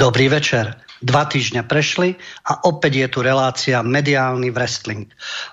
[0.00, 0.80] Dobrý večer.
[1.04, 2.16] Dva týždňa prešli
[2.48, 5.04] a opäť je tu relácia Mediálny wrestling.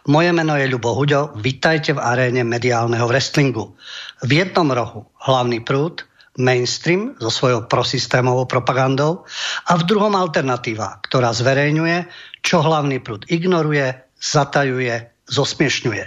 [0.07, 3.75] Moje meno je Ľubo Huďo, vitajte v aréne mediálneho wrestlingu.
[4.23, 6.07] V jednom rohu hlavný prúd,
[6.39, 9.27] mainstream so svojou prosystémovou propagandou
[9.67, 12.07] a v druhom alternatíva, ktorá zverejňuje,
[12.39, 16.05] čo hlavný prúd ignoruje, zatajuje, zosmiešňuje.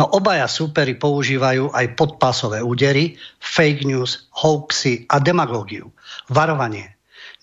[0.00, 5.92] No obaja súpery používajú aj podpásové údery, fake news, hoaxy a demagógiu.
[6.32, 6.93] Varovanie.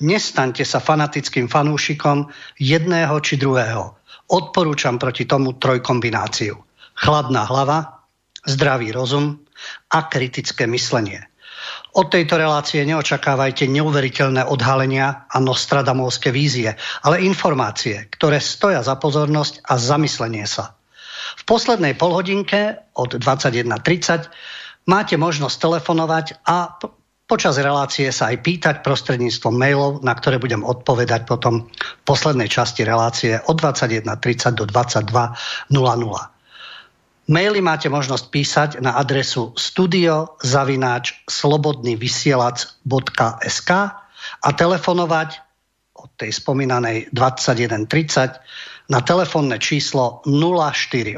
[0.02, 3.94] Nestaňte sa fanatickým fanúšikom jedného či druhého.
[4.34, 6.58] Odporúčam proti tomu trojkombináciu.
[6.98, 8.10] Chladná hlava,
[8.42, 9.46] zdravý rozum
[9.94, 11.32] a kritické myslenie.
[11.92, 16.74] Od tejto relácie neočakávajte neuveriteľné odhalenia a nostradamovské vízie,
[17.06, 20.74] ale informácie, ktoré stoja za pozornosť a zamyslenie sa.
[21.38, 24.32] V poslednej polhodinke od 21.30
[24.88, 26.80] máte možnosť telefonovať a
[27.32, 32.84] počas relácie sa aj pýtať prostredníctvom mailov, na ktoré budem odpovedať potom v poslednej časti
[32.84, 35.72] relácie od 21.30 do 22.00.
[37.32, 43.72] Maily máte možnosť písať na adresu studiozavináč slobodnyvysielac.sk
[44.44, 45.30] a telefonovať
[45.96, 51.16] od tej spomínanej 21.30 na telefónne číslo 048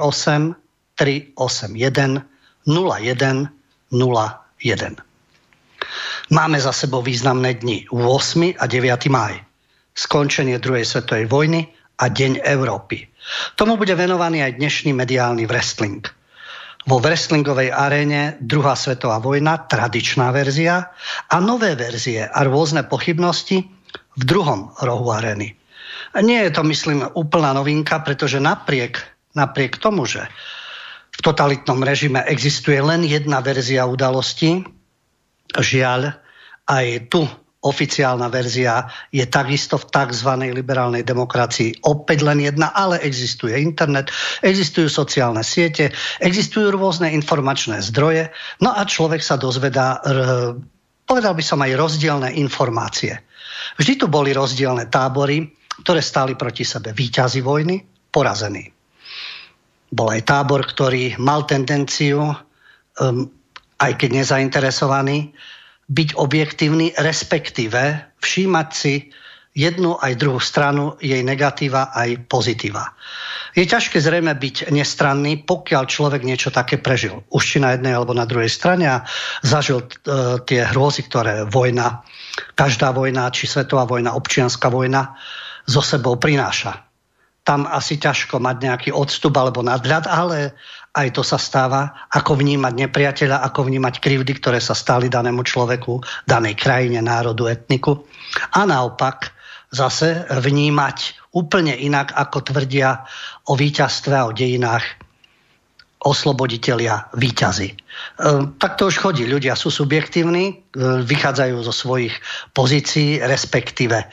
[0.94, 2.22] 381
[2.70, 5.13] 0101.
[6.32, 8.56] Máme za sebou významné dni 8.
[8.56, 9.12] a 9.
[9.12, 9.44] maj.
[9.92, 11.68] Skončenie druhej svetovej vojny
[12.00, 13.12] a Deň Európy.
[13.60, 16.00] Tomu bude venovaný aj dnešný mediálny wrestling.
[16.88, 20.96] Vo wrestlingovej aréne druhá svetová vojna, tradičná verzia
[21.28, 23.68] a nové verzie a rôzne pochybnosti
[24.16, 25.60] v druhom rohu arény.
[26.24, 28.96] Nie je to, myslím, úplná novinka, pretože napriek,
[29.36, 30.24] napriek tomu, že
[31.12, 34.64] v totalitnom režime existuje len jedna verzia udalosti,
[35.52, 36.02] Žiaľ,
[36.72, 37.28] aj tu
[37.64, 40.30] oficiálna verzia je takisto v tzv.
[40.52, 44.12] liberálnej demokracii opäť len jedna, ale existuje internet,
[44.44, 48.28] existujú sociálne siete, existujú rôzne informačné zdroje,
[48.60, 50.04] no a človek sa dozvedá,
[51.08, 53.16] povedal by som aj rozdielne informácie.
[53.80, 55.48] Vždy tu boli rozdielne tábory,
[55.88, 57.80] ktoré stáli proti sebe výťazi vojny,
[58.12, 58.68] porazení.
[59.94, 63.30] Bol aj tábor, ktorý mal tendenciu um,
[63.80, 65.34] aj keď nezainteresovaný,
[65.90, 69.12] byť objektívny, respektíve všímať si
[69.54, 72.98] jednu aj druhú stranu, jej negatíva aj pozitíva.
[73.54, 77.22] Je ťažké zrejme byť nestranný, pokiaľ človek niečo také prežil.
[77.30, 79.06] Už či na jednej alebo na druhej strane a
[79.46, 79.88] zažil e,
[80.42, 82.02] tie hrôzy, ktoré vojna,
[82.58, 85.14] každá vojna, či svetová vojna, občianská vojna,
[85.70, 86.82] so sebou prináša.
[87.46, 90.58] Tam asi ťažko mať nejaký odstup alebo nadhľad, ale
[90.94, 95.98] aj to sa stáva, ako vnímať nepriateľa, ako vnímať krivdy, ktoré sa stali danému človeku,
[96.30, 98.06] danej krajine, národu, etniku.
[98.54, 99.34] A naopak
[99.74, 103.10] zase vnímať úplne inak, ako tvrdia
[103.50, 104.86] o víťazstve a o dejinách
[106.04, 107.70] osloboditelia výťazy.
[107.74, 107.76] E,
[108.60, 109.24] tak to už chodí.
[109.26, 110.54] Ľudia sú subjektívni, e,
[111.02, 112.14] vychádzajú zo svojich
[112.54, 114.04] pozícií, respektíve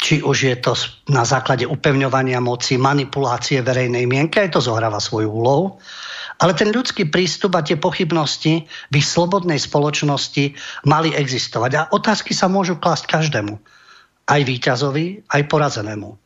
[0.00, 0.72] či už je to
[1.12, 5.76] na základe upevňovania moci, manipulácie verejnej mienky, aj to zohráva svoju úlohu.
[6.40, 10.56] Ale ten ľudský prístup a tie pochybnosti v ich slobodnej spoločnosti
[10.88, 11.70] mali existovať.
[11.76, 13.60] A otázky sa môžu klásť každému.
[14.24, 16.16] Aj víťazovi, aj porazenému.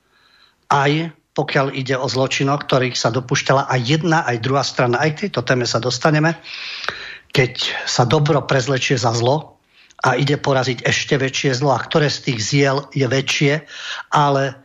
[0.70, 0.92] Aj
[1.34, 5.02] pokiaľ ide o zločinok, ktorých sa dopúšťala aj jedna, aj druhá strana.
[5.02, 6.38] Aj k tejto téme sa dostaneme.
[7.34, 9.53] Keď sa dobro prezlečie za zlo,
[10.04, 13.64] a ide poraziť ešte väčšie zlo a ktoré z tých ziel je väčšie,
[14.12, 14.60] ale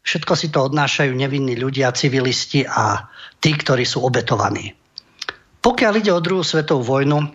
[0.00, 3.04] všetko si to odnášajú nevinní ľudia, civilisti a
[3.36, 4.72] tí, ktorí sú obetovaní.
[5.60, 7.28] Pokiaľ ide o druhú svetovú vojnu,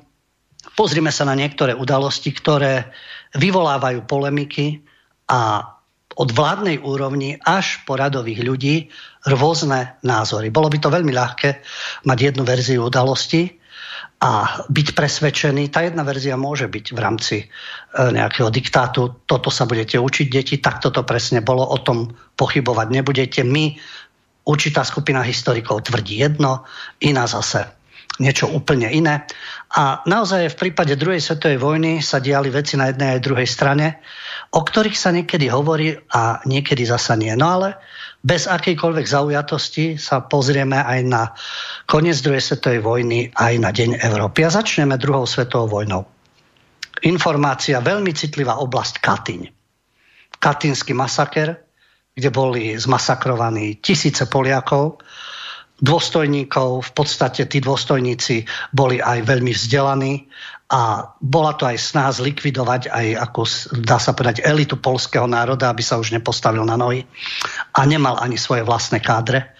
[0.73, 2.89] pozrime sa na niektoré udalosti, ktoré
[3.37, 4.81] vyvolávajú polemiky
[5.29, 5.69] a
[6.13, 8.75] od vládnej úrovni až po radových ľudí
[9.29, 10.53] rôzne názory.
[10.53, 11.49] Bolo by to veľmi ľahké
[12.05, 13.62] mať jednu verziu udalosti,
[14.23, 15.67] a byť presvedčený.
[15.67, 17.45] Tá jedna verzia môže byť v rámci e,
[17.99, 19.27] nejakého diktátu.
[19.27, 21.67] Toto sa budete učiť deti, tak toto presne bolo.
[21.67, 23.43] O tom pochybovať nebudete.
[23.43, 23.75] My,
[24.47, 26.63] určitá skupina historikov tvrdí jedno,
[27.03, 27.67] iná zase
[28.23, 29.27] niečo úplne iné.
[29.75, 33.99] A naozaj v prípade druhej svetovej vojny sa diali veci na jednej aj druhej strane,
[34.55, 37.33] o ktorých sa niekedy hovorí a niekedy zasa nie.
[37.35, 37.75] No ale
[38.23, 41.35] bez akejkoľvek zaujatosti sa pozrieme aj na
[41.85, 44.47] koniec druhej svetovej vojny, aj na Deň Európy.
[44.47, 46.07] A začneme druhou svetovou vojnou.
[47.03, 49.41] Informácia, veľmi citlivá oblasť Katyň.
[50.39, 51.59] Katyňský masaker,
[52.15, 55.03] kde boli zmasakrovaní tisíce Poliakov.
[55.83, 56.79] dôstojníkov.
[56.79, 60.31] V podstate tí dôstojníci boli aj veľmi vzdelaní
[60.73, 63.41] a bola to aj snaha zlikvidovať aj, ako
[63.85, 67.05] dá sa povedať, elitu polského národa, aby sa už nepostavil na nohy
[67.77, 69.53] a nemal ani svoje vlastné kádre.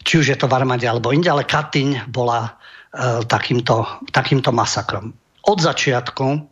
[0.00, 5.12] Či už je to v armáde alebo inde, ale Katyň bola e, takýmto, takýmto masakrom.
[5.44, 6.48] Od začiatku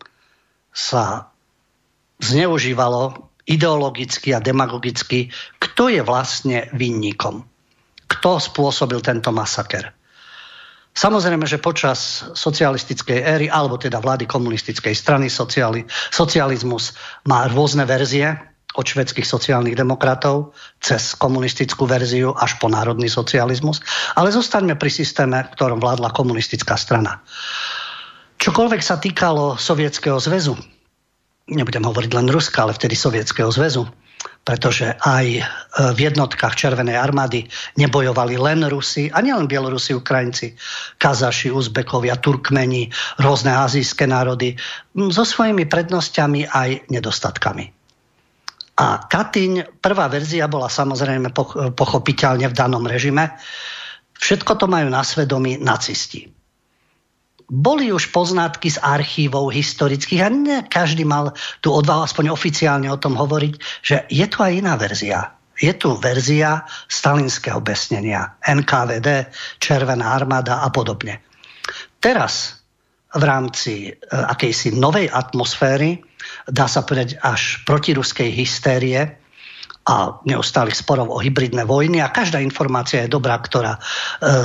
[0.69, 1.33] sa
[2.21, 7.41] zneužívalo ideologicky a demagogicky, kto je vlastne vinníkom.
[8.05, 9.94] Kto spôsobil tento masaker.
[10.95, 16.95] Samozrejme, že počas socialistickej éry, alebo teda vlády komunistickej strany, sociali, socializmus
[17.27, 18.31] má rôzne verzie
[18.75, 23.83] od švedských sociálnych demokratov cez komunistickú verziu až po národný socializmus.
[24.15, 27.23] Ale zostaňme pri systéme, v ktorom vládla komunistická strana.
[28.39, 30.59] Čokoľvek sa týkalo Sovietskeho zväzu,
[31.51, 33.87] nebudem hovoriť len Ruska, ale vtedy Sovietskeho zväzu,
[34.45, 35.43] pretože aj e,
[35.97, 37.49] v jednotkách Červenej armády
[37.81, 40.53] nebojovali len Rusi, a nielen Bielorusi, Ukrajinci,
[41.01, 42.93] Kazaši, Uzbekovia, Turkmeni,
[43.25, 44.53] rôzne azijské národy,
[45.09, 47.73] so svojimi prednosťami aj nedostatkami.
[48.75, 51.33] A Katyň, prvá verzia bola samozrejme
[51.73, 53.33] pochopiteľne v danom režime.
[54.19, 56.34] Všetko to majú na svedomí nacisti
[57.49, 63.01] boli už poznatky z archívov historických a ne každý mal tú odvahu aspoň oficiálne o
[63.01, 63.55] tom hovoriť,
[63.85, 65.37] že je tu aj iná verzia.
[65.55, 69.31] Je tu verzia stalinského besnenia, NKVD,
[69.63, 71.23] Červená armáda a podobne.
[72.03, 72.65] Teraz
[73.15, 76.03] v rámci e, akejsi novej atmosféry,
[76.51, 79.24] dá sa povedať až protiruskej hystérie,
[79.85, 83.81] a neustálých sporov o hybridné vojny a každá informácia je dobrá, ktorá e,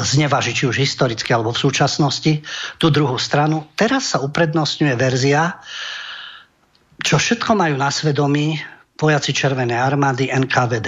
[0.03, 2.43] znevaží či už historicky alebo v súčasnosti
[2.75, 3.63] tú druhú stranu.
[3.79, 5.63] Teraz sa uprednostňuje verzia,
[6.99, 8.59] čo všetko majú na svedomí
[8.99, 10.87] vojaci Červenej armády NKVD.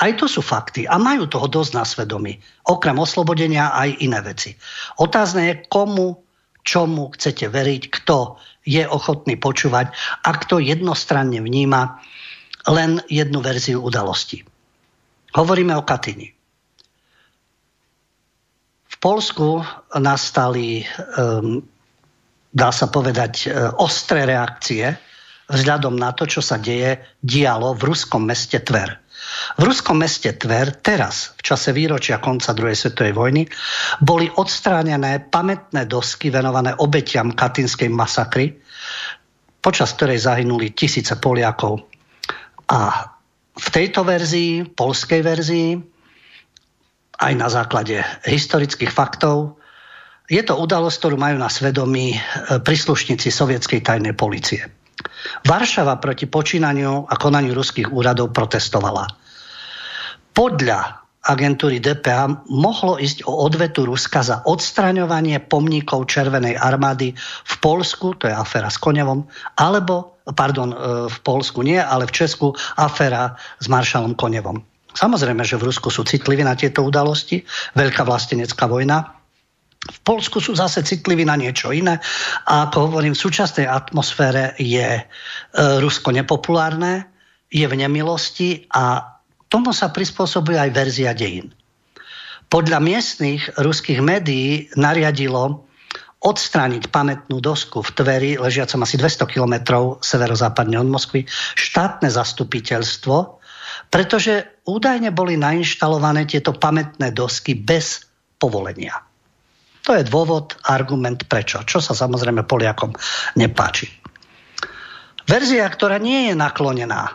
[0.00, 2.38] Aj to sú fakty a majú toho dosť na svedomí.
[2.70, 4.54] Okrem oslobodenia aj iné veci.
[5.02, 6.22] Otázne je, komu,
[6.62, 9.90] čomu chcete veriť, kto je ochotný počúvať
[10.22, 11.98] a kto jednostranne vníma
[12.68, 14.44] len jednu verziu udalosti.
[15.32, 16.28] Hovoríme o Katyni.
[18.90, 19.64] V Polsku
[19.96, 20.84] nastali,
[21.16, 21.62] um,
[22.52, 24.92] dá sa povedať, uh, ostré reakcie
[25.50, 29.02] vzhľadom na to, čo sa deje, dialo v ruskom meste Tver.
[29.58, 33.42] V ruskom meste Tver teraz, v čase výročia konca druhej svetovej vojny,
[34.00, 38.58] boli odstránené pamätné dosky venované obetiam katinskej masakry,
[39.60, 41.89] počas ktorej zahynuli tisíce Poliakov
[42.70, 43.10] a
[43.60, 45.70] v tejto verzii, polskej verzii,
[47.20, 49.60] aj na základe historických faktov,
[50.30, 52.18] je to udalosť, ktorú majú na svedomí e,
[52.62, 54.62] príslušníci sovietskej tajnej policie.
[55.42, 59.10] Varšava proti počínaniu a konaniu ruských úradov protestovala.
[60.30, 68.16] Podľa agentúry DPA mohlo ísť o odvetu Ruska za odstraňovanie pomníkov Červenej armády v Polsku,
[68.16, 69.28] to je aféra s Konevom,
[69.58, 70.76] alebo, pardon, e,
[71.08, 74.62] v Polsku nie, ale v Česku aféra s maršalom Konevom.
[74.90, 77.46] Samozrejme, že v Rusku sú citliví na tieto udalosti,
[77.78, 79.16] veľká vlastenecká vojna,
[79.80, 81.96] v Polsku sú zase citliví na niečo iné
[82.44, 85.02] a ako hovorím, v súčasnej atmosfére je e,
[85.80, 87.08] Rusko nepopulárne,
[87.48, 89.16] je v nemilosti a
[89.50, 91.50] Tomu sa prispôsobuje aj verzia dejín.
[92.46, 95.66] Podľa miestnych ruských médií nariadilo
[96.20, 101.24] odstrániť pamätnú dosku v Tveri, ležiacom asi 200 kilometrov severozápadne od Moskvy,
[101.56, 103.40] štátne zastupiteľstvo,
[103.88, 108.04] pretože údajne boli nainštalované tieto pamätné dosky bez
[108.36, 109.00] povolenia.
[109.88, 112.92] To je dôvod, argument prečo, čo sa samozrejme Poliakom
[113.40, 113.88] nepáči.
[115.24, 117.12] Verzia, ktorá nie je naklonená e,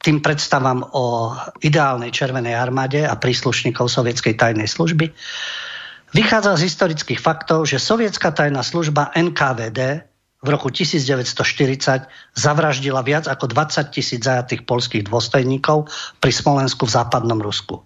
[0.00, 5.10] tým predstavám o ideálnej červenej armáde a príslušníkov sovietskej tajnej služby,
[6.12, 13.52] vychádza z historických faktov, že sovietská tajná služba NKVD v roku 1940 zavraždila viac ako
[13.52, 17.84] 20 tisíc zajatých polských dôstojníkov pri Smolensku v západnom Rusku.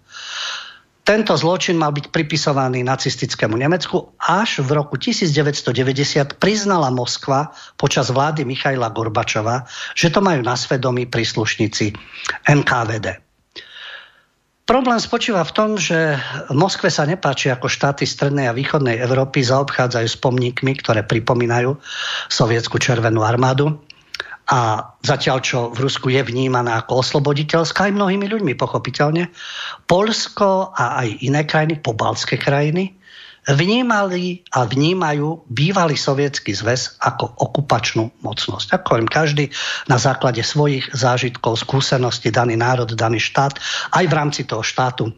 [1.05, 8.41] Tento zločin mal byť pripisovaný nacistickému Nemecku až v roku 1990 priznala Moskva počas vlády
[8.41, 11.93] Michaila Gorbačova, že to majú na svedomí príslušníci
[12.49, 13.24] NKVD.
[14.65, 16.17] Problém spočíva v tom, že
[16.49, 21.77] v Moskve sa nepáči, ako štáty strednej a východnej Európy zaobchádzajú s pomníkmi, ktoré pripomínajú
[22.33, 23.77] sovietsku červenú armádu.
[24.49, 29.29] A zatiaľ, čo v Rusku je vnímaná ako osloboditeľská aj mnohými ľuďmi, pochopiteľne,
[29.85, 32.93] Polsko a aj iné krajiny, pobalské krajiny,
[33.45, 38.81] vnímali a vnímajú bývalý sovietský zväz ako okupačnú mocnosť.
[38.81, 39.45] Ako hovorím, každý
[39.85, 43.61] na základe svojich zážitkov, skúseností, daný národ, daný štát,
[43.93, 45.13] aj v rámci toho štátu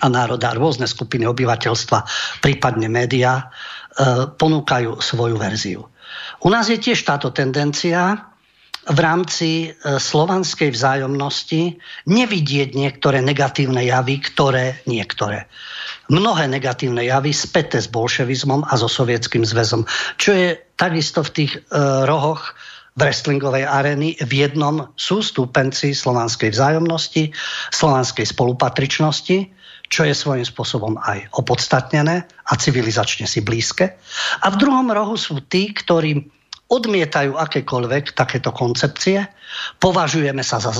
[0.00, 1.98] a národa, rôzne skupiny obyvateľstva,
[2.40, 3.44] prípadne médiá, e,
[4.32, 5.84] ponúkajú svoju verziu.
[6.40, 8.32] U nás je tiež táto tendencia
[8.82, 11.76] v rámci e, slovanskej vzájomnosti
[12.08, 15.46] nevidieť niektoré negatívne javy, ktoré niektoré.
[16.10, 19.86] Mnohé negatívne javy späté s bolševizmom a so sovietským zväzom,
[20.18, 22.54] čo je takisto v tých uh, rohoch
[22.98, 27.32] wrestlingovej arény v jednom sú stúpenci slovanskej vzájomnosti,
[27.72, 29.48] slovanskej spolupatričnosti,
[29.88, 33.96] čo je svojím spôsobom aj opodstatnené a civilizačne si blízke.
[34.40, 36.28] A v druhom rohu sú tí, ktorí
[36.72, 39.28] odmietajú akékoľvek takéto koncepcie,
[39.76, 40.72] považujeme sa za,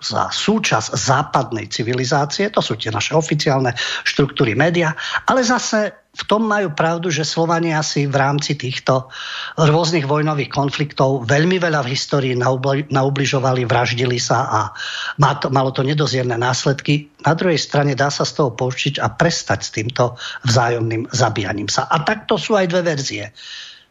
[0.00, 3.76] za súčasť západnej civilizácie, to sú tie naše oficiálne
[4.08, 4.96] štruktúry média,
[5.28, 9.06] ale zase v tom majú pravdu, že Slovania si v rámci týchto
[9.54, 12.34] rôznych vojnových konfliktov veľmi veľa v histórii
[12.90, 14.60] naubližovali, vraždili sa a
[15.22, 17.06] malo to nedozierne následky.
[17.22, 21.86] Na druhej strane dá sa z toho poučiť a prestať s týmto vzájomným zabíjaním sa.
[21.86, 23.30] A takto sú aj dve verzie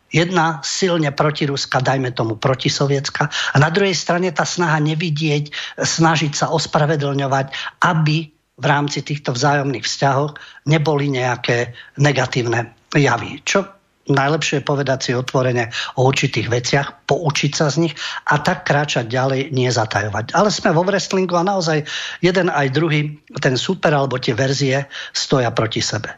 [0.08, 3.28] Jedna silne protiruská, dajme tomu protisovietská.
[3.28, 9.86] A na druhej strane tá snaha nevidieť, snažiť sa ospravedlňovať, aby v rámci týchto vzájomných
[9.86, 10.34] vzťahov
[10.66, 13.44] neboli nejaké negatívne javy.
[13.46, 17.94] Čo najlepšie je povedať si otvorene o určitých veciach, poučiť sa z nich
[18.32, 19.68] a tak kráčať ďalej, nie.
[19.68, 21.84] Ale sme vo wrestlingu a naozaj
[22.24, 26.16] jeden aj druhý, ten super alebo tie verzie stoja proti sebe.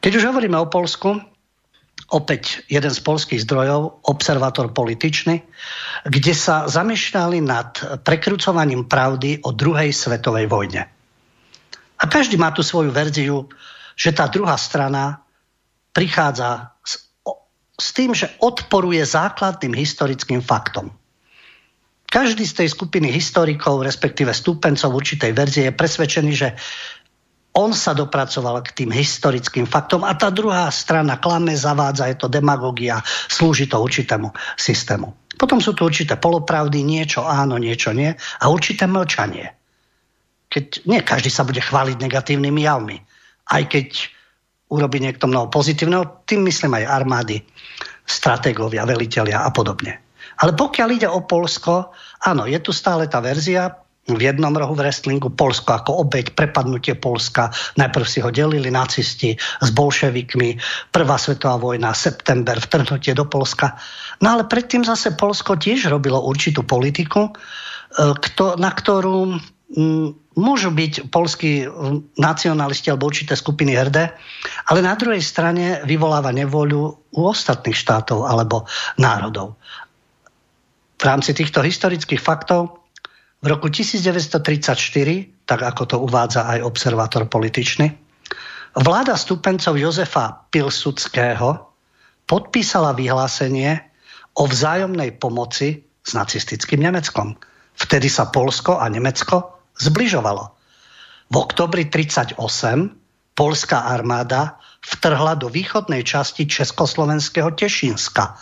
[0.00, 1.29] Keď už hovoríme o Polsku,
[2.10, 5.42] opäť jeden z polských zdrojov, observátor političný,
[6.06, 7.70] kde sa zamýšľali nad
[8.02, 10.90] prekrucovaním pravdy o druhej svetovej vojne.
[12.00, 13.46] A každý má tu svoju verziu,
[13.94, 15.22] že tá druhá strana
[15.92, 17.06] prichádza s,
[17.76, 20.90] s tým, že odporuje základným historickým faktom.
[22.10, 26.48] Každý z tej skupiny historikov, respektíve stúpencov určitej verzie je presvedčený, že
[27.50, 32.30] on sa dopracoval k tým historickým faktom a tá druhá strana klame, zavádza, je to
[32.30, 35.10] demagogia, slúži to určitému systému.
[35.34, 39.50] Potom sú tu určité polopravdy, niečo áno, niečo nie a určité mlčanie.
[40.50, 42.98] Keď nie každý sa bude chváliť negatívnymi javmi.
[43.50, 44.12] Aj keď
[44.70, 47.42] urobí niekto mnoho pozitívneho, tým myslím aj armády,
[48.06, 49.98] stratégovia, velitelia a podobne.
[50.40, 51.90] Ale pokiaľ ide o Polsko,
[52.22, 56.96] áno, je tu stále tá verzia, v jednom rohu v wrestlingu Polsko ako obeď, prepadnutie
[56.96, 57.52] Polska.
[57.76, 60.56] Najprv si ho delili nacisti s bolševikmi,
[60.90, 63.76] Prvá svetová vojna, september, vtrhnutie do Polska.
[64.24, 67.32] No ale predtým zase Polsko tiež robilo určitú politiku, e,
[68.56, 69.38] na ktorú
[70.34, 71.62] môžu byť polskí
[72.18, 74.10] nacionalisti alebo určité skupiny hrdé,
[74.66, 76.82] ale na druhej strane vyvoláva nevoľu
[77.14, 78.66] u ostatných štátov alebo
[78.98, 79.54] národov.
[80.98, 82.79] V rámci týchto historických faktov
[83.40, 87.88] v roku 1934, tak ako to uvádza aj observátor političný,
[88.76, 91.72] vláda stupencov Jozefa Pilsudského
[92.28, 93.80] podpísala vyhlásenie
[94.36, 97.34] o vzájomnej pomoci s nacistickým Nemeckom.
[97.74, 100.44] Vtedy sa Polsko a Nemecko zbližovalo.
[101.32, 108.36] V oktobri 1938 polská armáda vtrhla do východnej časti Československého Tešínska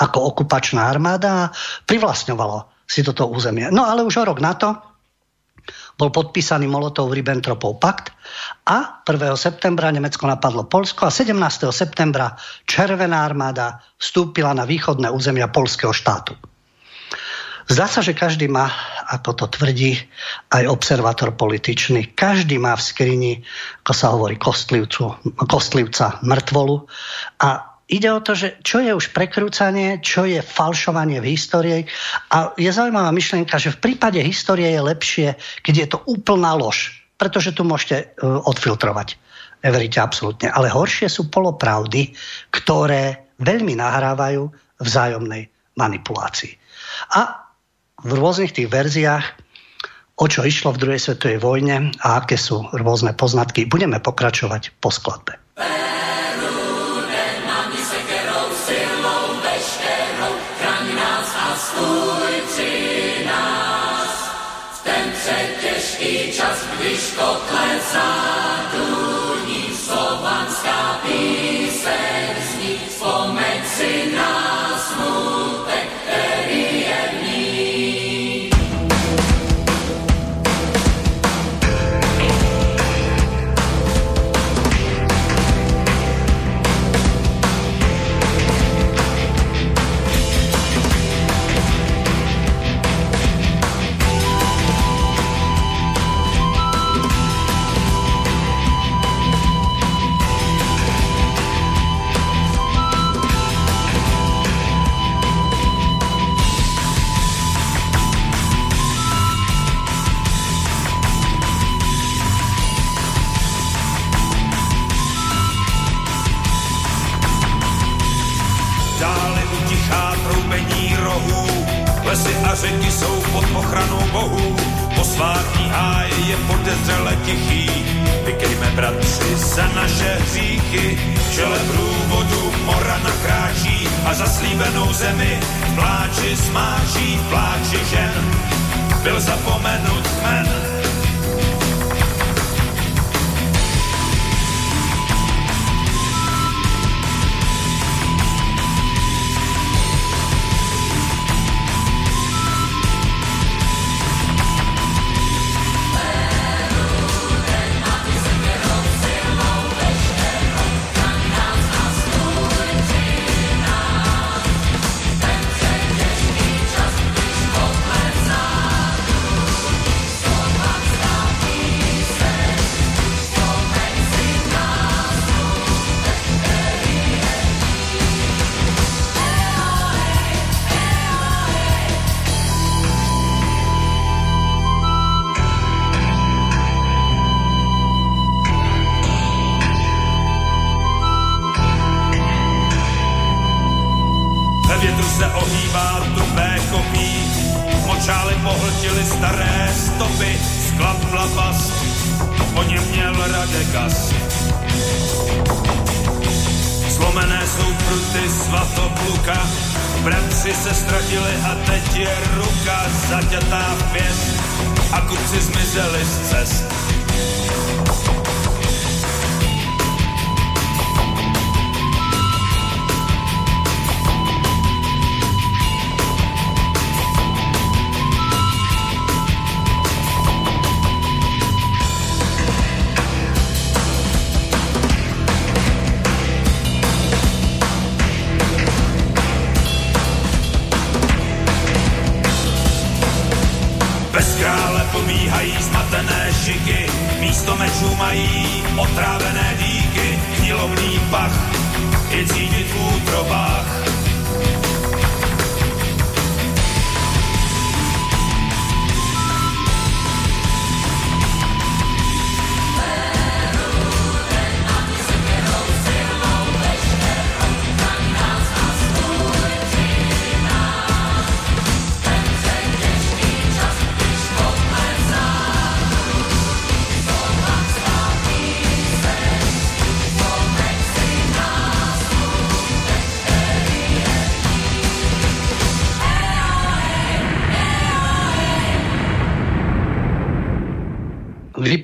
[0.00, 1.50] ako okupačná armáda a
[1.84, 3.70] privlastňovalo si toto územie.
[3.70, 4.74] No ale už o rok na to
[5.94, 8.10] bol podpísaný Molotov-Ribbentropov pakt
[8.66, 9.36] a 1.
[9.36, 11.36] septembra Nemecko napadlo Polsko a 17.
[11.70, 16.34] septembra Červená armáda vstúpila na východné územia polského štátu.
[17.70, 18.66] Zdá sa, že každý má,
[19.14, 19.94] ako to tvrdí
[20.50, 23.32] aj observátor političný, každý má v skrini,
[23.86, 25.14] ako sa hovorí, kostlivcu,
[25.46, 26.90] kostlivca mŕtvolu
[27.38, 31.80] a ide o to, že čo je už prekrúcanie, čo je falšovanie v histórii.
[32.30, 35.28] A je zaujímavá myšlienka, že v prípade histórie je lepšie,
[35.66, 39.18] keď je to úplná lož, pretože tu môžete uh, odfiltrovať.
[39.60, 40.48] Neveríte absolútne.
[40.48, 42.16] Ale horšie sú polopravdy,
[42.54, 44.48] ktoré veľmi nahrávajú
[44.80, 46.56] vzájomnej manipulácii.
[47.12, 47.50] A
[48.00, 49.26] v rôznych tých verziách,
[50.16, 54.88] o čo išlo v druhej svetovej vojne a aké sú rôzne poznatky, budeme pokračovať po
[54.88, 55.36] skladbe.
[66.18, 68.99] czas blisko końca.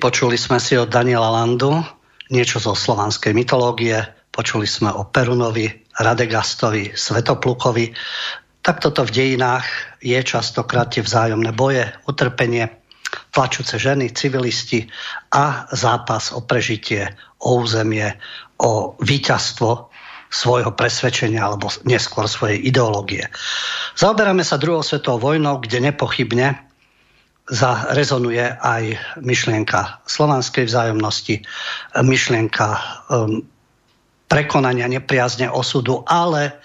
[0.07, 1.83] Vypočuli sme si od Daniela Landu
[2.31, 5.67] niečo zo slovanskej mytológie, počuli sme o Perunovi,
[5.99, 7.91] Radegastovi, Svetoplukovi.
[8.63, 9.67] Tak toto v dejinách
[9.99, 12.71] je častokrát tie vzájomné boje, utrpenie,
[13.35, 14.87] tlačúce ženy, civilisti
[15.35, 17.11] a zápas o prežitie,
[17.43, 18.15] o územie,
[18.63, 19.91] o víťazstvo
[20.31, 23.27] svojho presvedčenia alebo neskôr svojej ideológie.
[23.99, 26.66] Zaoberáme sa druhou svetovou vojnou, kde nepochybne
[27.47, 28.83] zarezonuje aj
[29.23, 31.47] myšlienka slovanskej vzájomnosti,
[31.95, 32.67] myšlienka
[33.07, 33.47] um,
[34.27, 36.59] prekonania nepriazne osudu, ale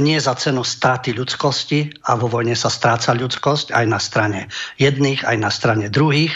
[0.00, 4.40] nie za cenu straty ľudskosti a vo vojne sa stráca ľudskosť aj na strane
[4.82, 6.34] jedných, aj na strane druhých.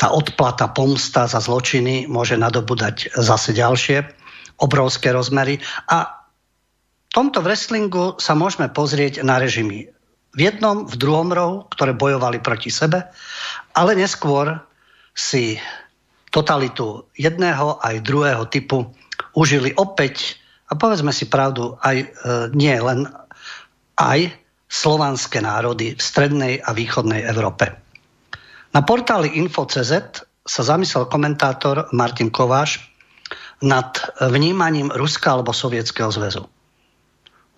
[0.00, 4.08] Tá odplata, pomsta za zločiny môže nadobúdať zase ďalšie
[4.62, 6.24] obrovské rozmery a
[7.08, 9.97] v tomto wrestlingu sa môžeme pozrieť na režimy
[10.38, 13.10] v jednom, v druhom rohu, ktoré bojovali proti sebe,
[13.74, 14.62] ale neskôr
[15.10, 15.58] si
[16.30, 18.94] totalitu jedného aj druhého typu
[19.34, 20.38] užili opäť,
[20.70, 22.06] a povedzme si pravdu, aj e,
[22.54, 23.10] nie len
[23.98, 24.30] aj
[24.70, 27.74] slovanské národy v strednej a východnej Európe.
[28.70, 29.92] Na portáli Info.cz
[30.44, 32.84] sa zamyslel komentátor Martin Kováš
[33.58, 36.46] nad vnímaním Ruska alebo Sovietskeho zväzu.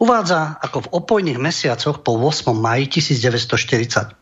[0.00, 2.56] Uvádza, ako v opojných mesiacoch po 8.
[2.56, 4.16] maji 1945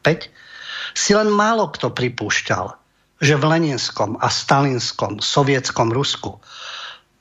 [0.93, 2.75] si len málo kto pripúšťal,
[3.23, 6.43] že v Leninskom a Stalinskom sovietskom Rusku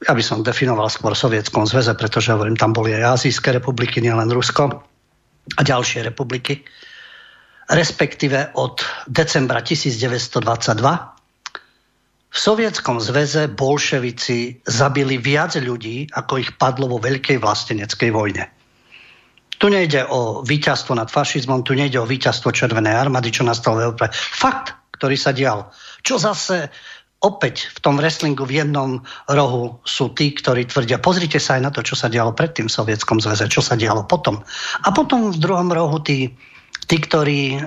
[0.05, 4.29] ja by som definoval skôr Sovietskom zväze, pretože hovorím, tam boli aj Azijské republiky, nielen
[4.29, 4.85] Rusko
[5.57, 6.61] a ďalšie republiky.
[7.67, 11.16] Respektíve od decembra 1922
[12.37, 18.45] v Sovietskom zväze bolševici zabili viac ľudí, ako ich padlo vo veľkej vlasteneckej vojne.
[19.57, 23.89] Tu nejde o víťazstvo nad fašizmom, tu nejde o víťazstvo Červenej armády, čo nastalo v
[23.89, 24.13] Európe.
[24.13, 25.73] Fakt, ktorý sa dial.
[26.05, 26.69] Čo zase
[27.25, 31.71] opäť v tom wrestlingu v jednom rohu sú tí, ktorí tvrdia, pozrite sa aj na
[31.73, 34.45] to, čo sa dialo predtým v Sovietskom zväze, čo sa dialo potom.
[34.85, 36.37] A potom v druhom rohu tí,
[36.87, 37.59] tí ktorí e,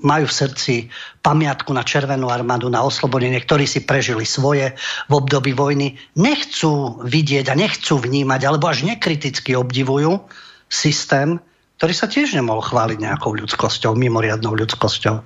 [0.00, 0.74] majú v srdci
[1.20, 4.72] pamiatku na Červenú armádu, na oslobodenie, ktorí si prežili svoje
[5.08, 10.24] v období vojny, nechcú vidieť a nechcú vnímať, alebo až nekriticky obdivujú
[10.72, 11.36] systém,
[11.76, 15.20] ktorý sa tiež nemohol chváliť nejakou ľudskosťou, mimoriadnou ľudskosťou.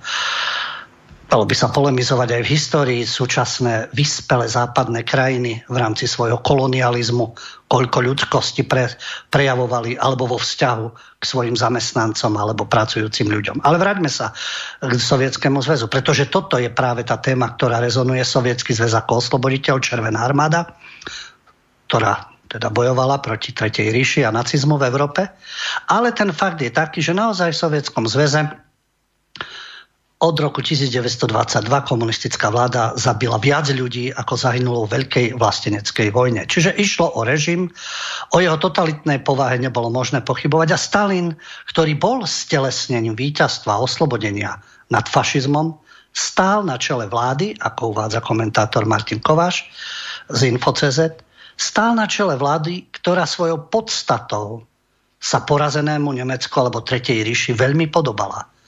[1.29, 7.37] Dalo by sa polemizovať aj v histórii súčasné vyspelé západné krajiny v rámci svojho kolonializmu,
[7.69, 8.89] koľko ľudskosti pre,
[9.29, 10.85] prejavovali alebo vo vzťahu
[11.21, 13.61] k svojim zamestnancom alebo pracujúcim ľuďom.
[13.61, 14.33] Ale vráťme sa
[14.81, 19.77] k Sovietskému zväzu, pretože toto je práve tá téma, ktorá rezonuje Sovietský zväz ako osloboditeľ,
[19.85, 20.81] Červená armáda,
[21.85, 25.29] ktorá teda bojovala proti Tretej ríši a nacizmu v Európe.
[25.93, 28.68] Ale ten fakt je taký, že naozaj v Sovietskom zväze
[30.19, 31.31] od roku 1922
[31.87, 36.43] komunistická vláda zabila viac ľudí, ako zahynulo v veľkej vlasteneckej vojne.
[36.43, 37.71] Čiže išlo o režim,
[38.35, 40.75] o jeho totalitnej povahe nebolo možné pochybovať.
[40.75, 41.39] A Stalin,
[41.71, 44.59] ktorý bol stelesnením víťazstva a oslobodenia
[44.91, 45.79] nad fašizmom,
[46.11, 49.71] stál na čele vlády, ako uvádza komentátor Martin Kováš
[50.27, 51.15] z Info.cz,
[51.55, 54.67] stál na čele vlády, ktorá svojou podstatou
[55.15, 58.58] sa porazenému Nemecku alebo Tretej ríši veľmi podobala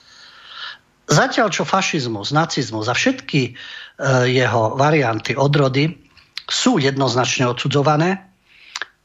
[1.11, 3.51] Zatiaľ, čo fašizmus, nacizmus a všetky e,
[4.31, 5.91] jeho varianty, odrody
[6.47, 8.31] sú jednoznačne odsudzované,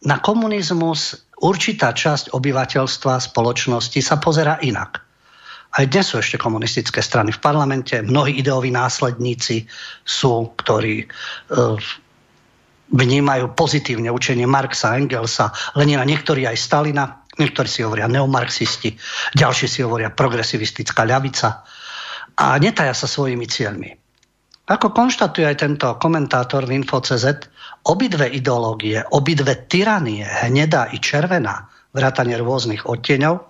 [0.06, 5.02] na komunizmus určitá časť obyvateľstva spoločnosti sa pozera inak.
[5.74, 9.66] Aj dnes sú ešte komunistické strany v parlamente, mnohí ideoví následníci
[10.06, 11.06] sú, ktorí e,
[12.86, 18.94] vnímajú pozitívne učenie Marxa, Engelsa, Lenina, niektorí aj Stalina, niektorí si hovoria neomarxisti,
[19.34, 21.66] ďalší si hovoria progresivistická ľavica
[22.36, 23.90] a netaja sa svojimi cieľmi.
[24.66, 27.24] Ako konštatuje aj tento komentátor v Info.cz,
[27.86, 33.46] obidve ideológie, obidve tyranie, hnedá i červená, vrátane rôznych odtieňov,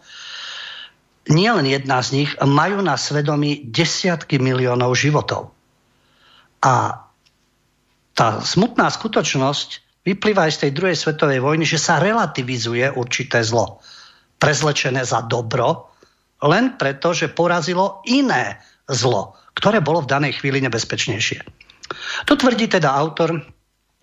[1.32, 5.50] nielen jedna z nich, majú na svedomí desiatky miliónov životov.
[6.62, 7.02] A
[8.12, 13.82] tá smutná skutočnosť vyplýva aj z tej druhej svetovej vojny, že sa relativizuje určité zlo,
[14.38, 15.96] prezlečené za dobro,
[16.44, 21.42] len preto, že porazilo iné zlo, ktoré bolo v danej chvíli nebezpečnejšie.
[22.26, 23.42] To tvrdí teda autor,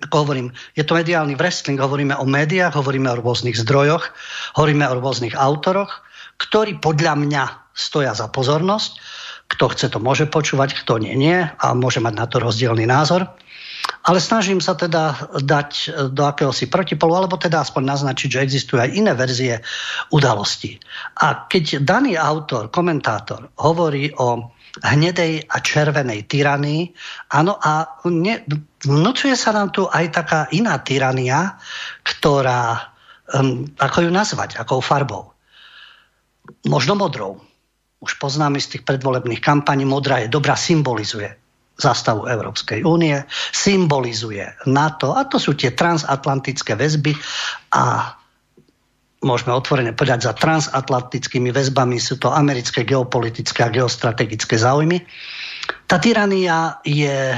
[0.04, 4.12] ako hovorím, je to mediálny wrestling, hovoríme o médiách, hovoríme o rôznych zdrojoch,
[4.60, 6.04] hovoríme o rôznych autoroch,
[6.40, 9.00] ktorí podľa mňa stoja za pozornosť.
[9.52, 13.28] Kto chce, to môže počúvať, kto nie, nie a môže mať na to rozdielný názor.
[14.04, 15.72] Ale snažím sa teda dať
[16.12, 19.64] do akéhosi protipolu, alebo teda aspoň naznačiť, že existujú aj iné verzie
[20.12, 20.76] udalostí.
[21.24, 26.90] A keď daný autor, komentátor hovorí o hnedej a červenej tyranii.
[27.32, 28.42] Áno, a ne,
[28.82, 31.62] vnúcuje sa nám tu aj taká iná tyrania,
[32.02, 32.92] ktorá,
[33.38, 35.32] um, ako ju nazvať, akou farbou?
[36.66, 37.38] Možno modrou.
[38.02, 41.43] Už poznáme z tých predvolebných kampaní, modrá je dobrá, symbolizuje
[41.84, 43.20] zastavu Európskej únie,
[43.52, 47.12] symbolizuje NATO a to sú tie transatlantické väzby
[47.76, 48.16] a
[49.24, 55.00] môžeme otvorene povedať, za transatlantickými väzbami sú to americké geopolitické a geostrategické záujmy.
[55.88, 57.32] Tá tyrania je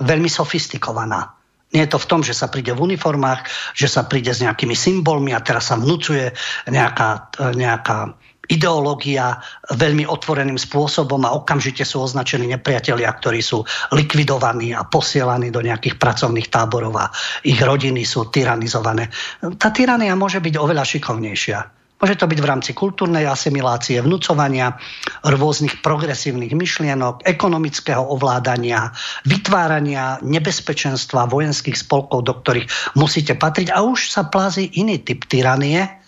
[0.00, 1.36] veľmi sofistikovaná.
[1.70, 3.46] Nie je to v tom, že sa príde v uniformách,
[3.78, 6.34] že sa príde s nejakými symbolmi a teraz sa vnúcuje
[6.66, 8.18] nejaká, nejaká
[8.50, 9.38] ideológia
[9.70, 13.62] veľmi otvoreným spôsobom a okamžite sú označení nepriatelia, ktorí sú
[13.94, 17.06] likvidovaní a posielaní do nejakých pracovných táborov a
[17.46, 19.08] ich rodiny sú tyranizované.
[19.56, 21.80] Tá tyrania môže byť oveľa šikovnejšia.
[22.00, 24.72] Môže to byť v rámci kultúrnej asimilácie, vnúcovania
[25.20, 28.88] rôznych progresívnych myšlienok, ekonomického ovládania,
[29.28, 33.76] vytvárania nebezpečenstva vojenských spolkov, do ktorých musíte patriť.
[33.76, 35.99] A už sa plází iný typ tyranie,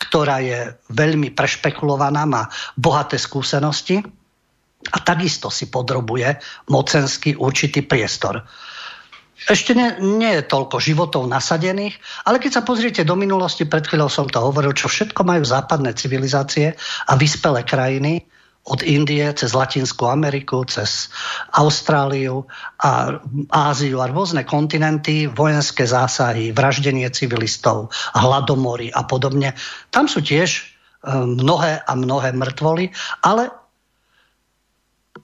[0.00, 4.00] ktorá je veľmi prešpekulovaná, má bohaté skúsenosti
[4.88, 6.40] a takisto si podrobuje
[6.72, 8.40] mocenský určitý priestor.
[9.48, 9.88] Ešte nie,
[10.20, 11.96] nie je toľko životov nasadených,
[12.28, 15.96] ale keď sa pozriete do minulosti, pred chvíľou som to hovoril, čo všetko majú západné
[15.96, 16.76] civilizácie
[17.08, 18.28] a vyspelé krajiny,
[18.68, 21.08] od Indie cez Latinskú Ameriku, cez
[21.56, 22.44] Austráliu
[22.84, 23.18] a
[23.48, 29.56] Áziu a rôzne kontinenty, vojenské zásahy, vraždenie civilistov, hladomory a podobne.
[29.88, 30.62] Tam sú tiež e,
[31.24, 32.92] mnohé a mnohé mŕtvoly,
[33.24, 33.48] ale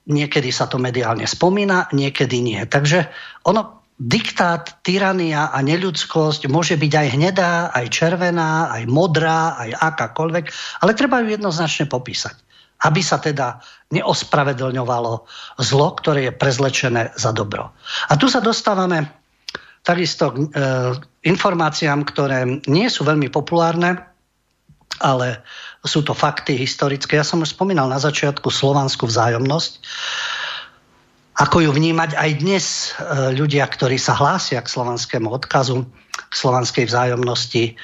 [0.08, 2.60] niekedy sa to mediálne spomína, niekedy nie.
[2.64, 3.10] Takže
[3.44, 10.44] ono, diktát, tyrania a neľudskosť môže byť aj hnedá, aj červená, aj modrá, aj akákoľvek,
[10.84, 12.45] ale treba ju jednoznačne popísať.
[12.84, 15.12] Aby sa teda neospravedlňovalo
[15.62, 17.72] zlo, ktoré je prezlečené za dobro.
[18.10, 19.08] A tu sa dostávame
[19.86, 20.46] takisto k e,
[21.30, 24.02] informáciám, ktoré nie sú veľmi populárne,
[24.98, 25.46] ale
[25.86, 27.14] sú to fakty historické.
[27.14, 29.72] Ja som už spomínal na začiatku slovanskú vzájomnosť.
[31.36, 32.88] Ako ju vnímať aj dnes e,
[33.36, 37.74] ľudia, ktorí sa hlásia k slovanskému odkazu, k slovanskej vzájomnosti, e,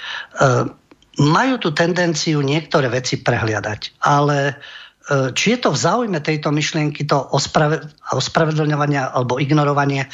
[1.20, 4.02] majú tú tendenciu niektoré veci prehliadať.
[4.02, 4.56] Ale
[5.10, 7.82] či je to v záujme tejto myšlienky to osprave,
[8.14, 10.06] ospravedlňovania alebo ignorovanie,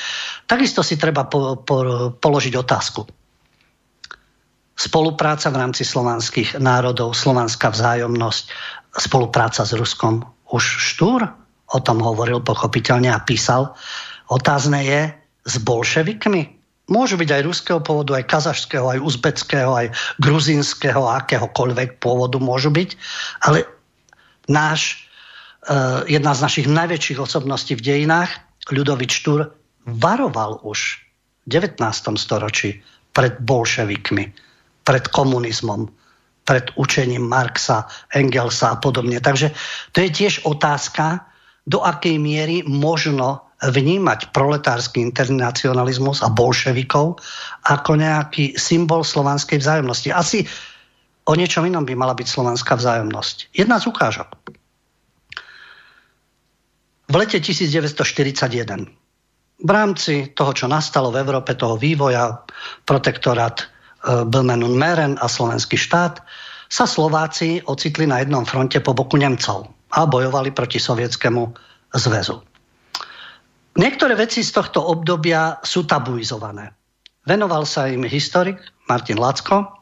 [0.49, 1.77] takisto si treba po, po,
[2.17, 3.05] položiť otázku.
[4.79, 8.45] Spolupráca v rámci slovanských národov, slovanská vzájomnosť,
[8.97, 10.25] spolupráca s Ruskom.
[10.49, 11.27] Už Štúr
[11.69, 13.77] o tom hovoril pochopiteľne a písal.
[14.33, 15.01] Otázne je
[15.45, 16.57] s bolševikmi.
[16.89, 19.93] Môžu byť aj ruského pôvodu, aj kazašského, aj uzbeckého, aj
[20.25, 22.97] gruzinského, akéhokoľvek pôvodu môžu byť.
[23.45, 23.69] Ale
[24.49, 25.07] náš,
[25.69, 28.33] uh, jedna z našich najväčších osobností v dejinách,
[28.69, 29.49] Ľudovič Štúr,
[29.89, 31.01] varoval už
[31.49, 31.81] v 19.
[32.21, 32.85] storočí
[33.17, 34.25] pred bolševikmi,
[34.85, 35.89] pred komunizmom,
[36.45, 39.21] pred učením Marxa, Engelsa a podobne.
[39.21, 39.53] Takže
[39.93, 41.25] to je tiež otázka,
[41.69, 47.21] do akej miery možno vnímať proletársky internacionalizmus a bolševikov
[47.69, 50.09] ako nejaký symbol slovanskej vzájomnosti.
[50.15, 50.49] Asi
[51.29, 53.53] o niečom inom by mala byť slovanská vzájomnosť.
[53.53, 54.29] Jedna z ukážok.
[57.09, 58.89] V lete 1941
[59.59, 62.47] v rámci toho, čo nastalo v Európe, toho vývoja,
[62.87, 63.65] protektorát e,
[64.23, 66.23] Böhmen und Meren a slovenský štát,
[66.69, 71.43] sa Slováci ocitli na jednom fronte po boku Nemcov a bojovali proti Sovietskému
[71.97, 72.45] zväzu.
[73.79, 76.77] Niektoré veci z tohto obdobia sú tabuizované.
[77.25, 79.78] Venoval sa im historik Martin Lacko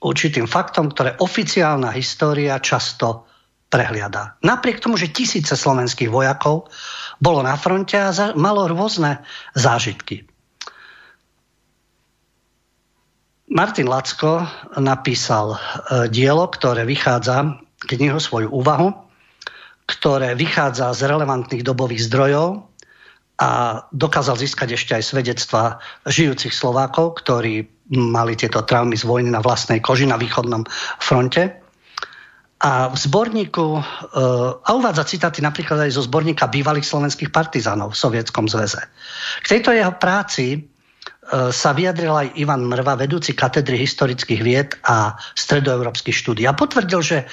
[0.00, 3.28] určitým faktom, ktoré oficiálna história často
[3.70, 4.40] prehliada.
[4.42, 6.72] Napriek tomu, že tisíce slovenských vojakov
[7.22, 9.22] bolo na fronte a malo rôzne
[9.54, 10.26] zážitky.
[13.50, 14.46] Martin Lacko
[14.78, 15.58] napísal e,
[16.06, 17.58] dielo, ktoré vychádza,
[17.90, 18.94] knihu svoju úvahu,
[19.90, 22.70] ktoré vychádza z relevantných dobových zdrojov
[23.42, 25.62] a dokázal získať ešte aj svedectva
[26.06, 30.62] žijúcich Slovákov, ktorí mali tieto traumy z vojny na vlastnej koži na východnom
[31.02, 31.58] fronte.
[32.60, 33.82] A v zborníku, e,
[34.60, 38.84] a uvádza citáty napríklad aj zo zborníka bývalých slovenských partizánov v Sovietskom zväze.
[39.40, 40.58] K tejto jeho práci e,
[41.48, 46.44] sa vyjadril aj Ivan Mrva, vedúci katedry historických vied a stredoeurópskych štúdí.
[46.44, 47.26] A potvrdil, že e,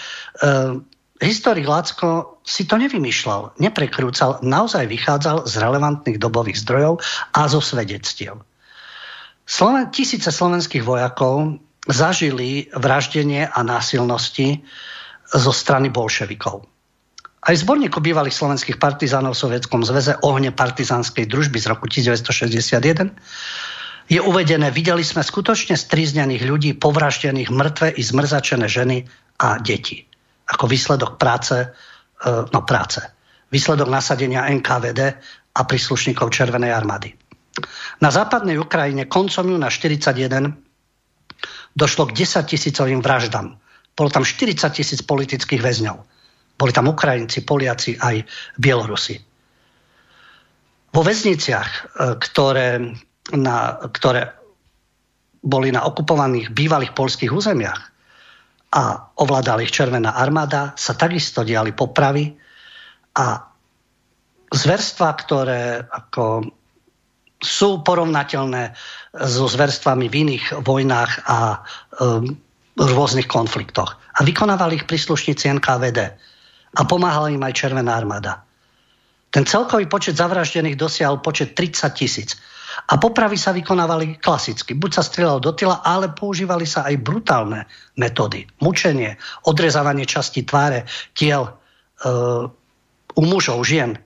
[1.20, 7.04] historik Lacko si to nevymýšľal, neprekrúcal, naozaj vychádzal z relevantných dobových zdrojov
[7.36, 8.47] a zo svedectiev.
[9.48, 14.60] Sloven, tisíce slovenských vojakov zažili vraždenie a násilnosti
[15.32, 16.68] zo strany bolševikov.
[17.48, 23.16] Aj v zborníku bývalých slovenských partizánov v Sovietskom zväze ohne partizánskej družby z roku 1961
[24.12, 29.08] je uvedené, videli sme skutočne striznených ľudí, povraždených, mŕtve i zmrzačené ženy
[29.40, 30.04] a deti.
[30.48, 31.68] Ako výsledok práce, e,
[32.52, 33.00] no práce,
[33.48, 35.02] výsledok nasadenia NKVD
[35.56, 37.27] a príslušníkov Červenej armády.
[37.98, 40.54] Na západnej Ukrajine koncom júna 41
[41.74, 43.58] došlo k 10 tisícovým vraždám.
[43.98, 45.98] Bolo tam 40 tisíc politických väzňov.
[46.58, 48.26] Boli tam Ukrajinci, Poliaci aj
[48.58, 49.18] Bielorusi.
[50.94, 51.80] Vo väzniciach, e,
[52.18, 52.82] ktoré,
[53.38, 53.58] na,
[53.94, 54.34] ktoré
[55.42, 57.82] boli na okupovaných bývalých polských územiach
[58.74, 62.34] a ovládala ich Červená armáda, sa takisto diali popravy
[63.14, 63.46] a
[64.50, 66.46] zverstva, ktoré ako
[67.38, 68.74] sú porovnateľné
[69.14, 71.62] so zverstvami v iných vojnách a
[72.02, 72.34] um,
[72.78, 73.98] rôznych konfliktoch.
[74.18, 76.00] A vykonávali ich príslušníci NKVD.
[76.78, 78.46] A pomáhala im aj Červená armáda.
[79.34, 82.38] Ten celkový počet zavraždených dosiahol počet 30 tisíc.
[82.88, 84.78] A popravy sa vykonávali klasicky.
[84.78, 87.66] Buď sa strieľalo do tela, ale používali sa aj brutálne
[87.98, 88.46] metódy.
[88.62, 89.18] Mučenie,
[89.50, 90.86] odrezávanie časti tváre,
[91.18, 91.52] tiel e,
[93.18, 93.98] u mužov, žien,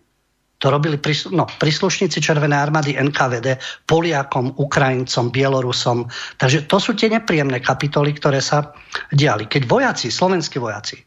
[0.62, 3.58] to robili príslu- no, príslušníci Červenej armády NKVD,
[3.90, 6.06] Poliakom, Ukrajincom, Bielorusom.
[6.38, 8.78] Takže to sú tie nepríjemné kapitoly, ktoré sa
[9.10, 9.50] diali.
[9.50, 11.02] Keď vojaci, slovenskí vojaci,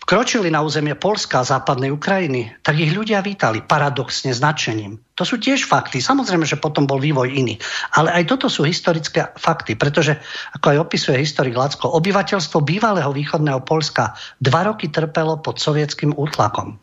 [0.00, 4.96] vkročili na územie Polska a západnej Ukrajiny, tak ich ľudia vítali paradoxne značením.
[5.20, 6.00] To sú tiež fakty.
[6.00, 7.60] Samozrejme, že potom bol vývoj iný.
[8.00, 10.16] Ale aj toto sú historické fakty, pretože,
[10.56, 16.80] ako aj opisuje historik Lacko, obyvateľstvo bývalého východného Polska dva roky trpelo pod sovietským útlakom.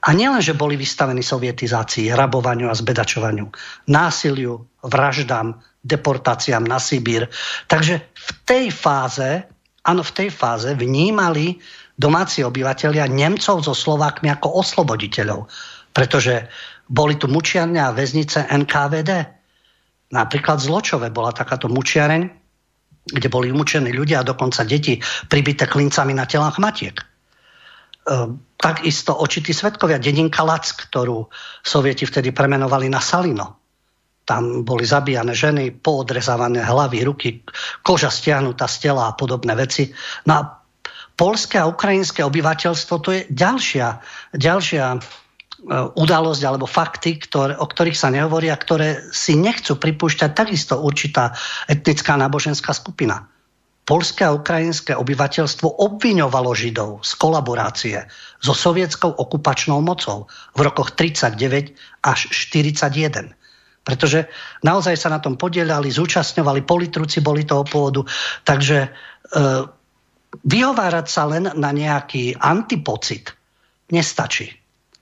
[0.00, 3.52] A nielen, že boli vystavení sovietizácii, rabovaniu a zbedačovaniu,
[3.92, 7.28] násiliu, vraždám, deportáciám na Sibír.
[7.68, 9.44] Takže v tej fáze
[9.80, 11.56] Áno, v tej fáze vnímali
[11.96, 15.48] domáci obyvateľia Nemcov so Slovákmi ako osloboditeľov,
[15.96, 16.52] pretože
[16.84, 19.10] boli tu mučiarne a väznice NKVD.
[20.12, 22.22] Napríklad Zločové bola takáto mučiareň,
[23.08, 25.00] kde boli umúčení ľudia a dokonca deti
[25.32, 27.00] pribité klincami na telách matiek.
[28.00, 28.12] E,
[28.60, 31.28] takisto očití svetkovia, dedinka Lac, ktorú
[31.64, 33.60] sovieti vtedy premenovali na Salino.
[34.28, 37.40] Tam boli zabíjane ženy, poodrezávané hlavy, ruky,
[37.80, 39.88] koža stiahnutá z tela a podobné veci.
[40.28, 40.40] No a
[41.16, 44.00] polské a ukrajinské obyvateľstvo to je ďalšia,
[44.36, 44.98] ďalšia e,
[45.96, 51.32] udalosť alebo fakty, ktoré, o ktorých sa nehovoria, ktoré si nechcú pripúšťať takisto určitá
[51.64, 53.29] etnická náboženská skupina.
[53.90, 58.06] Polské a ukrajinské obyvateľstvo obviňovalo Židov z kolaborácie
[58.38, 61.74] so sovietskou okupačnou mocou v rokoch 39
[62.06, 63.34] až 41.
[63.82, 64.30] Pretože
[64.62, 68.06] naozaj sa na tom podielali, zúčastňovali, politruci boli toho pôvodu.
[68.46, 68.88] Takže e,
[70.46, 73.34] vyhovárať sa len na nejaký antipocit
[73.90, 74.54] nestačí.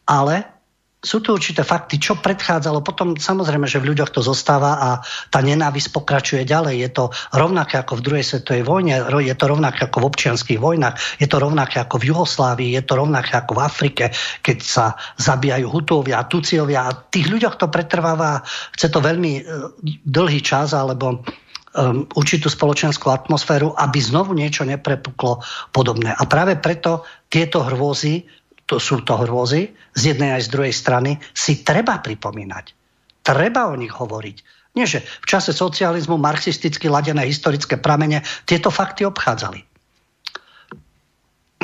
[0.08, 0.57] Ale
[0.98, 2.82] sú tu určité fakty, čo predchádzalo.
[2.82, 4.88] Potom samozrejme, že v ľuďoch to zostáva a
[5.30, 6.74] tá nenávisť pokračuje ďalej.
[6.74, 11.22] Je to rovnaké ako v druhej svetovej vojne, je to rovnaké ako v občianských vojnách,
[11.22, 14.04] je to rovnaké ako v Juhoslávii, je to rovnaké ako v Afrike,
[14.42, 14.86] keď sa
[15.22, 18.42] zabíjajú Hutovia, Tuciovia a tých ľuďoch to pretrváva,
[18.74, 19.42] chce to veľmi e,
[20.02, 21.22] dlhý čas alebo
[21.78, 26.10] um, určitú spoločenskú atmosféru, aby znovu niečo neprepuklo podobné.
[26.10, 28.24] A práve preto tieto hrôzy
[28.68, 32.76] to sú to hrôzy, z jednej aj z druhej strany, si treba pripomínať.
[33.24, 34.36] Treba o nich hovoriť.
[34.76, 39.64] Nie, že v čase socializmu marxisticky ladené historické pramene tieto fakty obchádzali.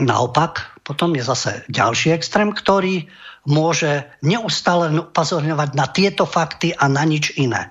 [0.01, 3.07] Naopak, potom je zase ďalší extrém, ktorý
[3.45, 7.71] môže neustále upozorňovať na tieto fakty a na nič iné.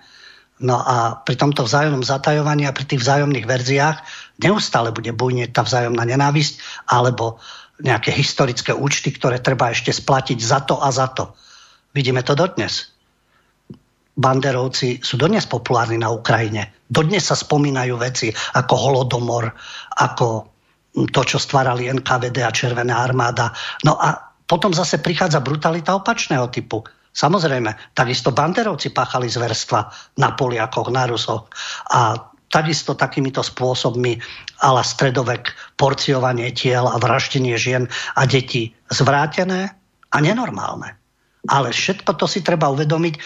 [0.64, 3.98] No a pri tomto vzájomnom zatajovaní a pri tých vzájomných verziách
[4.40, 7.42] neustále bude bujnieť tá vzájomná nenávisť alebo
[7.82, 11.34] nejaké historické účty, ktoré treba ešte splatiť za to a za to.
[11.94, 12.94] Vidíme to dodnes.
[14.14, 16.86] Banderovci sú dodnes populárni na Ukrajine.
[16.86, 19.50] Dodnes sa spomínajú veci ako holodomor,
[19.98, 20.54] ako
[20.94, 23.50] to, čo stvárali NKVD a Červená armáda.
[23.82, 24.14] No a
[24.46, 26.86] potom zase prichádza brutalita opačného typu.
[27.14, 29.90] Samozrejme, takisto banderovci páchali zverstva
[30.22, 31.50] na Poliakoch, na Rusoch.
[31.90, 34.22] A takisto takýmito spôsobmi
[34.62, 39.74] ala stredovek, porciovanie tiel a vraždenie žien a detí zvrátené
[40.14, 40.94] a nenormálne.
[41.50, 43.18] Ale všetko to si treba uvedomiť.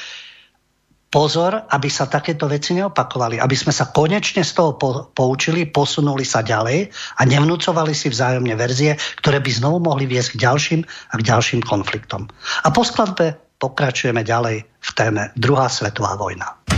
[1.07, 6.27] Pozor, aby sa takéto veci neopakovali, aby sme sa konečne z toho po- poučili, posunuli
[6.27, 11.13] sa ďalej a nevnúcovali si vzájomne verzie, ktoré by znovu mohli viesť k ďalším a
[11.15, 12.27] k ďalším konfliktom.
[12.67, 16.76] A po skladbe pokračujeme ďalej v téme Druhá svetová vojna.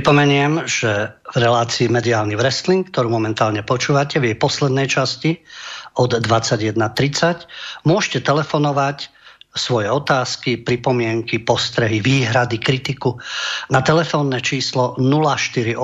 [0.00, 5.44] Pripomeniem, že v relácii Mediálny wrestling, ktorú momentálne počúvate v jej poslednej časti
[5.92, 7.44] od 21.30,
[7.84, 9.12] môžete telefonovať
[9.52, 13.20] svoje otázky, pripomienky, postrehy, výhrady, kritiku
[13.68, 15.76] na telefónne číslo 048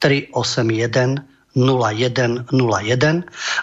[0.00, 2.56] 381 0101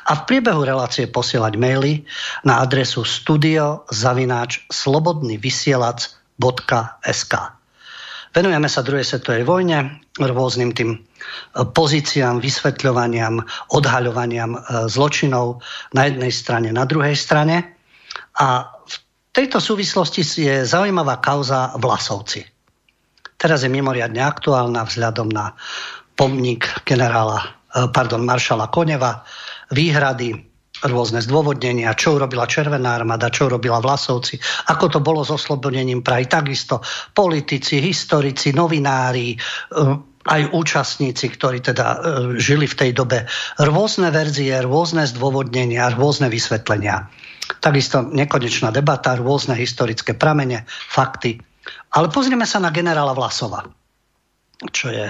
[0.06, 2.06] a v priebehu relácie posielať maily
[2.46, 7.59] na adresu studio zavináč slobodnyvysielac.sk
[8.30, 11.02] Venujeme sa druhej svetovej vojne, rôznym tým
[11.54, 13.42] pozíciám, vysvetľovaniam,
[13.74, 15.66] odhaľovaniam e, zločinov
[15.98, 17.76] na jednej strane, na druhej strane.
[18.38, 18.96] A v
[19.34, 22.46] tejto súvislosti je zaujímavá kauza Vlasovci.
[23.40, 25.56] Teraz je mimoriadne aktuálna vzhľadom na
[26.14, 29.22] pomník generála Eh, pardon, maršala Koneva,
[29.70, 30.49] výhrady,
[30.86, 34.40] rôzne zdôvodnenia, čo urobila Červená armáda, čo urobila Vlasovci,
[34.72, 36.30] ako to bolo s oslobodením Prahy.
[36.30, 36.80] Takisto
[37.12, 41.98] politici, historici, novinári, eh, aj účastníci, ktorí teda eh,
[42.40, 43.28] žili v tej dobe.
[43.60, 47.12] Rôzne verzie, rôzne zdôvodnenia, rôzne vysvetlenia.
[47.60, 51.42] Takisto nekonečná debata, rôzne historické pramene, fakty.
[51.98, 53.66] Ale pozrieme sa na generála Vlasova,
[54.70, 55.10] čo je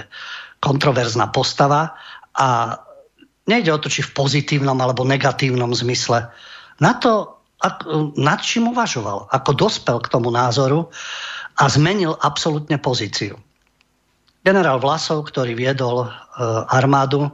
[0.60, 1.96] kontroverzná postava
[2.32, 2.80] a
[3.48, 6.28] nejde o to, či v pozitívnom alebo negatívnom zmysle.
[6.80, 7.40] Na to,
[8.16, 10.88] nad čím uvažoval, ako dospel k tomu názoru
[11.60, 13.36] a zmenil absolútne pozíciu.
[14.40, 16.10] Generál Vlasov, ktorý viedol e,
[16.72, 17.28] armádu,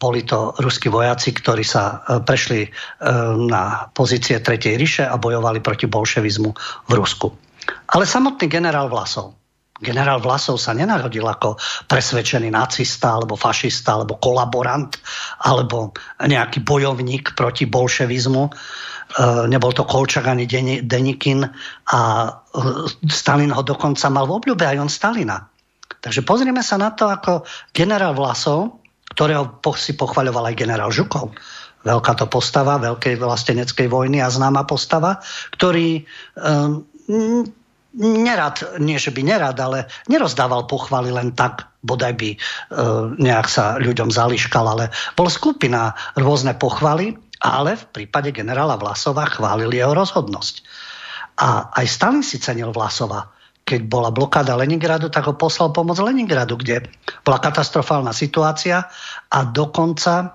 [0.00, 2.68] boli to ruskí vojaci, ktorí sa e, prešli e,
[3.44, 6.50] na pozície Tretej ríše a bojovali proti bolševizmu
[6.88, 7.28] v Rusku.
[7.92, 9.36] Ale samotný generál Vlasov
[9.76, 14.96] Generál Vlasov sa nenarodil ako presvedčený nacista, alebo fašista, alebo kolaborant,
[15.44, 18.44] alebo nejaký bojovník proti bolševizmu.
[18.48, 18.50] E,
[19.52, 20.48] nebol to Kolčak ani
[20.80, 21.44] Denikin
[21.92, 22.30] a e,
[23.04, 25.44] Stalin ho dokonca mal v obľúbe aj on Stalina.
[26.00, 27.44] Takže pozrieme sa na to, ako
[27.76, 28.80] generál Vlasov,
[29.12, 31.36] ktorého si pochvaľoval aj generál Žukov,
[31.86, 35.22] veľká to postava veľkej vlasteneckej vojny a známa postava,
[35.54, 36.02] ktorý
[36.36, 36.82] um,
[37.96, 42.38] nerad, nie že by nerad, ale nerozdával pochvaly len tak, bodaj by e,
[43.16, 49.80] nejak sa ľuďom zališkal, ale bol skupina rôzne pochvaly, ale v prípade generála Vlasova chválili
[49.80, 50.54] jeho rozhodnosť.
[51.40, 53.32] A aj Stalin si cenil Vlasova.
[53.66, 56.86] Keď bola blokáda Leningradu, tak ho poslal pomoc Leningradu, kde
[57.26, 58.86] bola katastrofálna situácia
[59.32, 60.28] a dokonca e,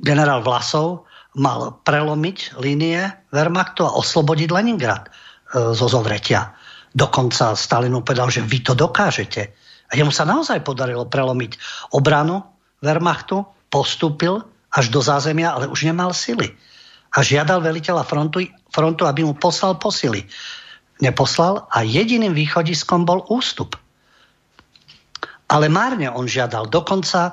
[0.00, 5.10] generál Vlasov mal prelomiť línie Wehrmachtu a oslobodiť Leningrad e,
[5.72, 6.52] zo zovretia.
[6.92, 9.48] Dokonca Stalinu povedal, že vy to dokážete.
[9.88, 11.56] A jemu sa naozaj podarilo prelomiť
[11.96, 12.44] obranu
[12.84, 16.52] Wehrmachtu, postúpil až do zázemia, ale už nemal sily.
[17.12, 20.24] A žiadal veliteľa frontu, frontu aby mu poslal posily.
[21.00, 23.76] Neposlal a jediným východiskom bol ústup.
[25.48, 27.32] Ale márne on žiadal dokonca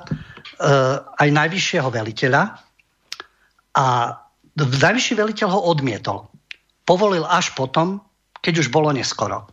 [1.00, 2.69] aj najvyššieho veliteľa,
[3.76, 4.18] a
[4.58, 6.26] najvyšší veliteľ ho odmietol.
[6.84, 8.02] Povolil až potom,
[8.42, 9.46] keď už bolo neskoro.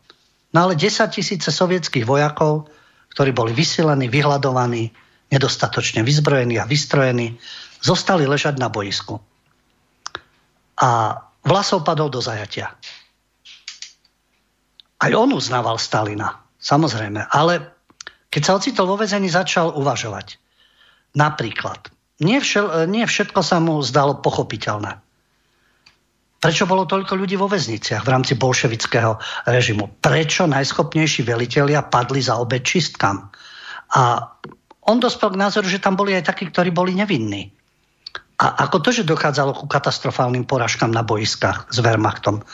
[0.56, 2.72] No ale 10 tisíce sovietských vojakov,
[3.14, 4.90] ktorí boli vysilení, vyhľadovaní,
[5.30, 7.36] nedostatočne vyzbrojení a vystrojení,
[7.84, 9.20] zostali ležať na boisku.
[10.78, 12.76] A Vlasov padol do zajatia.
[14.98, 17.78] Aj on uznával Stalina, samozrejme, ale
[18.28, 20.42] keď sa ocitol vo vezení, začal uvažovať.
[21.16, 21.88] Napríklad,
[22.18, 24.98] všel, nie všetko sa mu zdalo pochopiteľné.
[26.38, 29.18] Prečo bolo toľko ľudí vo väzniciach v rámci bolševického
[29.50, 29.98] režimu?
[29.98, 33.34] Prečo najschopnejší velitelia padli za obe čistkám?
[33.98, 34.02] A
[34.86, 37.50] on dospel k názoru, že tam boli aj takí, ktorí boli nevinní.
[38.38, 42.46] A ako to, že dochádzalo ku katastrofálnym poražkám na boiskách s Wehrmachtom.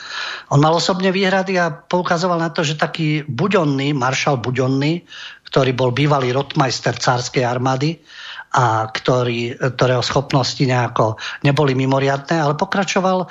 [0.48, 5.04] On mal osobne výhrady a poukazoval na to, že taký Buďonný, maršal Buďonný,
[5.52, 8.00] ktorý bol bývalý rotmajster cárskej armády,
[8.54, 13.28] a ktorý, ktorého schopnosti nejako neboli mimoriadné, ale pokračoval e,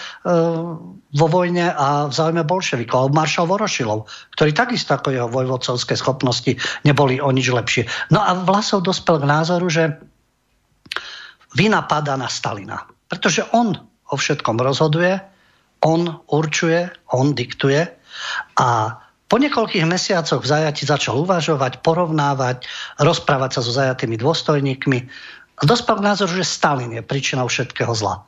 [1.00, 3.08] vo vojne a v záujme bolševikov.
[3.08, 4.04] A maršal Vorošilov,
[4.36, 7.88] ktorý takisto ako jeho vojvodcovské schopnosti neboli o nič lepšie.
[8.12, 9.96] No a Vlasov dospel k názoru, že
[11.56, 12.84] vina padá na Stalina.
[13.08, 13.80] Pretože on
[14.12, 15.24] o všetkom rozhoduje,
[15.88, 17.88] on určuje, on diktuje
[18.60, 19.00] a
[19.34, 22.70] po niekoľkých mesiacoch v zajati začal uvažovať, porovnávať,
[23.02, 25.00] rozprávať sa so zajatými dôstojníkmi
[25.58, 28.22] a dospel k názoru, že Stalin je príčinou všetkého zla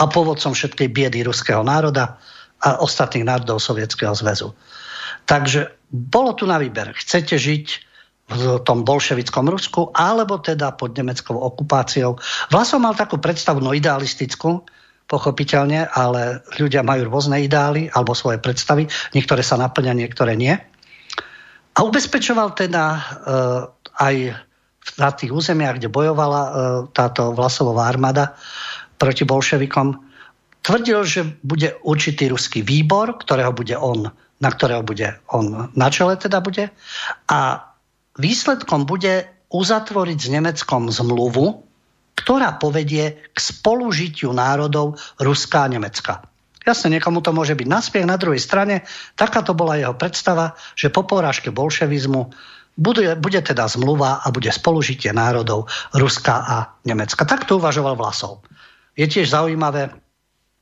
[0.00, 2.16] a povodcom všetkej biedy ruského národa
[2.64, 4.56] a ostatných národov Sovietskeho zväzu.
[5.28, 6.96] Takže bolo tu na výber.
[6.96, 7.66] Chcete žiť
[8.32, 12.16] v tom bolševickom Rusku, alebo teda pod nemeckou okupáciou.
[12.48, 14.64] Vlasov mal takú predstavu, no idealistickú,
[15.06, 18.90] pochopiteľne, ale ľudia majú rôzne ideály alebo svoje predstavy.
[19.14, 20.54] Niektoré sa naplňa, niektoré nie.
[21.76, 23.00] A ubezpečoval teda uh,
[24.02, 24.34] aj
[24.98, 26.52] na tých územiach, kde bojovala uh,
[26.90, 28.34] táto vlasová armáda
[28.96, 30.00] proti bolševikom,
[30.64, 34.10] tvrdil, že bude určitý ruský výbor, ktorého bude on,
[34.42, 36.74] na ktorého bude on na čele teda bude.
[37.30, 37.70] A
[38.18, 41.65] výsledkom bude uzatvoriť s Nemeckom zmluvu,
[42.16, 46.24] ktorá povedie k spolužitiu národov Ruska a Nemecka.
[46.66, 48.10] Jasne, niekomu to môže byť naspiech.
[48.10, 48.82] Na druhej strane,
[49.14, 52.34] takáto bola jeho predstava, že po porážke bolševizmu
[52.74, 57.22] bude, bude teda zmluva a bude spolužitie národov Ruska a Nemecka.
[57.22, 58.42] Tak to uvažoval Vlasov.
[58.98, 59.94] Je tiež zaujímavé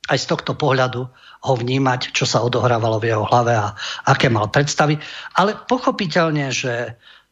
[0.05, 1.01] aj z tohto pohľadu
[1.45, 3.73] ho vnímať, čo sa odohrávalo v jeho hlave a
[4.05, 5.01] aké mal predstavy.
[5.33, 6.91] Ale pochopiteľne, že e,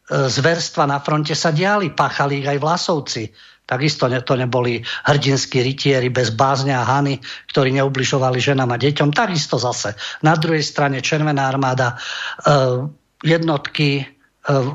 [0.10, 3.30] zverstva na fronte sa diali, páchali ich aj Vlasovci
[3.64, 9.16] Takisto to neboli hrdinskí rytieri bez bázňa a hany, ktorí neubližovali ženám a deťom.
[9.16, 9.96] Takisto zase.
[10.20, 12.84] Na druhej strane Červená armáda, eh,
[13.24, 14.08] jednotky eh,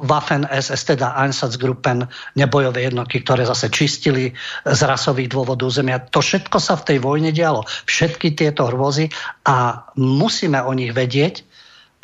[0.09, 2.09] Waffen SS, teda Einsatzgruppen,
[2.41, 4.33] nebojové jednotky, ktoré zase čistili
[4.65, 6.01] z rasových dôvodov zemia.
[6.09, 7.69] To všetko sa v tej vojne dialo.
[7.85, 9.13] Všetky tieto hrôzy
[9.45, 11.45] a musíme o nich vedieť,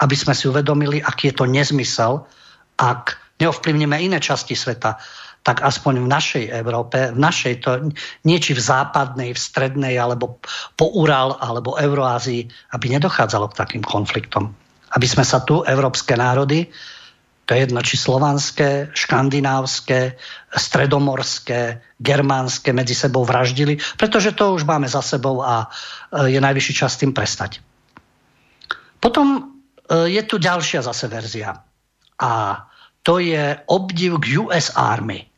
[0.04, 2.28] aby sme si uvedomili, aký je to nezmysel,
[2.76, 5.00] ak neovplyvníme iné časti sveta
[5.44, 7.70] tak aspoň v našej Európe, v našej, to
[8.24, 10.40] nie v západnej, v strednej, alebo
[10.72, 14.56] po Ural, alebo Euroázii, aby nedochádzalo k takým konfliktom.
[14.96, 16.72] Aby sme sa tu, európske národy,
[17.44, 20.16] to je jedno, či slovanské, škandinávské,
[20.48, 25.68] stredomorské, germánske medzi sebou vraždili, pretože to už máme za sebou a
[26.08, 27.60] e, je najvyšší čas tým prestať.
[28.96, 29.40] Potom e,
[30.08, 31.52] je tu ďalšia zase verzia.
[32.16, 32.64] A
[33.04, 35.33] to je obdiv k US Army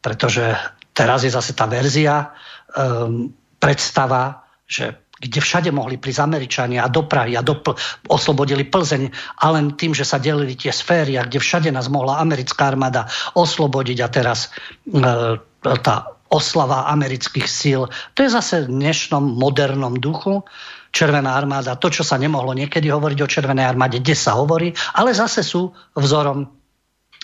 [0.00, 0.56] pretože
[0.96, 2.32] teraz je zase tá verzia,
[2.74, 7.76] um, predstava, že kde všade mohli prísť Američania a do Prahy a do Pl-
[8.08, 9.12] oslobodili Plzeň
[9.44, 13.04] a len tým, že sa delili tie sféry a kde všade nás mohla americká armáda
[13.36, 14.48] oslobodiť a teraz
[14.88, 15.94] e, tá
[16.32, 20.46] oslava amerických síl, to je zase v dnešnom modernom duchu.
[20.90, 25.14] Červená armáda, to, čo sa nemohlo niekedy hovoriť o Červenej armáde, kde sa hovorí, ale
[25.14, 26.48] zase sú vzorom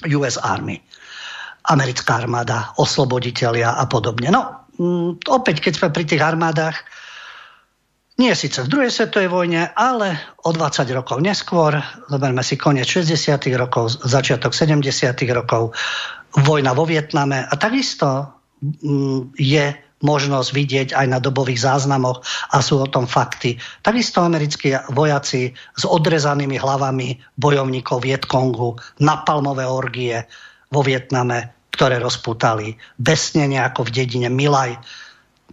[0.07, 0.79] US Army
[1.67, 4.31] americká armáda, osloboditeľia a podobne.
[4.31, 6.77] No, mm, opäť, keď sme pri tých armádach,
[8.17, 10.17] nie síce v druhej svetovej vojne, ale
[10.49, 11.77] o 20 rokov neskôr,
[12.09, 13.37] zoberme si koniec 60.
[13.61, 14.81] rokov, začiatok 70.
[15.37, 15.77] rokov,
[16.33, 18.25] vojna vo Vietname a takisto
[18.65, 22.21] mm, je možnosť vidieť aj na dobových záznamoch
[22.53, 23.57] a sú o tom fakty.
[23.81, 30.21] Takisto americkí vojaci s odrezanými hlavami bojovníkov Vietkongu, napalmové orgie
[30.69, 34.81] vo Vietname ktoré rozputali besnenie ako v dedine Milaj.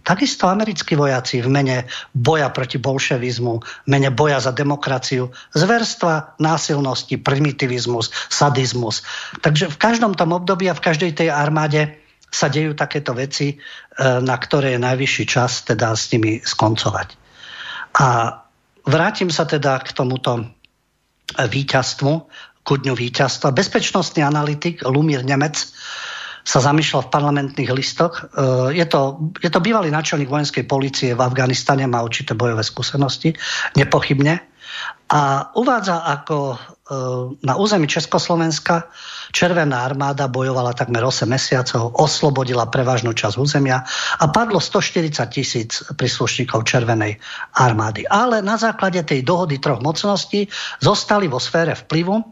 [0.04, 1.76] Takisto americkí vojaci v mene
[2.12, 9.04] boja proti bolševizmu, v mene boja za demokraciu, zverstva, násilnosti, primitivizmus, sadizmus.
[9.44, 13.56] Takže v každom tom období a v každej tej armáde sa dejú takéto veci, e,
[14.20, 17.08] na ktoré je najvyšší čas teda s nimi skoncovať.
[17.96, 18.40] A
[18.84, 20.42] vrátim sa teda k tomuto
[21.38, 22.12] víťazstvu,
[22.64, 23.52] ku dňu víťazstva.
[23.52, 25.68] Bezpečnostný analytik Lumír Nemec
[26.44, 28.28] sa zamýšľal v parlamentných listoch.
[28.30, 33.32] E, je to, je to bývalý náčelník vojenskej policie v Afganistane, má určité bojové skúsenosti,
[33.80, 34.44] nepochybne.
[35.08, 36.56] A uvádza, ako e,
[37.44, 38.92] na území Československa
[39.32, 43.84] Červená armáda bojovala takmer 8 mesiacov, oslobodila prevažnú časť územia
[44.20, 47.20] a padlo 140 tisíc príslušníkov Červenej
[47.56, 48.04] armády.
[48.04, 50.48] Ale na základe tej dohody troch mocností
[50.80, 52.24] zostali vo sfére vplyvu e,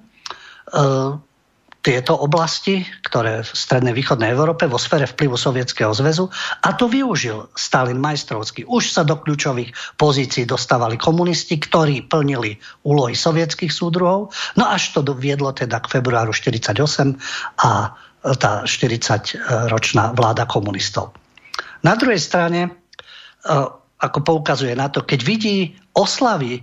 [1.83, 6.30] tieto oblasti, ktoré v strednej východnej Európe vo sfére vplyvu Sovietskeho zväzu
[6.62, 8.62] a to využil Stalin majstrovský.
[8.70, 15.03] Už sa do kľúčových pozícií dostávali komunisti, ktorí plnili úlohy sovietských súdruhov, no až to
[15.18, 17.18] viedlo teda k februáru 1948
[17.66, 21.11] a tá 40-ročná vláda komunistov.
[21.83, 22.70] Na druhej strane, e,
[23.99, 26.62] ako poukazuje na to, keď vidí oslavy,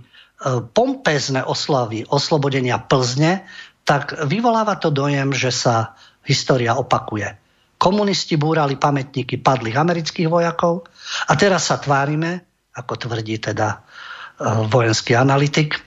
[0.72, 3.44] pompezne oslavy oslobodenia Plzne,
[3.90, 7.26] tak vyvoláva to dojem, že sa história opakuje.
[7.74, 10.86] Komunisti búrali pamätníky padlých amerických vojakov
[11.26, 13.78] a teraz sa tvárime, ako tvrdí teda e,
[14.70, 15.82] vojenský analytik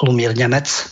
[0.00, 0.82] Lumír Nemec e,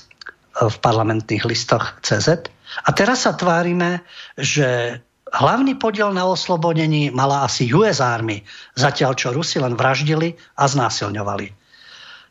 [0.69, 2.53] v parlamentných listoch CZ.
[2.85, 4.05] A teraz sa tvárime,
[4.37, 5.01] že
[5.33, 8.45] hlavný podiel na oslobodení mala asi US Army,
[8.77, 11.56] zatiaľ čo Rusi len vraždili a znásilňovali.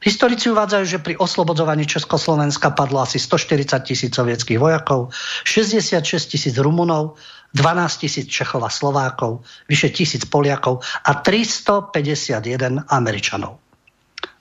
[0.05, 5.09] Historici uvádzajú, že pri oslobodzovaní Československa padlo asi 140 tisíc sovietských vojakov,
[5.41, 7.17] 66 tisíc Rumunov,
[7.57, 13.57] 12 tisíc Čechov a Slovákov, vyše tisíc Poliakov a 351 Američanov.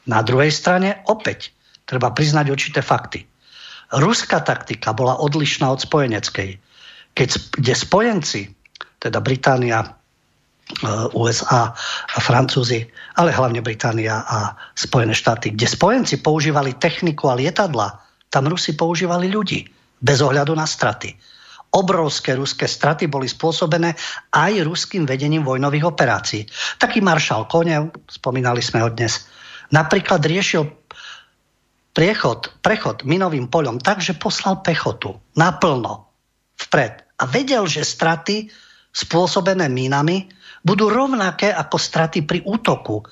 [0.04, 1.56] Na druhej strane opäť
[1.88, 3.24] treba priznať určité fakty.
[3.88, 6.60] Ruská taktika bola odlišná od spojeneckej.
[7.16, 8.40] Keď, kde spojenci,
[9.00, 9.96] teda Británia,
[11.12, 11.76] USA
[12.08, 12.88] a Francúzi,
[13.20, 18.00] ale hlavne Británia a Spojené štáty, kde spojenci používali techniku a lietadla,
[18.32, 19.68] tam Rusi používali ľudí,
[20.00, 21.14] bez ohľadu na straty.
[21.74, 23.98] Obrovské ruské straty boli spôsobené
[24.30, 26.46] aj ruským vedením vojnových operácií.
[26.78, 29.26] Taký maršal Konev, spomínali sme ho dnes,
[29.74, 30.64] napríklad riešil
[31.94, 36.08] priechod, prechod minovým poľom tak, že poslal pechotu naplno
[36.56, 37.04] vpred.
[37.18, 38.50] A vedel, že straty
[38.94, 40.30] spôsobené minami
[40.64, 43.04] budú rovnaké ako straty pri útoku.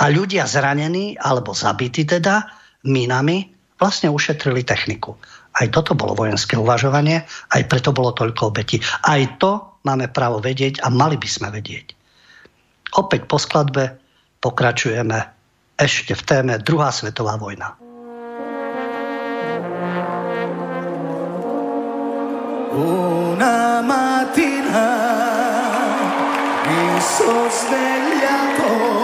[0.00, 2.48] A ľudia zranení alebo zabití teda
[2.88, 5.14] minami vlastne ušetrili techniku.
[5.54, 7.22] Aj toto bolo vojenské uvažovanie,
[7.54, 8.82] aj preto bolo toľko obetí.
[8.82, 11.94] Aj to máme právo vedieť a mali by sme vedieť.
[12.98, 14.00] Opäť po skladbe
[14.42, 15.18] pokračujeme
[15.78, 17.78] ešte v téme druhá svetová vojna.
[22.74, 25.33] Una mattina
[27.00, 29.03] sos del llanto.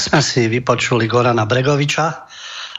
[0.00, 2.24] Tak sme si vypočuli Gorana Bregoviča,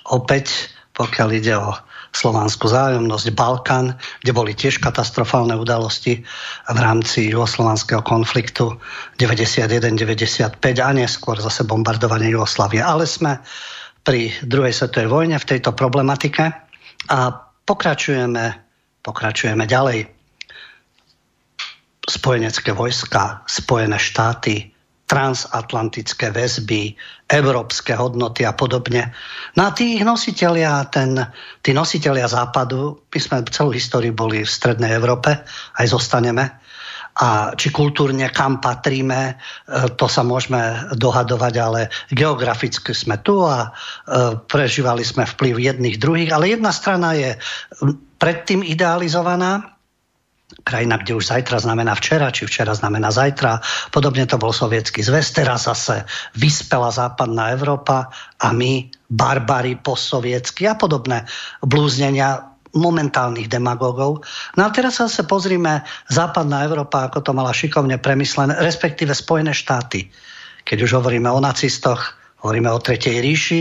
[0.10, 1.70] opäť pokiaľ ide o
[2.10, 3.94] slovanskú zájomnosť, Balkán,
[4.26, 6.26] kde boli tiež katastrofálne udalosti
[6.66, 8.74] v rámci juhoslovanského konfliktu
[9.22, 12.82] 91-95 a neskôr zase bombardovanie Jugoslavie.
[12.82, 13.38] Ale sme
[14.02, 16.50] pri druhej svetovej vojne v tejto problematike
[17.06, 17.18] a
[17.70, 18.46] pokračujeme,
[19.06, 20.10] pokračujeme ďalej.
[22.02, 24.71] Spojenecké vojska, Spojené štáty,
[25.12, 26.96] transatlantické väzby,
[27.28, 29.12] európske hodnoty a podobne.
[29.60, 31.20] No a tí nositeľia, ten,
[31.60, 35.36] tí nositeľia západu, my sme celú históriu boli v Strednej Európe,
[35.76, 36.64] aj zostaneme.
[37.12, 39.34] A či kultúrne kam patríme, e,
[40.00, 46.32] to sa môžeme dohadovať, ale geograficky sme tu a e, prežívali sme vplyv jedných druhých.
[46.32, 47.36] Ale jedna strana je
[48.16, 49.76] predtým idealizovaná,
[50.62, 53.64] krajina, kde už zajtra znamená včera, či včera znamená zajtra.
[53.90, 56.04] Podobne to bol sovietský zväz, teraz zase
[56.36, 61.28] vyspela západná Európa a my, barbary postsovietsky a podobné
[61.64, 64.24] blúznenia momentálnych demagógov.
[64.56, 69.52] No a teraz sa zase pozrime západná Európa, ako to mala šikovne premyslené, respektíve Spojené
[69.52, 70.08] štáty.
[70.64, 73.60] Keď už hovoríme o nacistoch, hovoríme o Tretej ríši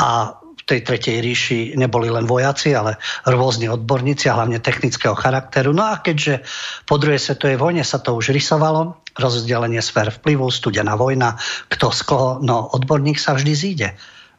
[0.00, 5.74] a tej tretej ríši neboli len vojaci, ale rôzni odborníci a hlavne technického charakteru.
[5.74, 6.42] No a keďže
[6.86, 11.36] po druhej svetovej vojne sa to už rysovalo, rozdelenie sfér vplyvu, studená vojna,
[11.68, 13.88] kto z koho, no odborník sa vždy zíde.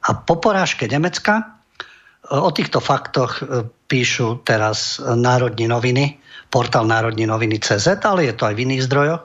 [0.03, 1.43] A po porážke Nemecka e,
[2.35, 6.17] o týchto faktoch e, píšu teraz Národní noviny,
[6.49, 9.23] portál Národní noviny CZ, ale je to aj v iných zdrojoch.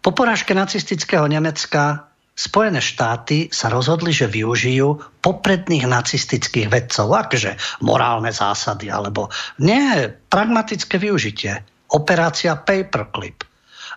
[0.00, 2.05] Po porážke nacistického Nemecka
[2.36, 11.00] Spojené štáty sa rozhodli, že využijú popredných nacistických vedcov, akže morálne zásady, alebo nie, pragmatické
[11.00, 11.64] využitie.
[11.96, 13.40] Operácia Paperclip.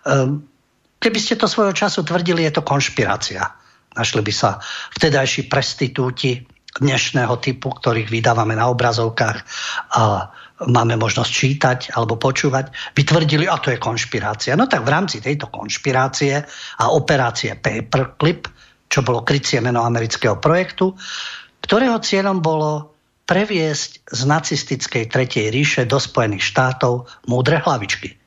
[0.08, 0.48] Um,
[0.96, 3.44] keby ste to svojho času tvrdili, je to konšpirácia.
[3.92, 4.56] Našli by sa
[4.96, 6.40] vtedajší prestitúti
[6.80, 9.38] dnešného typu, ktorých vydávame na obrazovkách
[10.00, 10.30] a
[10.68, 14.52] máme možnosť čítať alebo počúvať, by tvrdili, a to je konšpirácia.
[14.58, 16.44] No tak v rámci tejto konšpirácie
[16.80, 18.44] a operácie Paperclip,
[18.90, 20.92] čo bolo krycie meno amerického projektu,
[21.64, 22.92] ktorého cieľom bolo
[23.24, 28.18] previesť z nacistickej Tretej ríše do Spojených štátov múdre hlavičky.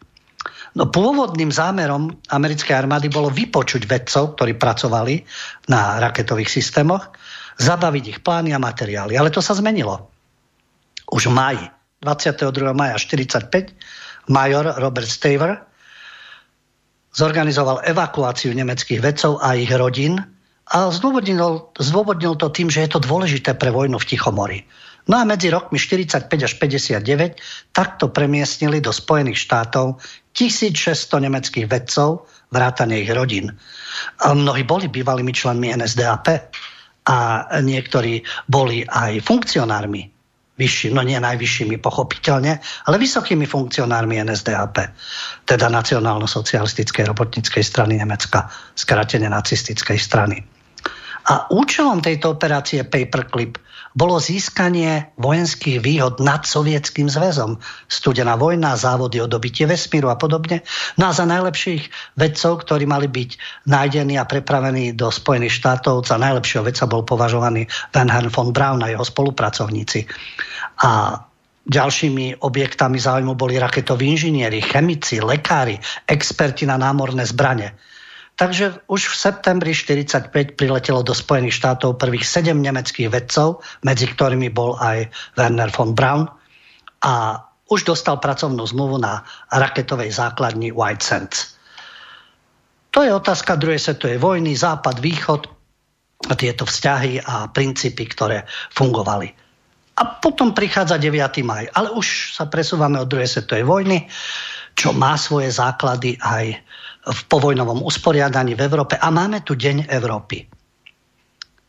[0.73, 5.21] No pôvodným zámerom americkej armády bolo vypočuť vedcov, ktorí pracovali
[5.69, 7.13] na raketových systémoch,
[7.61, 9.13] zabaviť ich plány a materiály.
[9.13, 10.09] Ale to sa zmenilo.
[11.13, 11.67] Už v maji
[12.03, 12.75] 22.
[12.75, 13.71] maja 45
[14.27, 15.63] major Robert Staver
[17.15, 20.19] zorganizoval evakuáciu nemeckých vedcov a ich rodín
[20.67, 24.59] a zdôvodnil, zdôvodnil to tým, že je to dôležité pre vojnu v Tichomori.
[25.03, 29.99] No a medzi rokmi 45 až 59 takto premiestnili do Spojených štátov
[30.31, 33.51] 1600 nemeckých vedcov, vrátane ich rodín.
[34.23, 36.25] A mnohí boli bývalými členmi NSDAP
[37.03, 37.17] a
[37.59, 40.12] niektorí boli aj funkcionármi
[40.57, 44.75] vyšší, no nie najvyššími pochopiteľne, ale vysokými funkcionármi NSDAP,
[45.49, 50.52] teda Nacionálno-socialistickej robotníckej strany Nemecka, skratene nacistickej strany.
[51.23, 53.55] A účelom tejto operácie Paperclip
[53.93, 57.61] bolo získanie vojenských výhod nad sovietským zväzom.
[57.85, 60.65] Studená vojna, závody o dobitie vesmíru a podobne.
[60.97, 63.29] No a za najlepších vedcov, ktorí mali byť
[63.69, 68.89] nájdení a prepravení do Spojených štátov, za najlepšieho vedca bol považovaný Van von Braun a
[68.89, 70.09] jeho spolupracovníci.
[70.83, 71.21] A
[71.63, 77.71] Ďalšími objektami záujmu boli raketoví inžinieri, chemici, lekári, experti na námorné zbrane.
[78.33, 84.49] Takže už v septembri 1945 priletelo do Spojených štátov prvých sedem nemeckých vedcov, medzi ktorými
[84.49, 86.25] bol aj Werner von Braun
[87.05, 89.21] a už dostal pracovnú zmluvu na
[89.53, 91.53] raketovej základni White Sands.
[92.93, 95.49] To je otázka druhej svetovej vojny, západ, východ,
[96.37, 99.27] tieto vzťahy a princípy, ktoré fungovali.
[99.93, 101.45] A potom prichádza 9.
[101.45, 103.97] maj, ale už sa presúvame od druhej svetovej vojny,
[104.73, 106.57] čo má svoje základy aj
[107.03, 110.47] v povojnovom usporiadaní v Európe a máme tu Deň Európy.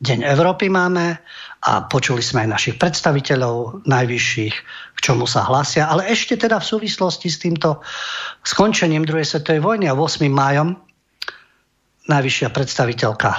[0.04, 1.18] Deň Európy máme
[1.64, 4.54] a počuli sme aj našich predstaviteľov najvyšších,
[4.94, 7.80] k čomu sa hlasia, ale ešte teda v súvislosti s týmto
[8.44, 10.28] skončením druhej svetovej vojny a 8.
[10.28, 10.76] májom
[12.04, 13.30] najvyššia predstaviteľka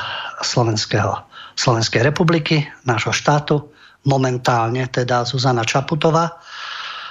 [0.42, 1.22] Slovenského,
[1.54, 3.70] Slovenskej republiky, nášho štátu,
[4.10, 6.42] momentálne teda Zuzana Čaputová,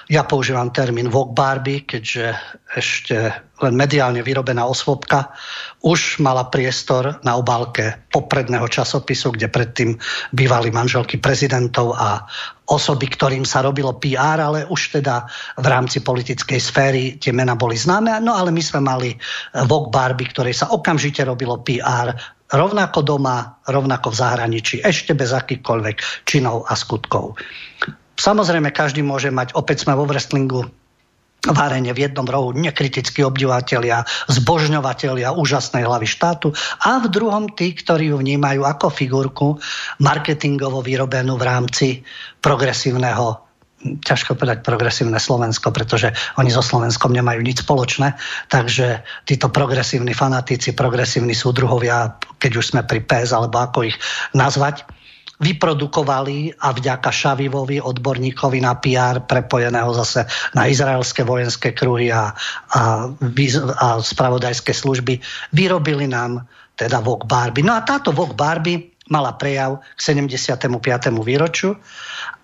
[0.08, 2.36] ja používam termín Vogue Barbie, keďže
[2.76, 3.16] ešte
[3.62, 5.32] len mediálne vyrobená osvobka
[5.80, 9.90] už mala priestor na obálke popredného časopisu, kde predtým
[10.34, 12.26] bývali manželky prezidentov a
[12.68, 15.24] osoby, ktorým sa robilo PR, ale už teda
[15.60, 18.20] v rámci politickej sféry tie mena boli známe.
[18.20, 19.14] No ale my sme mali
[19.64, 22.12] Vogue Barbie, ktorej sa okamžite robilo PR
[22.54, 27.40] rovnako doma, rovnako v zahraničí, ešte bez akýchkoľvek činov a skutkov.
[28.14, 30.70] Samozrejme, každý môže mať, opäť sme vo wrestlingu,
[31.44, 38.08] várenie v jednom rohu nekritickí obdivateľia, zbožňovateľia úžasnej hlavy štátu a v druhom tí, ktorí
[38.08, 39.48] ju vnímajú ako figurku
[40.00, 41.86] marketingovo vyrobenú v rámci
[42.40, 43.44] progresívneho
[43.84, 46.08] ťažko povedať progresívne Slovensko, pretože
[46.40, 48.16] oni so Slovenskom nemajú nič spoločné,
[48.48, 53.96] takže títo progresívni fanatici, progresívni súdruhovia, keď už sme pri PS, alebo ako ich
[54.32, 54.88] nazvať,
[55.42, 62.30] vyprodukovali a vďaka Šavivovi, odborníkovi na PR, prepojeného zase na izraelské vojenské kruhy a,
[62.70, 63.10] a,
[63.80, 65.18] a spravodajské služby,
[65.50, 66.46] vyrobili nám
[66.78, 67.66] teda Vogue Barbie.
[67.66, 70.70] No a táto Vogue Barbie mala prejav k 75.
[71.20, 71.76] výročiu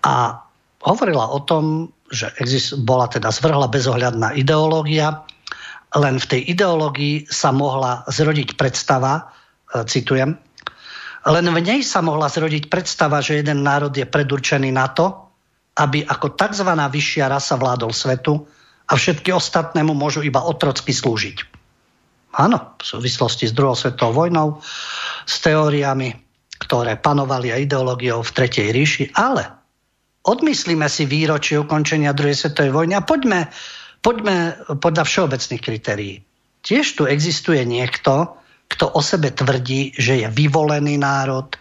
[0.03, 0.43] a
[0.83, 5.23] hovorila o tom, že exist, bola teda zvrhla bezohľadná ideológia,
[5.95, 9.31] len v tej ideológii sa mohla zrodiť predstava,
[9.71, 10.35] e, citujem,
[11.27, 15.29] len v nej sa mohla zrodiť predstava, že jeden národ je predurčený na to,
[15.77, 16.67] aby ako tzv.
[16.67, 18.41] vyššia rasa vládol svetu
[18.89, 21.37] a všetky ostatné mu môžu iba otrocky slúžiť.
[22.31, 24.63] Áno, v súvislosti s druhou svetovou vojnou,
[25.27, 26.15] s teóriami,
[26.57, 29.51] ktoré panovali a ideológiou v Tretej ríši, ale
[30.23, 33.51] odmyslíme si výročie ukončenia druhej svetovej vojny a poďme,
[33.99, 36.15] poďme podľa všeobecných kritérií.
[36.61, 38.40] Tiež tu existuje niekto,
[38.71, 41.51] kto o sebe tvrdí, že je vyvolený národ,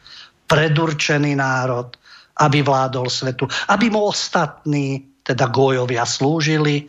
[0.46, 1.94] predurčený národ,
[2.40, 6.88] aby vládol svetu, aby mu ostatní, teda gojovia, slúžili.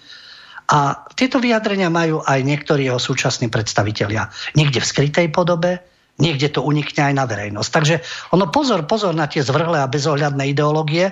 [0.72, 4.32] A tieto vyjadrenia majú aj niektorí jeho súčasní predstavitelia.
[4.56, 5.84] Niekde v skrytej podobe,
[6.22, 7.70] niekde to unikne aj na verejnosť.
[7.74, 7.96] Takže
[8.32, 11.12] ono pozor, pozor na tie zvrhlé a bezohľadné ideológie,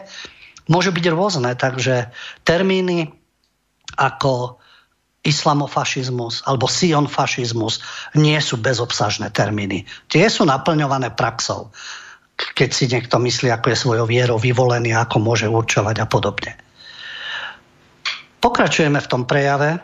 [0.72, 2.14] môžu byť rôzne, takže
[2.48, 3.12] termíny
[3.98, 4.59] ako
[5.30, 7.80] islamofašizmus alebo sionfašizmus
[8.18, 9.86] nie sú bezobsažné termíny.
[10.10, 11.70] Tie sú naplňované praxou.
[12.40, 16.58] Keď si niekto myslí, ako je svojou vierou vyvolený, ako môže určovať a podobne.
[18.40, 19.78] Pokračujeme v tom prejave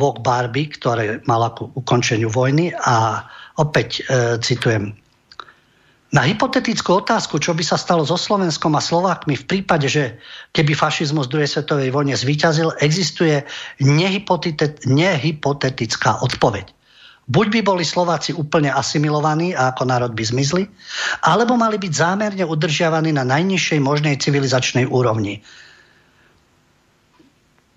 [0.00, 3.26] Vok Barbie, ktoré mala ku ukončeniu vojny a
[3.60, 4.96] opäť e, citujem
[6.10, 10.18] na hypotetickú otázku, čo by sa stalo so Slovenskom a Slovákmi v prípade, že
[10.50, 13.46] keby fašizmus v druhej svetovej vojne zvíťazil, existuje
[13.78, 16.66] nehypotetická odpoveď.
[17.30, 20.66] Buď by boli Slováci úplne asimilovaní a ako národ by zmizli,
[21.22, 25.38] alebo mali byť zámerne udržiavaní na najnižšej možnej civilizačnej úrovni.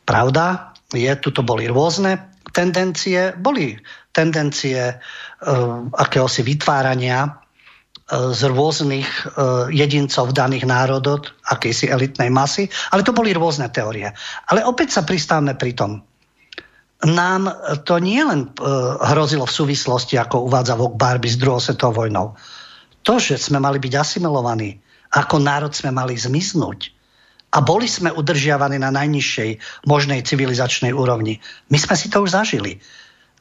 [0.09, 3.77] Pravda je, tuto boli rôzne tendencie, boli
[4.09, 4.97] tendencie uh,
[6.01, 7.42] akéhosi vytvárania
[8.11, 9.23] z rôznych e,
[9.71, 14.11] jedincov daných národov, akejsi elitnej masy, ale to boli rôzne teórie.
[14.51, 15.91] Ale opäť sa pristávame pri tom.
[17.03, 17.51] Nám
[17.87, 18.67] to nie len e,
[19.07, 22.35] hrozilo v súvislosti, ako uvádza Vok Barbie s druhou svetovou vojnou.
[23.07, 24.79] To, že sme mali byť asimilovaní,
[25.15, 26.91] ako národ sme mali zmiznúť
[27.53, 31.37] a boli sme udržiavaní na najnižšej možnej civilizačnej úrovni.
[31.69, 32.81] My sme si to už zažili,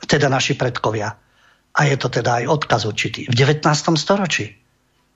[0.04, 1.16] teda naši predkovia.
[1.72, 3.24] A je to teda aj odkaz určitý.
[3.28, 3.64] V 19.
[3.96, 4.52] storočí.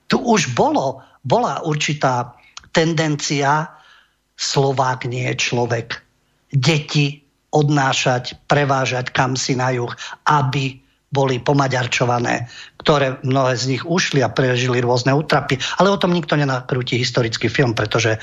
[0.07, 2.33] Tu už bolo, bola určitá
[2.71, 3.77] tendencia
[4.37, 5.97] Slovák nie je človek.
[6.53, 9.89] Deti odnášať, prevážať kam si na juh,
[10.29, 10.77] aby
[11.07, 12.51] boli pomaďarčované,
[12.83, 15.55] ktoré mnohé z nich ušli a prežili rôzne útrapy.
[15.79, 18.19] Ale o tom nikto nenakrúti historický film, pretože e,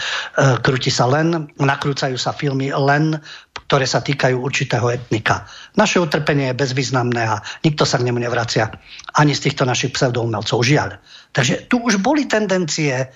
[0.61, 3.17] krúti sa len, nakrúcajú sa filmy len,
[3.65, 5.49] ktoré sa týkajú určitého etnika.
[5.81, 8.69] Naše utrpenie je bezvýznamné a nikto sa k nemu nevracia.
[9.17, 11.01] Ani z týchto našich pseudoumelcov, žiaľ.
[11.33, 13.09] Takže tu už boli tendencie,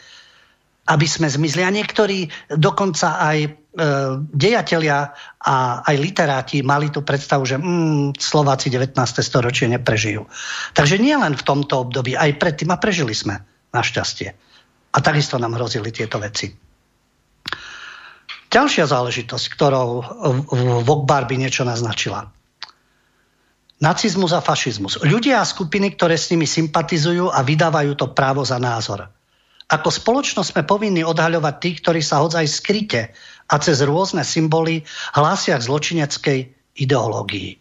[0.88, 1.60] aby sme zmizli.
[1.62, 2.26] A niektorí
[2.56, 3.84] dokonca aj E,
[4.34, 8.90] dejatelia a aj literáti mali tú predstavu, že mm, Slováci 19.
[9.22, 10.26] storočie neprežijú.
[10.74, 13.38] Takže nie len v tomto období, aj predtým, a prežili sme,
[13.70, 14.34] našťastie.
[14.90, 16.50] A takisto nám hrozili tieto veci.
[18.50, 19.90] Ďalšia záležitosť, ktorou
[20.82, 22.34] Vok by niečo naznačila.
[23.78, 25.06] Nacizmus a fašizmus.
[25.06, 29.06] Ľudia a skupiny, ktoré s nimi sympatizujú a vydávajú to právo za názor.
[29.68, 33.12] Ako spoločnosť sme povinni odhaľovať tých, ktorí sa hodzaj skryte
[33.48, 34.80] a cez rôzne symboly
[35.12, 36.38] hlásia k zločineckej
[36.80, 37.60] ideológii.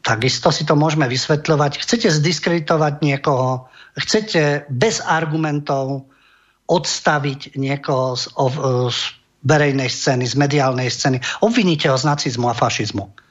[0.00, 1.84] Takisto si to môžeme vysvetľovať.
[1.84, 6.08] Chcete zdiskreditovať niekoho, chcete bez argumentov
[6.64, 8.32] odstaviť niekoho z,
[8.88, 8.98] z
[9.44, 11.20] verejnej scény, z mediálnej scény.
[11.44, 13.27] Obviníte ho z nacizmu a fašizmu.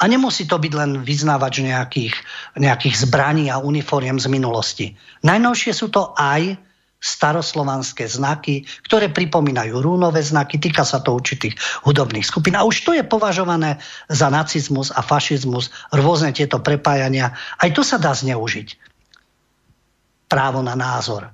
[0.00, 2.16] A nemusí to byť len vyznávač nejakých,
[2.56, 4.86] nejakých zbraní a uniformiem z minulosti.
[5.20, 6.56] Najnovšie sú to aj
[7.00, 11.56] staroslovanské znaky, ktoré pripomínajú rúnové znaky, týka sa to určitých
[11.88, 12.52] hudobných skupín.
[12.56, 13.80] A už to je považované
[14.12, 17.32] za nacizmus a fašizmus, rôzne tieto prepájania.
[17.56, 18.76] Aj to sa dá zneužiť.
[20.28, 21.32] Právo na názor.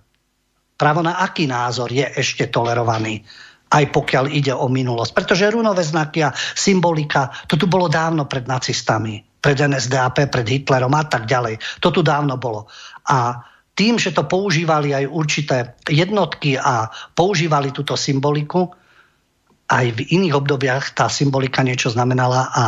[0.78, 3.26] Právo na aký názor je ešte tolerovaný
[3.66, 5.12] aj pokiaľ ide o minulosť.
[5.12, 10.94] Pretože rúnové znaky a symbolika, to tu bolo dávno pred nacistami, pred NSDAP, pred Hitlerom
[10.94, 11.58] a tak ďalej.
[11.82, 12.70] To tu dávno bolo.
[13.10, 13.42] A
[13.76, 18.72] tým, že to používali aj určité jednotky a používali túto symboliku,
[19.66, 22.64] aj v iných obdobiach tá symbolika niečo znamenala a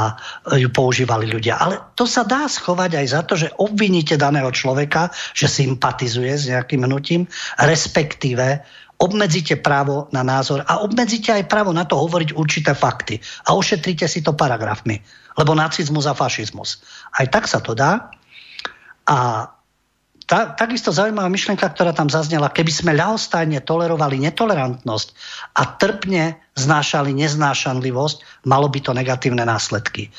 [0.59, 1.55] ju používali ľudia.
[1.55, 6.51] Ale to sa dá schovať aj za to, že obviníte daného človeka, že sympatizuje s
[6.51, 8.67] nejakým hnutím, respektíve
[8.99, 13.23] obmedzíte právo na názor a obmedzíte aj právo na to hovoriť určité fakty.
[13.47, 14.99] A ošetrite si to paragrafmi.
[15.39, 16.83] Lebo nacizmus a fašizmus.
[17.15, 18.11] Aj tak sa to dá.
[19.07, 19.49] A
[20.29, 25.09] tá, takisto zaujímavá myšlienka, ktorá tam zaznela, keby sme ľahostajne tolerovali netolerantnosť
[25.57, 30.13] a trpne znášali neznášanlivosť, malo by to negatívne následky.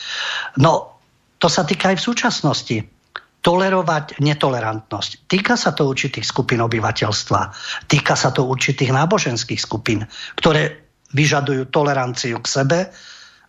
[0.57, 0.97] No,
[1.37, 2.77] to sa týka aj v súčasnosti.
[3.49, 5.25] Tolerovať netolerantnosť.
[5.25, 7.41] Týka sa to určitých skupín obyvateľstva.
[7.89, 10.05] Týka sa to určitých náboženských skupín,
[10.37, 12.79] ktoré vyžadujú toleranciu k sebe,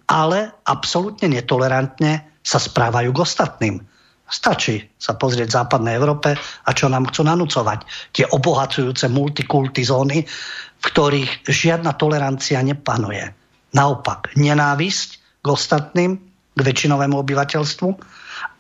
[0.09, 3.77] ale absolútne netolerantne sa správajú k ostatným.
[4.25, 7.85] Stačí sa pozrieť v západnej Európe a čo nám chcú nanúcovať.
[8.17, 10.25] Tie obohacujúce multikulty zóny,
[10.81, 13.27] v ktorých žiadna tolerancia nepanuje.
[13.77, 16.17] Naopak, nenávisť k ostatným,
[16.57, 17.89] k väčšinovému obyvateľstvu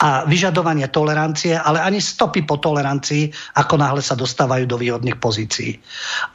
[0.00, 5.76] a vyžadovanie tolerancie, ale ani stopy po tolerancii, ako náhle sa dostávajú do výhodných pozícií.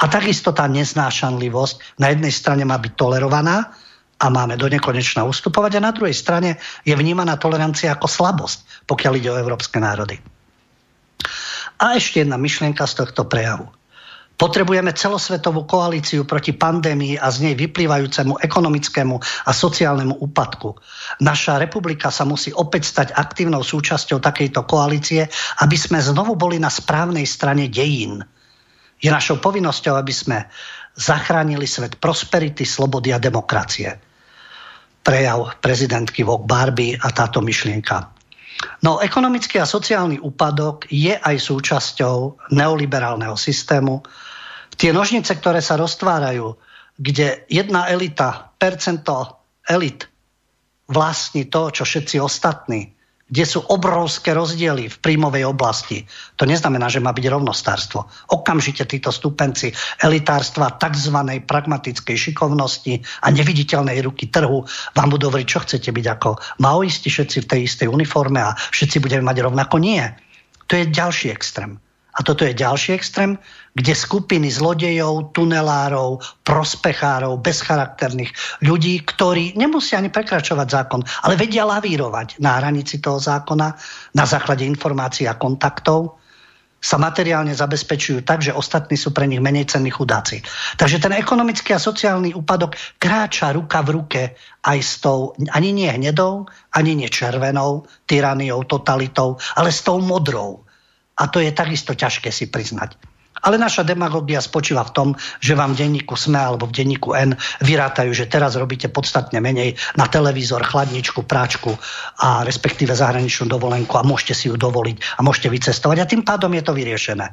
[0.02, 3.74] A takisto tá neznášanlivosť na jednej strane má byť tolerovaná,
[4.16, 6.56] a máme do nekonečna ustupovať a na druhej strane
[6.88, 10.16] je vnímaná tolerancia ako slabosť, pokiaľ ide o európske národy.
[11.76, 13.75] A ešte jedna myšlienka z tohto prejavu.
[14.36, 19.16] Potrebujeme celosvetovú koalíciu proti pandémii a z nej vyplývajúcemu ekonomickému
[19.48, 20.76] a sociálnemu úpadku.
[21.24, 25.32] Naša republika sa musí opäť stať aktívnou súčasťou takejto koalície,
[25.64, 28.28] aby sme znovu boli na správnej strane dejín.
[29.00, 30.38] Je našou povinnosťou, aby sme
[31.00, 33.96] zachránili svet prosperity, slobody a demokracie.
[35.00, 38.12] Prejav prezidentky Vok Barbie a táto myšlienka.
[38.84, 44.04] No, ekonomický a sociálny úpadok je aj súčasťou neoliberálneho systému.
[44.76, 46.56] Tie nožnice, ktoré sa roztvárajú,
[46.96, 50.08] kde jedna elita, percento elit
[50.88, 52.96] vlastní to, čo všetci ostatní,
[53.26, 56.06] kde sú obrovské rozdiely v príjmovej oblasti.
[56.38, 58.06] To neznamená, že má byť rovnostárstvo.
[58.30, 61.42] Okamžite títo stupenci elitárstva, tzv.
[61.42, 64.62] pragmatickej šikovnosti a neviditeľnej ruky trhu
[64.94, 66.30] vám budú hovoriť, čo chcete byť ako
[66.62, 69.82] maoisti všetci v tej istej uniforme a všetci budeme mať rovnako.
[69.82, 70.22] Nie.
[70.70, 71.82] To je ďalší extrém.
[72.16, 73.36] A toto je ďalší extrém,
[73.76, 78.32] kde skupiny zlodejov, tunelárov, prospechárov, bezcharakterných
[78.64, 83.68] ľudí, ktorí nemusia ani prekračovať zákon, ale vedia lavírovať na hranici toho zákona
[84.16, 86.24] na základe informácií a kontaktov,
[86.86, 90.46] sa materiálne zabezpečujú tak, že ostatní sú pre nich menej cenní chudáci.
[90.78, 94.22] Takže ten ekonomický a sociálny úpadok kráča ruka v ruke
[94.62, 96.46] aj s tou, ani nie hnedou,
[96.78, 100.65] ani nie červenou tyraniou, totalitou, ale s tou modrou,
[101.16, 103.00] a to je takisto ťažké si priznať.
[103.46, 105.10] Ale naša demagogia spočíva v tom,
[105.44, 109.76] že vám v denníku SME alebo v denníku N vyrátajú, že teraz robíte podstatne menej
[110.00, 111.76] na televízor, chladničku, práčku
[112.24, 116.52] a respektíve zahraničnú dovolenku a môžete si ju dovoliť a môžete vycestovať a tým pádom
[116.56, 117.28] je to vyriešené.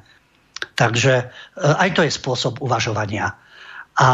[0.75, 1.25] Takže e,
[1.63, 3.39] aj to je spôsob uvažovania.
[3.97, 4.09] A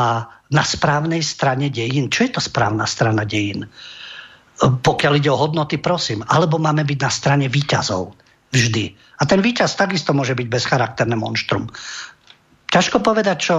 [0.48, 3.64] na správnej strane dejín, čo je to správna strana dejín?
[3.64, 3.68] E,
[4.60, 6.20] pokiaľ ide o hodnoty, prosím.
[6.24, 8.96] Alebo máme byť na strane výťazov Vždy.
[9.20, 11.68] A ten víťaz takisto môže byť bezcharakterné monštrum.
[12.68, 13.57] Ťažko povedať, čo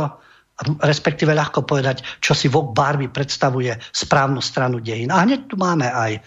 [0.60, 5.08] respektíve ľahko povedať, čo si Vok Barbie predstavuje správnu stranu dejín.
[5.12, 6.20] A hneď tu máme aj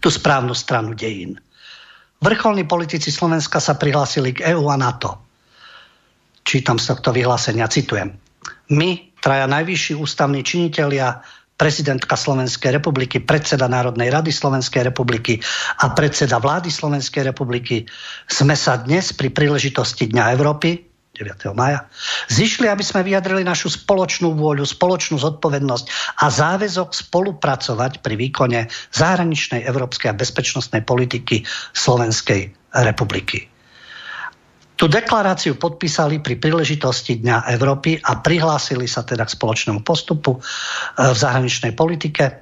[0.00, 1.36] tú správnu stranu dejín.
[2.24, 5.20] Vrcholní politici Slovenska sa prihlásili k EU a NATO.
[6.42, 8.16] Čítam z tohto vyhlásenia, citujem.
[8.72, 11.20] My, traja najvyšší ústavní činitelia,
[11.58, 15.42] prezidentka Slovenskej republiky, predseda Národnej rady Slovenskej republiky
[15.82, 17.84] a predseda vlády Slovenskej republiky
[18.30, 20.88] sme sa dnes pri príležitosti Dňa Európy
[21.18, 21.50] 9.
[21.58, 21.90] maja,
[22.30, 29.66] zišli, aby sme vyjadrili našu spoločnú vôľu, spoločnú zodpovednosť a záväzok spolupracovať pri výkone zahraničnej
[29.66, 31.42] európskej a bezpečnostnej politiky
[31.74, 32.54] Slovenskej
[32.86, 33.57] republiky.
[34.78, 40.40] Tú deklaráciu podpísali pri príležitosti Dňa Európy a prihlásili sa teda k spoločnému postupu e,
[41.02, 42.24] v zahraničnej politike.
[42.30, 42.32] E,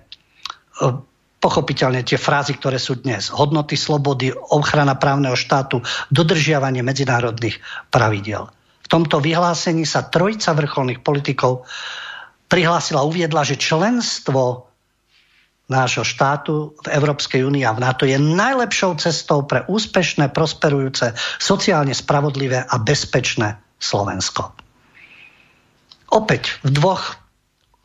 [1.40, 3.32] pochopiteľne tie frázy, ktoré sú dnes.
[3.32, 5.80] Hodnoty slobody, ochrana právneho štátu,
[6.12, 7.56] dodržiavanie medzinárodných
[7.88, 8.52] pravidel.
[8.84, 11.64] V tomto vyhlásení sa trojica vrcholných politikov
[12.52, 14.65] prihlásila, uviedla, že členstvo
[15.66, 21.90] nášho štátu v Európskej únii a v NATO je najlepšou cestou pre úspešné, prosperujúce, sociálne
[21.90, 24.54] spravodlivé a bezpečné Slovensko.
[26.14, 27.18] Opäť v dvoch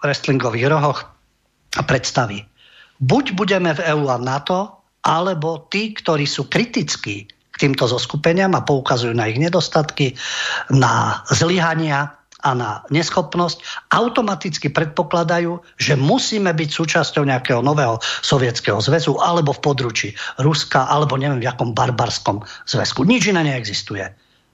[0.06, 1.10] wrestlingových rohoch
[1.78, 2.46] a predstaví.
[3.02, 8.62] Buď budeme v EU a NATO, alebo tí, ktorí sú kritickí k týmto zoskupeniam a
[8.62, 10.14] poukazujú na ich nedostatky,
[10.70, 19.18] na zlyhania a na neschopnosť, automaticky predpokladajú, že musíme byť súčasťou nejakého nového sovietského zväzu
[19.22, 20.10] alebo v područí
[20.42, 23.06] Ruska, alebo neviem v akom barbarskom zväzku.
[23.06, 24.06] Nič iné neexistuje.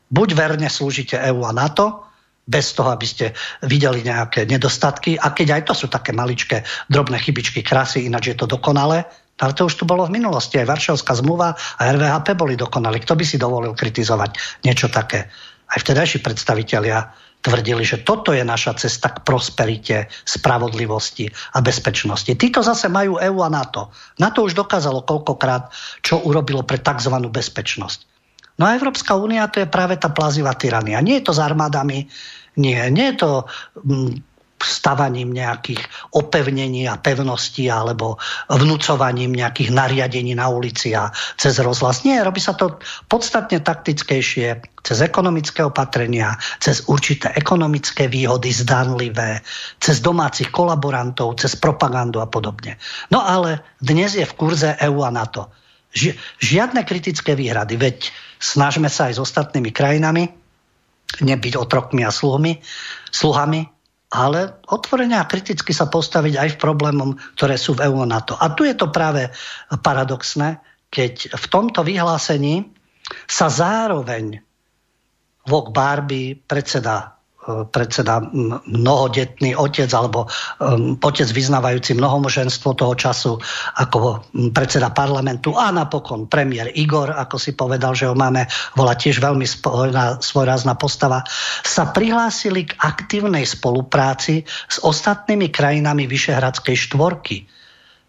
[0.07, 2.07] Buď verne slúžite EU a NATO,
[2.47, 3.35] bez toho, aby ste
[3.67, 5.19] videli nejaké nedostatky.
[5.19, 9.03] A keď aj to sú také maličké, drobné chybičky krasy, ináč je to dokonalé,
[9.37, 10.55] ale to už tu bolo v minulosti.
[10.57, 13.03] Aj Varšavská zmluva a RVHP boli dokonali.
[13.03, 15.27] Kto by si dovolil kritizovať niečo také?
[15.67, 17.11] Aj vtedajší predstavitelia
[17.47, 22.35] tvrdili, že toto je naša cesta k prosperite, spravodlivosti a bezpečnosti.
[22.35, 23.95] Títo zase majú EU a NATO.
[24.19, 25.71] NATO už dokázalo koľkokrát,
[26.03, 27.15] čo urobilo pre tzv.
[27.31, 27.99] bezpečnosť.
[28.59, 30.99] No a Európska únia to je práve tá plazivá tyrania.
[30.99, 32.09] Nie je to s armádami,
[32.57, 33.31] nie, nie je to
[33.85, 34.26] mm,
[34.57, 35.85] stavaním nejakých
[36.17, 38.17] opevnení a pevností alebo
[38.49, 42.01] vnúcovaním nejakých nariadení na ulici a cez rozhlas.
[42.01, 44.47] Nie, robí sa to podstatne taktickejšie
[44.81, 49.45] cez ekonomické opatrenia, cez určité ekonomické výhody zdanlivé,
[49.77, 52.81] cez domácich kolaborantov, cez propagandu a podobne.
[53.13, 55.53] No ale dnes je v kurze EU a NATO.
[55.93, 58.09] Ži- žiadne kritické výhrady, veď
[58.41, 60.31] snažme sa aj s ostatnými krajinami,
[61.19, 62.59] nebyť otrokmi a sluhmi,
[63.11, 63.76] sluhami,
[64.07, 68.39] ale otvorene a kriticky sa postaviť aj v problémom, ktoré sú v EU a NATO.
[68.39, 69.27] A tu je to práve
[69.83, 72.71] paradoxné, keď v tomto vyhlásení
[73.27, 74.39] sa zároveň
[75.47, 77.16] Vok Barbie, predseda
[77.71, 78.19] predseda
[78.67, 80.27] mnohodetný otec alebo
[80.59, 83.39] um, otec vyznávajúci mnohomoženstvo toho času
[83.79, 88.45] ako predseda parlamentu a napokon premiér Igor, ako si povedal, že ho máme
[88.75, 89.47] volať tiež veľmi
[90.19, 91.23] svojrázna postava,
[91.63, 97.56] sa prihlásili k aktívnej spolupráci s ostatnými krajinami Vyšehradskej štvorky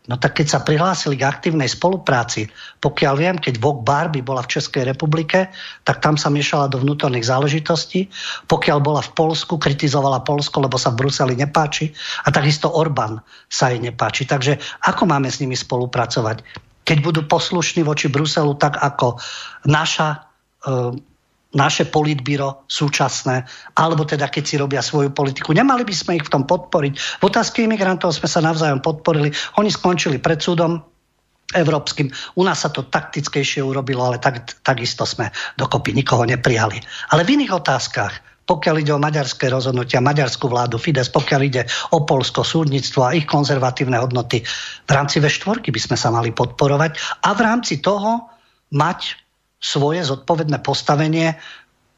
[0.08, 2.48] No tak keď sa prihlásili k aktívnej spolupráci,
[2.80, 5.52] pokiaľ viem, keď Vok Barbie bola v Českej republike,
[5.84, 8.08] tak tam sa miešala do vnútorných záležitostí.
[8.48, 11.92] Pokiaľ bola v Polsku, kritizovala Polsko, lebo sa v Bruseli nepáči.
[12.24, 13.20] A takisto Orbán
[13.52, 14.24] sa jej nepáči.
[14.24, 14.56] Takže
[14.88, 16.40] ako máme s nimi spolupracovať?
[16.88, 19.20] Keď budú poslušní voči Bruselu, tak ako
[19.68, 20.18] naša e,
[21.48, 25.56] naše politbíro súčasné, alebo teda keď si robia svoju politiku.
[25.56, 27.20] Nemali by sme ich v tom podporiť.
[27.20, 29.32] V otázke imigrantov sme sa navzájom podporili.
[29.56, 30.84] Oni skončili pred súdom
[31.48, 32.12] európskym.
[32.36, 36.76] U nás sa to taktickejšie urobilo, ale tak, takisto sme dokopy nikoho neprijali.
[37.08, 41.62] Ale v iných otázkach, pokiaľ ide o maďarské rozhodnutia, maďarskú vládu, Fides, pokiaľ ide
[41.96, 44.44] o Polsko, súdnictvo a ich konzervatívne hodnoty,
[44.84, 48.28] v rámci V4 by sme sa mali podporovať a v rámci toho
[48.76, 49.27] mať
[49.58, 51.34] svoje zodpovedné postavenie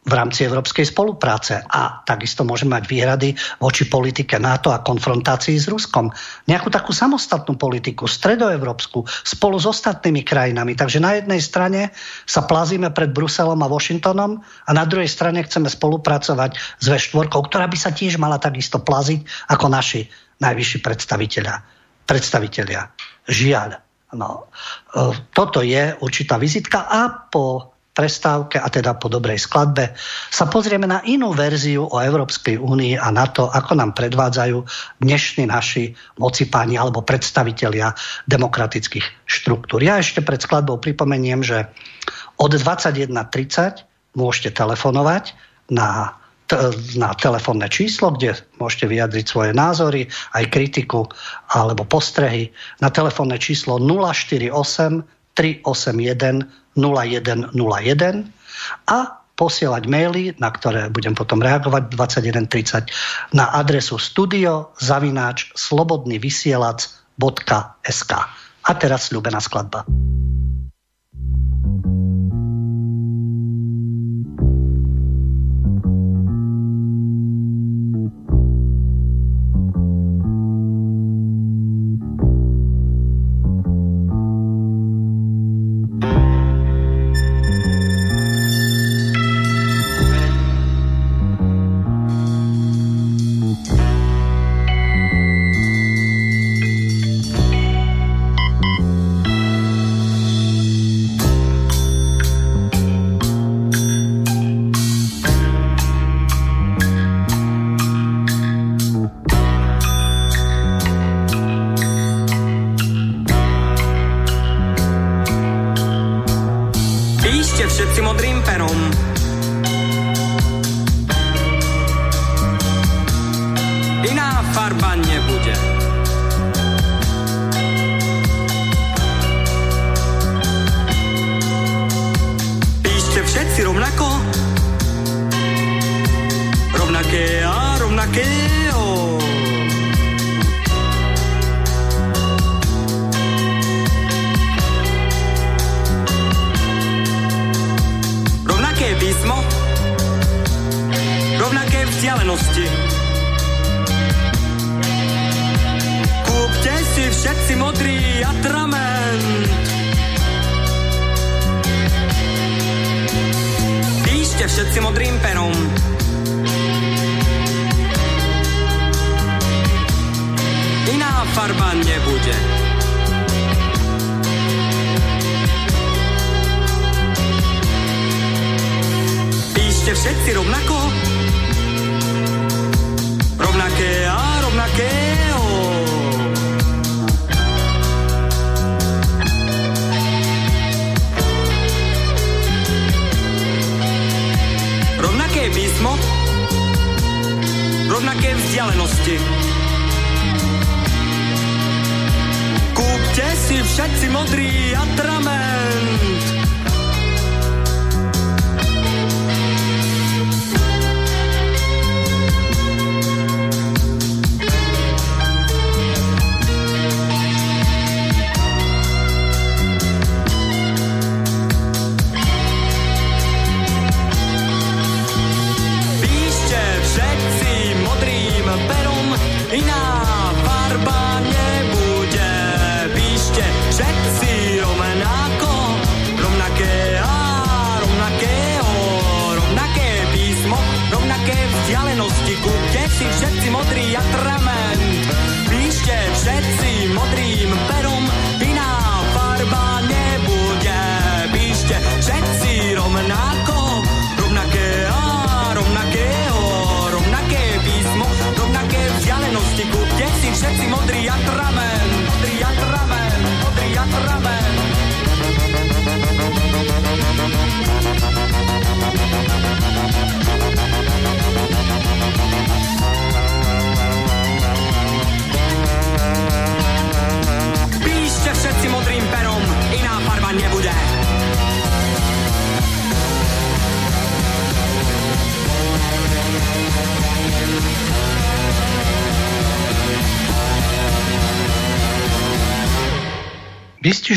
[0.00, 1.60] v rámci európskej spolupráce.
[1.60, 3.28] A takisto môžeme mať výhrady
[3.60, 6.08] voči politike NATO a konfrontácii s Ruskom.
[6.48, 10.72] Nejakú takú samostatnú politiku, stredoevropskú, spolu s ostatnými krajinami.
[10.72, 11.92] Takže na jednej strane
[12.24, 17.68] sa plazíme pred Bruselom a Washingtonom a na druhej strane chceme spolupracovať s V4, ktorá
[17.68, 20.08] by sa tiež mala takisto plaziť ako naši
[20.40, 21.56] najvyšší predstaviteľia.
[22.08, 22.88] predstaviteľia.
[23.28, 24.50] Žiaľ No,
[24.90, 29.92] e, toto je určitá vizitka a po prestávke a teda po dobrej skladbe
[30.30, 34.62] sa pozrieme na inú verziu o Európskej únii a na to, ako nám predvádzajú
[35.02, 37.92] dnešní naši mocipáni alebo predstavitelia
[38.30, 39.82] demokratických štruktúr.
[39.82, 41.66] Ja ešte pred skladbou pripomeniem, že
[42.38, 43.84] od 21.30
[44.14, 45.34] môžete telefonovať
[45.70, 46.19] na
[46.98, 51.06] na telefónne číslo, kde môžete vyjadriť svoje názory, aj kritiku
[51.54, 52.50] alebo postrehy
[52.82, 54.50] na telefónne číslo 048
[55.38, 57.54] 381 0101
[58.90, 58.98] a
[59.40, 68.12] posielať maily, na ktoré budem potom reagovať 21.30 na adresu studio zavináč slobodnyvysielac.sk.
[68.60, 69.88] A teraz ľúbená skladba.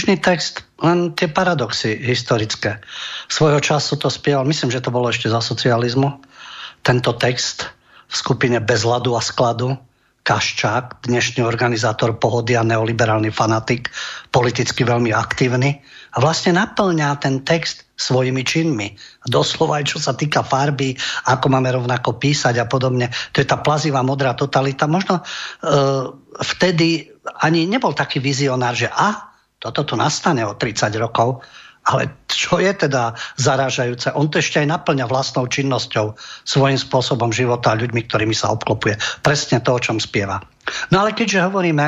[0.04, 2.84] Výstižný text, len tie paradoxy historické.
[3.32, 6.20] Svojho času to spieval, myslím, že to bolo ešte za socializmu,
[6.84, 7.72] tento text
[8.12, 9.80] v skupine Bez ľadu a skladu,
[10.28, 13.96] Kaščák, dnešný organizátor pohody a neoliberálny fanatik,
[14.28, 15.80] politicky veľmi aktívny
[16.12, 19.00] a vlastne naplňa ten text svojimi činmi.
[19.24, 21.00] Doslova aj čo sa týka farby,
[21.32, 23.08] ako máme rovnako písať a podobne.
[23.32, 24.84] To je tá plazivá modrá totalita.
[24.84, 25.24] Možno e,
[26.44, 27.08] vtedy
[27.40, 29.33] ani nebol taký vizionár, že a,
[29.64, 31.40] toto tu nastane o 30 rokov,
[31.84, 34.16] ale čo je teda zarážajúce?
[34.16, 36.16] On to ešte aj naplňa vlastnou činnosťou,
[36.48, 38.96] svojím spôsobom života a ľuďmi, ktorými sa obklopuje.
[39.20, 40.40] Presne to, o čom spieva.
[40.96, 41.86] No ale keďže hovoríme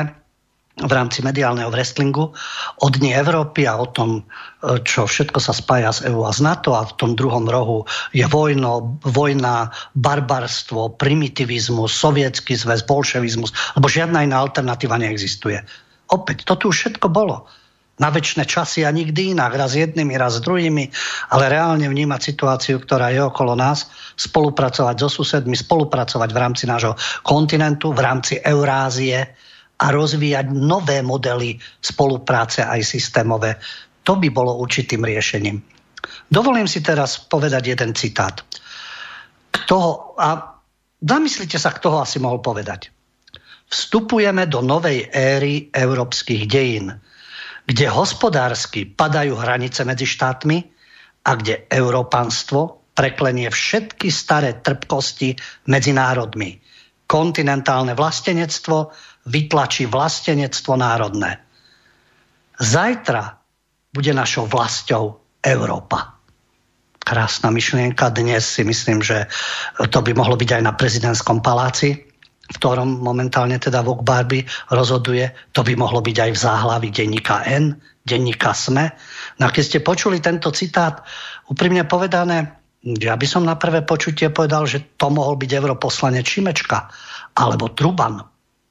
[0.76, 2.36] v rámci mediálneho wrestlingu
[2.76, 4.28] o Dni Európy a o tom,
[4.60, 8.28] čo všetko sa spája s EU a z NATO a v tom druhom rohu je
[8.28, 15.64] vojno, vojna, barbarstvo, primitivizmus, sovietský zväz, bolševizmus, lebo žiadna iná alternatíva neexistuje.
[16.12, 17.48] Opäť, to tu všetko bolo
[17.96, 20.92] na väčšie časy a nikdy inak, raz jednými, raz druhými,
[21.32, 23.88] ale reálne vnímať situáciu, ktorá je okolo nás,
[24.20, 26.92] spolupracovať so susedmi, spolupracovať v rámci nášho
[27.24, 29.32] kontinentu, v rámci Eurázie
[29.80, 33.56] a rozvíjať nové modely spolupráce aj systémové.
[34.04, 35.56] To by bolo určitým riešením.
[36.28, 38.44] Dovolím si teraz povedať jeden citát.
[39.52, 39.76] Kto,
[40.20, 40.60] a
[41.00, 42.92] zamyslite sa, kto ho asi mohol povedať.
[43.66, 46.92] Vstupujeme do novej éry európskych dejín–
[47.66, 50.62] kde hospodársky padajú hranice medzi štátmi
[51.26, 55.36] a kde európanstvo preklenie všetky staré trpkosti
[55.68, 56.62] medzi národmi.
[57.04, 58.94] Kontinentálne vlastenectvo
[59.26, 61.42] vytlačí vlastenectvo národné.
[62.56, 63.36] Zajtra
[63.92, 66.16] bude našou vlastou Európa.
[67.02, 68.10] Krásna myšlienka.
[68.10, 69.30] Dnes si myslím, že
[69.92, 72.05] to by mohlo byť aj na prezidentskom paláci
[72.46, 77.42] v ktorom momentálne teda Vok Barbie rozhoduje, to by mohlo byť aj v záhlavi denníka
[77.46, 77.74] N,
[78.06, 78.94] denníka SME.
[79.42, 81.02] No a keď ste počuli tento citát,
[81.50, 82.54] úprimne povedané,
[82.86, 86.86] ja by som na prvé počutie povedal, že to mohol byť europoslanec Čimečka
[87.34, 88.22] alebo Truban,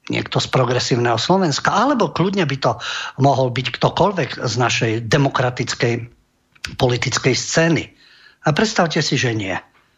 [0.07, 2.71] niekto z progresívneho Slovenska, alebo kľudne by to
[3.19, 5.93] mohol byť ktokoľvek z našej demokratickej
[6.79, 7.83] politickej scény.
[8.45, 9.53] A predstavte si, že nie.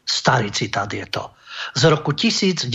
[0.08, 1.37] Starý citát je to.
[1.76, 2.70] Z roku 1941.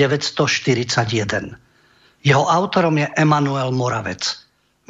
[2.23, 4.23] Jeho autorom je Emanuel Moravec,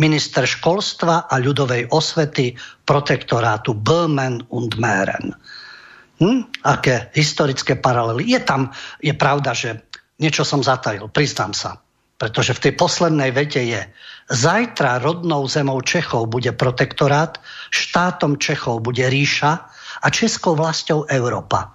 [0.01, 5.37] minister školstva a ľudovej osvety protektorátu Böhmen und Mähren.
[6.23, 6.47] Hm?
[6.63, 8.31] Aké historické paralely.
[8.31, 8.71] Je tam,
[9.03, 9.83] je pravda, že
[10.23, 11.83] niečo som zatajil, priznám sa.
[12.21, 13.83] Pretože v tej poslednej vete je,
[14.31, 17.43] zajtra rodnou zemou Čechov bude protektorát,
[17.75, 19.67] štátom Čechov bude ríša
[19.99, 21.75] a českou vlastou Európa.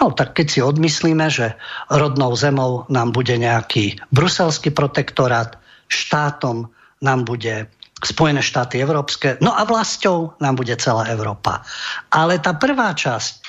[0.00, 1.58] No tak keď si odmyslíme, že
[1.92, 5.60] rodnou zemou nám bude nejaký bruselský protektorát,
[5.90, 6.72] štátom
[7.04, 7.68] nám bude
[8.02, 11.62] Spojené štáty európske, no a vlastou nám bude celá Európa.
[12.10, 13.41] Ale tá prvá časť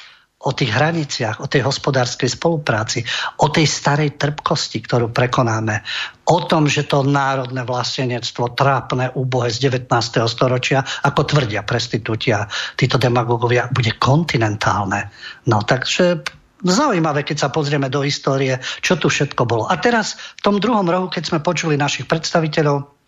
[0.43, 2.99] o tých hraniciach, o tej hospodárskej spolupráci,
[3.39, 5.79] o tej starej trpkosti, ktorú prekonáme,
[6.27, 9.87] o tom, že to národné vlastenectvo trápne, úbohe z 19.
[10.27, 15.11] storočia, ako tvrdia prestitútia, títo demagogovia, bude kontinentálne.
[15.47, 16.23] No takže
[16.63, 19.63] zaujímavé, keď sa pozrieme do histórie, čo tu všetko bolo.
[19.67, 23.02] A teraz v tom druhom rohu, keď sme počuli našich predstaviteľov,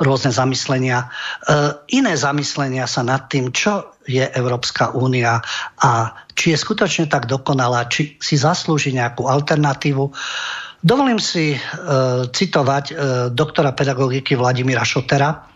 [0.00, 1.06] rôzne zamyslenia, e,
[1.96, 5.44] iné zamyslenia sa nad tým, čo je Európska únia
[5.78, 5.90] a
[6.32, 10.04] či je skutočne tak dokonalá, či si zaslúži nejakú alternatívu.
[10.80, 11.58] Dovolím si e,
[12.30, 12.94] citovať e,
[13.34, 15.50] doktora pedagogiky Vladimíra Šotera.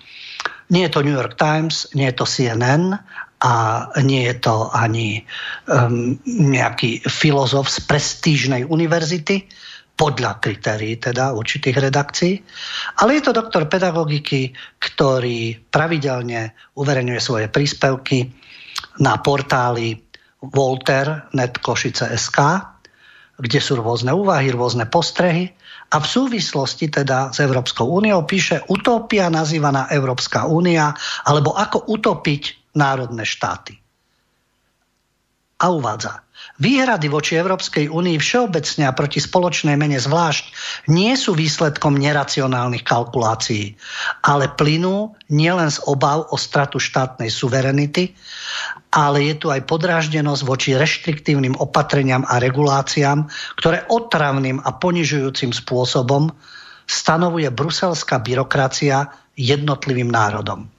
[0.72, 2.98] Nie je to New York Times, nie je to CNN
[3.42, 3.54] a
[4.06, 5.26] nie je to ani
[5.66, 9.50] um, nejaký filozof z prestížnej univerzity,
[10.02, 12.34] podľa kritérií teda určitých redakcií.
[12.98, 14.50] Ale je to doktor pedagogiky,
[14.82, 18.26] ktorý pravidelne uverejňuje svoje príspevky
[18.98, 19.94] na portáli
[20.42, 22.38] Volter.net Košice.sk,
[23.38, 25.54] kde sú rôzne úvahy, rôzne postrehy
[25.94, 30.90] a v súvislosti teda s Európskou úniou píše utopia nazývaná Európska únia
[31.22, 33.78] alebo ako utopiť národné štáty.
[35.62, 36.26] A uvádza,
[36.62, 40.44] Výhrady voči Európskej únii všeobecne a proti spoločnej mene zvlášť
[40.88, 43.76] nie sú výsledkom neracionálnych kalkulácií,
[44.24, 48.16] ale plynú nielen z obav o stratu štátnej suverenity,
[48.92, 53.28] ale je tu aj podráždenosť voči reštriktívnym opatreniam a reguláciám,
[53.60, 56.32] ktoré otravným a ponižujúcim spôsobom
[56.88, 60.71] stanovuje bruselská byrokracia jednotlivým národom.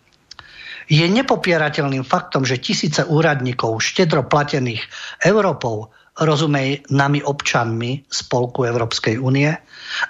[0.87, 4.83] Je nepopierateľným faktom, že tisíce úradníkov štedro platených
[5.23, 9.49] Európou rozumej nami občanmi Spolku Európskej únie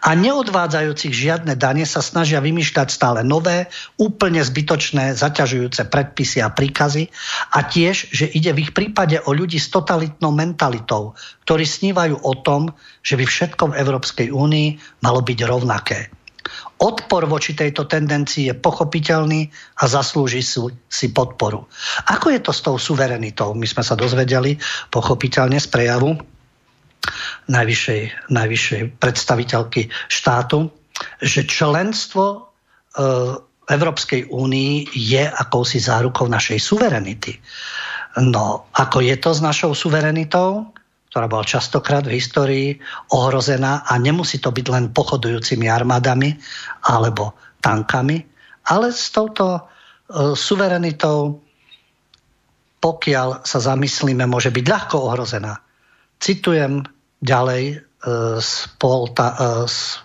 [0.04, 7.08] a neodvádzajúcich žiadne dane sa snažia vymýšľať stále nové, úplne zbytočné, zaťažujúce predpisy a príkazy
[7.56, 11.16] a tiež, že ide v ich prípade o ľudí s totalitnou mentalitou,
[11.48, 16.23] ktorí snívajú o tom, že by všetko v Európskej únii malo byť rovnaké.
[16.84, 19.48] Odpor voči tejto tendencii je pochopiteľný
[19.80, 21.64] a zaslúži si podporu.
[22.12, 23.56] Ako je to s tou suverenitou?
[23.56, 24.60] My sme sa dozvedeli
[24.92, 26.20] pochopiteľne z prejavu
[27.48, 30.68] najvyššej, najvyššej predstaviteľky štátu,
[31.24, 32.40] že členstvo e,
[33.64, 37.40] Európskej únii je akousi zárukou našej suverenity.
[38.20, 40.68] No, ako je to s našou suverenitou?
[41.14, 42.82] Ktorá bola častokrát v histórii
[43.14, 46.34] ohrozená a nemusí to byť len pochodujúcimi armádami
[46.90, 48.18] alebo tankami,
[48.66, 49.62] ale s touto e,
[50.34, 51.38] suverenitou,
[52.82, 55.54] pokiaľ sa zamyslíme, môže byť ľahko ohrozená.
[56.18, 56.82] Citujem
[57.22, 57.86] ďalej e,
[58.42, 60.02] z, polta, e, z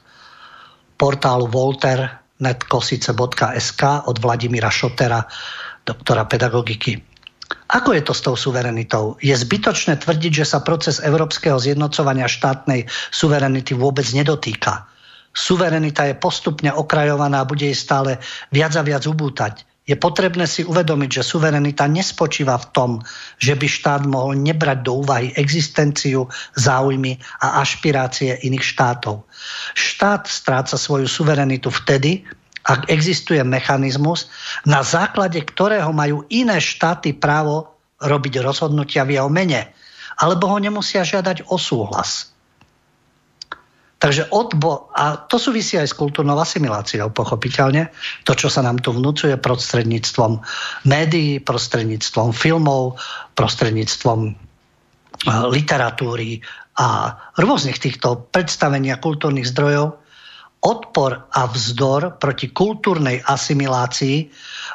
[0.92, 5.24] portálu volter.netkosice.sk od Vladimíra Šotera,
[5.88, 7.00] doktora pedagogiky.
[7.68, 9.20] Ako je to s tou suverenitou?
[9.20, 14.88] Je zbytočné tvrdiť, že sa proces európskeho zjednocovania štátnej suverenity vôbec nedotýka.
[15.32, 19.68] Suverenita je postupne okrajovaná a bude jej stále viac a viac ubútať.
[19.88, 22.90] Je potrebné si uvedomiť, že suverenita nespočíva v tom,
[23.40, 26.28] že by štát mohol nebrať do úvahy existenciu,
[26.60, 29.24] záujmy a ašpirácie iných štátov.
[29.72, 32.28] Štát stráca svoju suverenitu vtedy,
[32.68, 34.28] ak existuje mechanizmus,
[34.68, 37.72] na základe ktorého majú iné štáty právo
[38.04, 39.72] robiť rozhodnutia v jeho mene,
[40.20, 42.36] alebo ho nemusia žiadať o súhlas.
[43.98, 47.90] Takže odbo, a to súvisí aj s kultúrnou asimiláciou, pochopiteľne.
[48.30, 50.38] To, čo sa nám tu vnúcuje prostredníctvom
[50.86, 52.94] médií, prostredníctvom filmov,
[53.34, 54.30] prostredníctvom e,
[55.50, 56.46] literatúry
[56.78, 59.98] a rôznych týchto predstavení a kultúrnych zdrojov,
[60.62, 64.30] odpor a vzdor proti kultúrnej asimilácii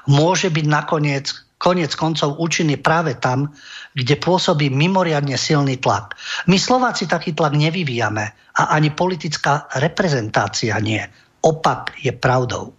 [0.10, 1.26] môže byť nakoniec
[1.64, 3.56] konec koncov účinný práve tam,
[3.96, 6.20] kde pôsobí mimoriadne silný tlak.
[6.52, 11.00] My Slováci taký tlak nevyvíjame a ani politická reprezentácia nie.
[11.40, 12.76] Opak je pravdou.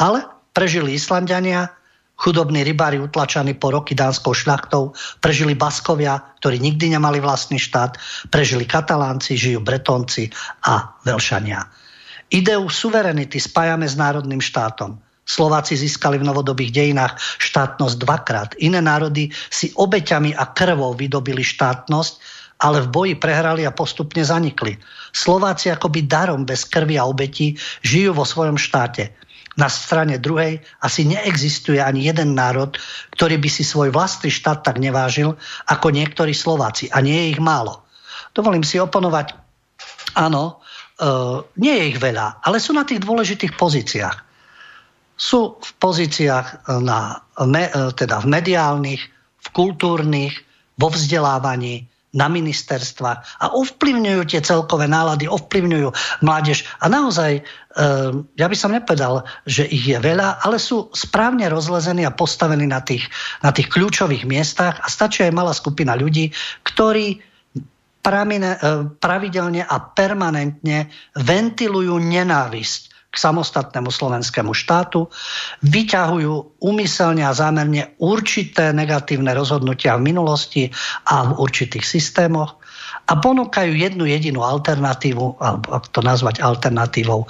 [0.00, 0.24] Ale
[0.56, 1.76] prežili Islandiania,
[2.16, 8.00] Chudobní rybári utlačaní po roky dánskou šľachtou, prežili Baskovia, ktorí nikdy nemali vlastný štát,
[8.32, 10.32] prežili Katalánci, žijú Bretonci
[10.64, 11.68] a Velšania.
[12.30, 14.98] Ideu suverenity spájame s národným štátom.
[15.26, 18.50] Slováci získali v novodobých dejinách štátnosť dvakrát.
[18.62, 22.14] Iné národy si obeťami a krvou vydobili štátnosť,
[22.62, 24.78] ale v boji prehrali a postupne zanikli.
[25.10, 29.18] Slováci akoby darom bez krvi a obetí žijú vo svojom štáte
[29.56, 32.76] na strane druhej asi neexistuje ani jeden národ,
[33.16, 35.32] ktorý by si svoj vlastný štát tak nevážil
[35.64, 36.92] ako niektorí Slováci.
[36.92, 37.88] A nie je ich málo.
[38.36, 39.32] Dovolím si oponovať.
[40.12, 40.60] Áno,
[41.60, 44.16] nie je ich veľa, ale sú na tých dôležitých pozíciách.
[45.16, 49.02] Sú v pozíciách na, me, e, teda v mediálnych,
[49.40, 50.32] v kultúrnych,
[50.76, 53.10] vo vzdelávaní, na ministerstva
[53.44, 55.92] a ovplyvňujú tie celkové nálady, ovplyvňujú
[56.24, 56.64] mládež.
[56.80, 57.44] A naozaj, eh,
[58.40, 62.80] ja by som nepovedal, že ich je veľa, ale sú správne rozlezení a postavení na
[62.80, 63.04] tých,
[63.44, 66.32] na tých kľúčových miestach a stačí aj malá skupina ľudí,
[66.64, 67.20] ktorí
[68.06, 70.88] eh, pravidelne a permanentne
[71.18, 75.08] ventilujú nenávisť k samostatnému slovenskému štátu,
[75.64, 80.68] vyťahujú úmyselne a zámerne určité negatívne rozhodnutia v minulosti
[81.08, 82.60] a v určitých systémoch
[83.08, 87.24] a ponúkajú jednu jedinú alternatívu, alebo ak to nazvať alternatívou,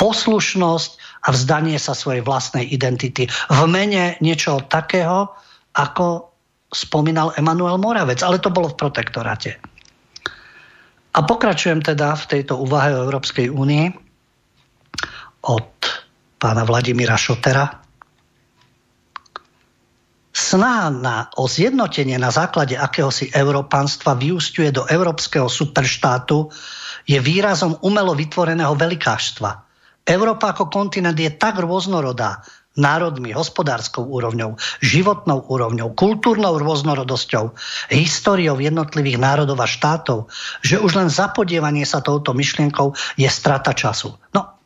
[0.00, 0.90] poslušnosť
[1.26, 5.28] a vzdanie sa svojej vlastnej identity v mene niečoho takého,
[5.76, 6.32] ako
[6.72, 9.75] spomínal Emanuel Moravec, ale to bolo v protektoráte.
[11.16, 13.86] A pokračujem teda v tejto úvahe o Európskej únii
[15.48, 15.72] od
[16.36, 17.80] pána Vladimíra Šotera.
[20.36, 26.52] Snaha na, o zjednotenie na základe akéhosi európanstva vyústiuje do európskeho superštátu
[27.08, 29.64] je výrazom umelo vytvoreného velikáštva.
[30.04, 32.44] Európa ako kontinent je tak rôznorodá,
[32.76, 37.56] národmi, hospodárskou úrovňou, životnou úrovňou, kultúrnou rôznorodosťou,
[37.90, 40.28] históriou jednotlivých národov a štátov,
[40.60, 44.14] že už len zapodievanie sa touto myšlienkou je strata času.
[44.36, 44.56] No,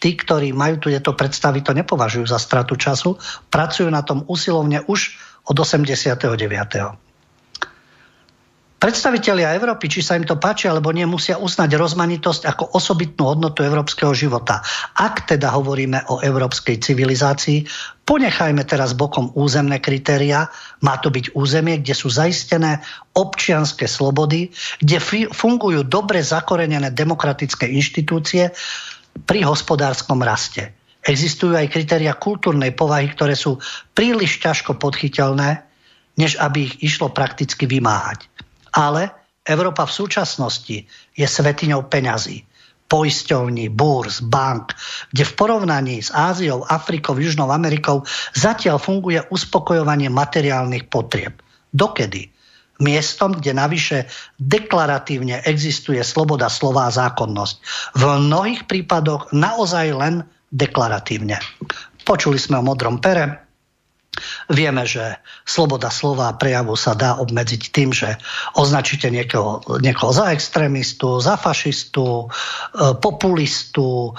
[0.00, 3.20] tí, ktorí majú tu tieto predstavy, to nepovažujú za stratu času,
[3.52, 7.09] pracujú na tom usilovne už od 89.
[8.80, 13.60] Predstavitelia Európy, či sa im to páči alebo nie, musia uznať rozmanitosť ako osobitnú hodnotu
[13.60, 14.64] európskeho života.
[14.96, 17.68] Ak teda hovoríme o európskej civilizácii,
[18.08, 20.48] ponechajme teraz bokom územné kritéria.
[20.80, 22.80] Má to byť územie, kde sú zaistené
[23.12, 24.48] občianské slobody,
[24.80, 24.96] kde
[25.28, 28.48] fungujú dobre zakorenené demokratické inštitúcie,
[29.26, 30.72] pri hospodárskom raste.
[31.00, 33.58] Existujú aj kritéria kultúrnej povahy, ktoré sú
[33.96, 35.64] príliš ťažko podchytelné,
[36.20, 38.28] než aby ich išlo prakticky vymáhať.
[38.74, 39.10] Ale
[39.46, 40.76] Európa v súčasnosti
[41.16, 42.46] je svetiňou peňazí
[42.90, 44.74] poisťovní, búrs, bank,
[45.14, 48.02] kde v porovnaní s Áziou, Afrikou, Južnou Amerikou
[48.34, 51.38] zatiaľ funguje uspokojovanie materiálnych potrieb.
[51.70, 52.34] Dokedy?
[52.80, 54.08] miestom, kde navyše
[54.40, 57.56] deklaratívne existuje sloboda slova a zákonnosť.
[57.94, 60.14] V mnohých prípadoch naozaj len
[60.48, 61.36] deklaratívne.
[62.08, 63.49] Počuli sme o modrom pere,
[64.50, 68.18] Vieme, že sloboda slova a prejavu sa dá obmedziť tým, že
[68.58, 74.14] označíte niekoho, niekoho za extrémistu, za fašistu, e, populistu,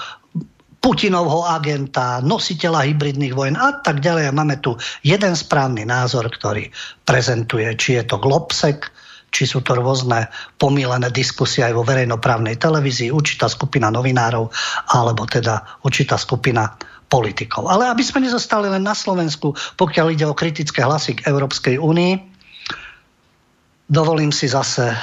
[0.82, 4.34] Putinovho agenta, nositeľa hybridných vojen a tak ďalej.
[4.34, 4.74] Máme tu
[5.06, 6.74] jeden správny názor, ktorý
[7.06, 8.90] prezentuje, či je to Globsek,
[9.30, 10.26] či sú to rôzne
[10.58, 14.50] pomílené diskusie aj vo verejnoprávnej televízii, určitá skupina novinárov,
[14.90, 16.74] alebo teda určitá skupina
[17.12, 17.68] politikov.
[17.68, 22.16] Ale aby sme nezostali len na Slovensku, pokiaľ ide o kritické hlasy k Európskej únii,
[23.92, 24.96] dovolím si zase e,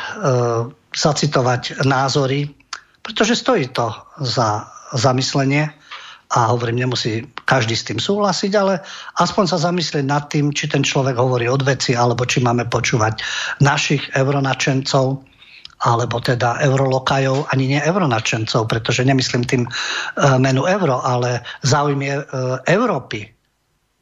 [0.89, 2.49] zacitovať názory,
[3.05, 3.93] pretože stojí to
[4.25, 4.65] za
[4.97, 5.69] zamyslenie
[6.29, 8.81] a hovorím, nemusí každý s tým súhlasiť, ale
[9.21, 13.21] aspoň sa zamyslieť nad tým, či ten človek hovorí od veci, alebo či máme počúvať
[13.61, 15.28] našich euronačencov,
[15.79, 19.69] alebo teda eurolokajov, ani nie euronačencov, pretože nemyslím tým e,
[20.43, 22.17] menu euro, ale záujmy e,
[22.67, 23.23] Európy,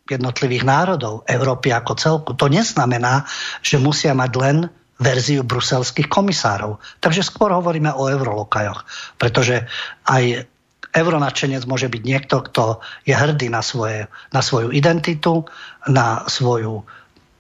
[0.10, 2.32] jednotlivých národov, Európy ako celku.
[2.34, 3.28] To neznamená,
[3.62, 4.58] že musia mať len
[4.98, 6.82] verziu bruselských komisárov.
[6.98, 8.82] Takže skôr hovoríme o eurolokajoch,
[9.22, 9.70] pretože
[10.10, 10.50] aj
[10.98, 15.46] euronačenec môže byť niekto, kto je hrdý na, svoje, na svoju identitu,
[15.86, 16.82] na svoju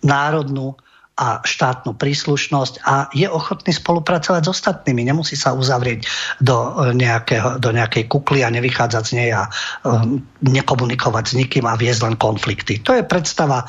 [0.05, 0.77] národnú
[1.17, 5.01] a štátnu príslušnosť a je ochotný spolupracovať s ostatnými.
[5.01, 6.05] Nemusí sa uzavrieť
[6.37, 9.49] do, nejakého, do nejakej kukly a nevychádzať z nej a
[9.81, 12.85] um, nekomunikovať s nikým a viesť len konflikty.
[12.85, 13.65] To je predstava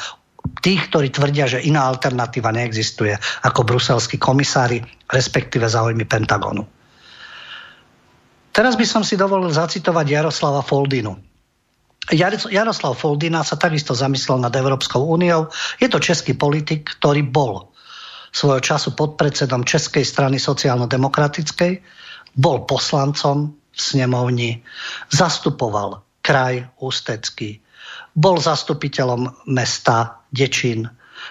[0.60, 6.68] tých, ktorí tvrdia, že iná alternatíva neexistuje ako bruselskí komisári, respektíve záujmy Pentagonu.
[8.52, 11.27] Teraz by som si dovolil zacitovať Jaroslava Foldinu.
[12.14, 15.52] Jaroslav Foldina sa takisto zamyslel nad Európskou úniou.
[15.76, 17.68] Je to český politik, ktorý bol
[18.32, 21.80] svojho času podpredsedom Českej strany sociálno-demokratickej,
[22.36, 24.50] bol poslancom v snemovni,
[25.08, 27.60] zastupoval kraj Ústecký,
[28.12, 30.88] bol zastupiteľom mesta Dečín,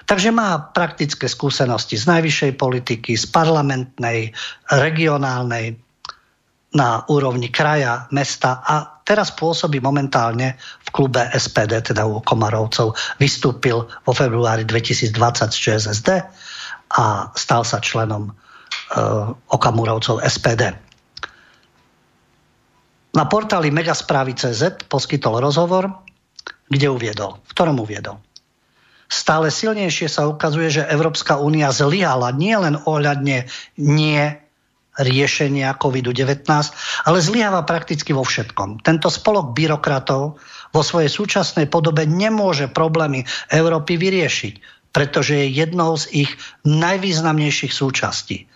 [0.07, 4.35] Takže má praktické skúsenosti z najvyššej politiky, z parlamentnej,
[4.67, 5.79] regionálnej,
[6.75, 12.91] na úrovni kraja, mesta a teraz pôsobí momentálne v klube SPD, teda u Komarovcov.
[13.15, 15.15] Vystúpil vo februári 2020
[15.47, 16.09] z ČSSD
[16.91, 20.75] a stal sa členom uh, Okamurovcov SPD.
[23.15, 25.89] Na portáli Megasprávy.cz poskytol rozhovor,
[26.67, 28.19] kde uviedol, v ktorom uviedol.
[29.07, 33.47] Stále silnejšie sa ukazuje, že Európska únia zlyhala nielen ohľadne
[33.79, 34.23] nie
[34.97, 36.45] riešenia COVID-19,
[37.05, 38.81] ale zlyháva prakticky vo všetkom.
[38.81, 40.41] Tento spolok byrokratov
[40.73, 44.53] vo svojej súčasnej podobe nemôže problémy Európy vyriešiť,
[44.91, 46.31] pretože je jednou z ich
[46.65, 48.49] najvýznamnejších súčastí.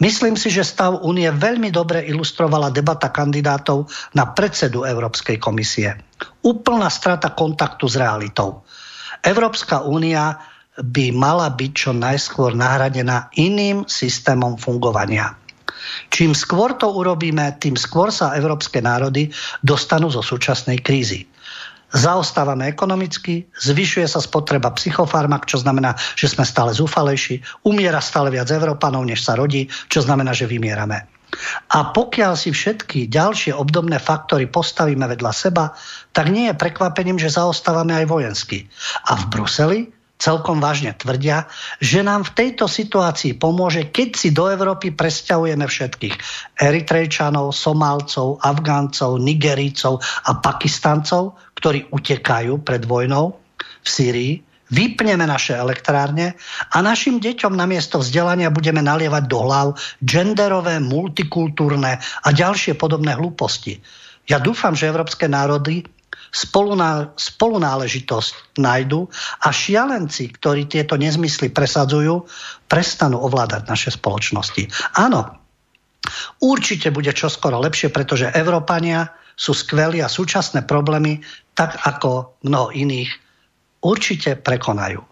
[0.00, 5.92] Myslím si, že stav únie veľmi dobre ilustrovala debata kandidátov na predsedu Európskej komisie.
[6.40, 8.64] Úplná strata kontaktu s realitou.
[9.20, 10.40] Európska únia
[10.80, 15.36] by mala byť čo najskôr nahradená iným systémom fungovania.
[16.10, 19.30] Čím skôr to urobíme, tým skôr sa európske národy
[19.64, 21.30] dostanú zo súčasnej krízy.
[21.90, 28.46] Zaostávame ekonomicky, zvyšuje sa spotreba psychofarmak, čo znamená, že sme stále zúfalejší, umiera stále viac
[28.46, 31.10] Európanov, než sa rodí, čo znamená, že vymierame.
[31.70, 35.74] A pokiaľ si všetky ďalšie obdobné faktory postavíme vedľa seba,
[36.10, 38.66] tak nie je prekvapením, že zaostávame aj vojensky.
[39.06, 39.80] A v Bruseli
[40.20, 41.48] celkom vážne tvrdia,
[41.80, 46.14] že nám v tejto situácii pomôže, keď si do Európy presťahujeme všetkých
[46.60, 53.32] Eritrejčanov, Somálcov, Afgáncov, Nigerícov a Pakistancov, ktorí utekajú pred vojnou
[53.80, 54.34] v Sýrii,
[54.70, 56.38] vypneme naše elektrárne
[56.70, 59.66] a našim deťom namiesto vzdelania budeme nalievať do hlav
[59.98, 63.82] genderové, multikultúrne a ďalšie podobné hlúposti.
[64.30, 65.82] Ja dúfam, že európske národy
[66.30, 69.10] spolunáležitosť nájdu
[69.42, 72.30] a šialenci, ktorí tieto nezmysly presadzujú,
[72.70, 74.70] prestanú ovládať naše spoločnosti.
[74.94, 75.26] Áno,
[76.38, 81.24] určite bude čoskoro lepšie, pretože Európania sú skvelí a súčasné problémy,
[81.56, 83.10] tak ako mnoho iných,
[83.82, 85.02] určite prekonajú.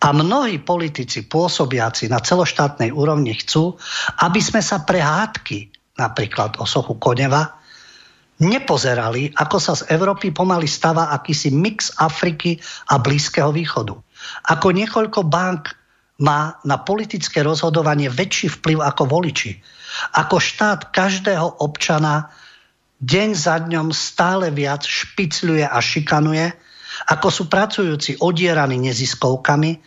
[0.00, 3.76] A mnohí politici pôsobiaci na celoštátnej úrovni chcú,
[4.24, 5.68] aby sme sa pre hádky,
[6.00, 7.59] napríklad o sochu Koneva,
[8.40, 12.56] nepozerali, ako sa z Európy pomaly stáva akýsi mix Afriky
[12.88, 13.94] a Blízkeho východu.
[14.48, 15.76] Ako niekoľko bank
[16.20, 19.56] má na politické rozhodovanie väčší vplyv ako voliči.
[20.16, 22.28] Ako štát každého občana
[23.00, 26.52] deň za dňom stále viac špicľuje a šikanuje,
[27.08, 29.80] ako sú pracujúci odieraní neziskovkami,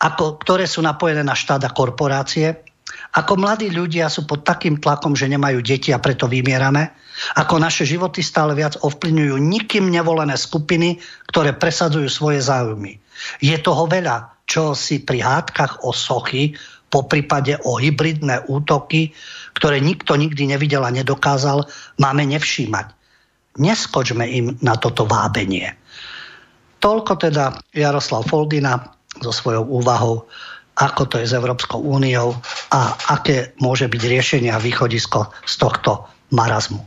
[0.00, 2.71] ako, ktoré sú napojené na štát a korporácie,
[3.12, 6.96] ako mladí ľudia sú pod takým tlakom, že nemajú deti a preto vymierame,
[7.36, 10.96] ako naše životy stále viac ovplyvňujú nikým nevolené skupiny,
[11.28, 12.96] ktoré presadzujú svoje záujmy.
[13.44, 16.56] Je toho veľa, čo si pri hádkach o sochy,
[16.92, 19.16] po prípade o hybridné útoky,
[19.56, 21.64] ktoré nikto nikdy nevidel a nedokázal,
[21.96, 22.92] máme nevšímať.
[23.60, 25.72] Neskočme im na toto vábenie.
[26.80, 30.28] Toľko teda Jaroslav Foldina so svojou úvahou
[30.76, 32.32] ako to je s Európskou úniou
[32.72, 36.80] a aké môže byť riešenie a východisko z tohto marazmu.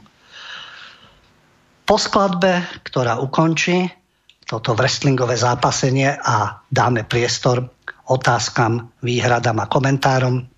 [1.85, 3.85] Po skladbe, ktorá ukončí
[4.45, 7.69] toto wrestlingové zápasenie a dáme priestor
[8.09, 10.49] otázkam, výhradám a komentárom,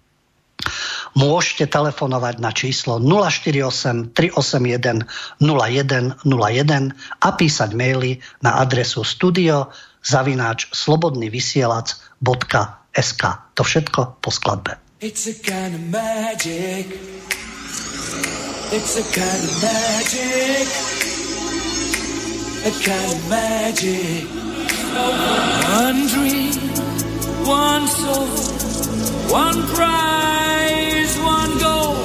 [1.15, 5.05] môžete telefonovať na číslo 048 381
[5.39, 6.91] 0101
[7.23, 9.67] a písať maily na adresu studio
[10.03, 13.53] zavináč slobodnyvysielac.com SK.
[13.53, 14.73] To všetko po skladbe.
[14.99, 16.89] It's a kind of magic.
[18.73, 20.65] It's a kind of magic.
[22.65, 24.25] A kind of magic.
[24.97, 26.57] One dream,
[27.45, 28.27] one soul,
[29.29, 31.95] one prize, one goal,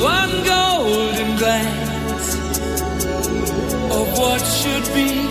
[0.00, 2.34] one golden glance
[3.92, 5.29] of what should be.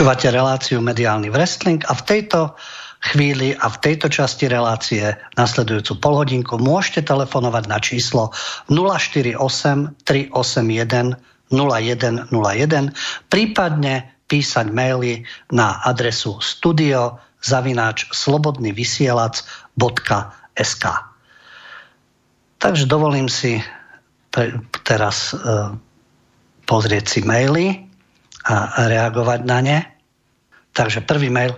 [0.00, 2.56] Počúvate reláciu Mediálny wrestling a v tejto
[3.04, 8.32] chvíli a v tejto časti relácie nasledujúcu polhodinku môžete telefonovať na číslo
[8.72, 9.36] 048
[10.00, 11.20] 381
[11.52, 12.32] 0101,
[13.28, 20.84] prípadne písať maily na adresu studio zavináč slobodnyvysielac.sk
[22.56, 23.60] Takže dovolím si
[24.80, 25.76] teraz uh,
[26.64, 27.84] pozrieť si maily
[28.48, 29.78] a reagovať na ne.
[30.72, 31.54] Takže prvý mail.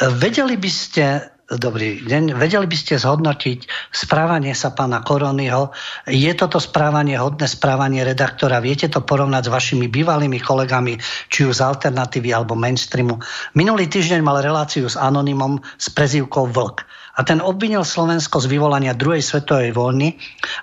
[0.00, 1.04] Vedeli by ste
[1.52, 2.32] Dobrý deň.
[2.32, 5.68] Vedeli by ste zhodnotiť správanie sa pána Koronyho?
[6.08, 8.56] Je toto správanie hodné správanie redaktora?
[8.64, 10.96] Viete to porovnať s vašimi bývalými kolegami,
[11.28, 13.20] či už z alternatívy alebo mainstreamu?
[13.52, 18.96] Minulý týždeň mal reláciu s anonymom s prezývkou Vlk a ten obvinil Slovensko z vyvolania
[18.96, 20.16] druhej svetovej vojny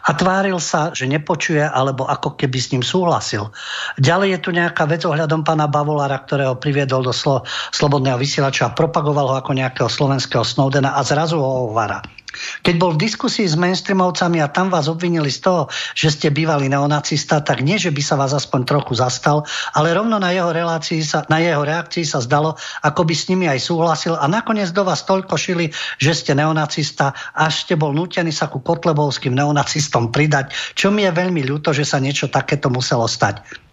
[0.06, 3.54] a tváril sa, že nepočuje alebo ako keby s ním súhlasil.
[4.02, 8.76] Ďalej je tu nejaká vec ohľadom pána Bavolára, ktorého priviedol do slo- Slobodného vysielača a
[8.76, 12.02] propagoval ho ako nejakého slovenského Snowdena a zrazu ho ovara.
[12.62, 15.62] Keď bol v diskusii s mainstreamovcami a tam vás obvinili z toho,
[15.98, 20.22] že ste bývali neonacista, tak nie, že by sa vás aspoň trochu zastal, ale rovno
[20.22, 22.54] na jeho, relácii sa, na jeho reakcii sa zdalo,
[22.86, 27.18] ako by s nimi aj súhlasil a nakoniec do vás toľko šili, že ste neonacista,
[27.34, 31.88] až ste bol nútený sa ku kotlebovským neonacistom pridať, čo mi je veľmi ľúto, že
[31.88, 33.69] sa niečo takéto muselo stať.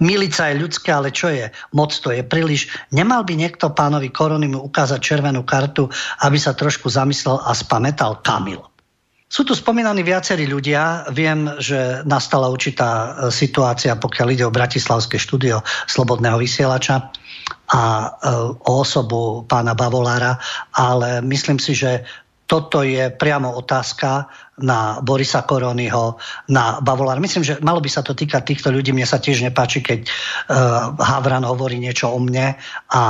[0.00, 1.50] Milica je ľudské, ale čo je?
[1.74, 2.70] Moc to je príliš.
[2.90, 5.90] Nemal by niekto pánovi Koronimu ukázať červenú kartu,
[6.22, 8.62] aby sa trošku zamyslel a spametal Kamil.
[9.34, 11.10] Sú tu spomínaní viacerí ľudia.
[11.10, 15.58] Viem, že nastala určitá e, situácia, pokiaľ ide o Bratislavské štúdio
[15.90, 17.10] Slobodného vysielača
[17.66, 18.06] a e,
[18.62, 20.38] o osobu pána Bavolára,
[20.70, 22.06] ale myslím si, že
[22.44, 24.28] toto je priamo otázka
[24.60, 26.20] na Borisa Koronyho,
[26.52, 27.18] na Bavolár.
[27.18, 28.92] Myslím, že malo by sa to týkať týchto ľudí.
[28.92, 32.54] Mne sa tiež nepáči, keď uh, Havran hovorí niečo o mne
[32.92, 33.02] a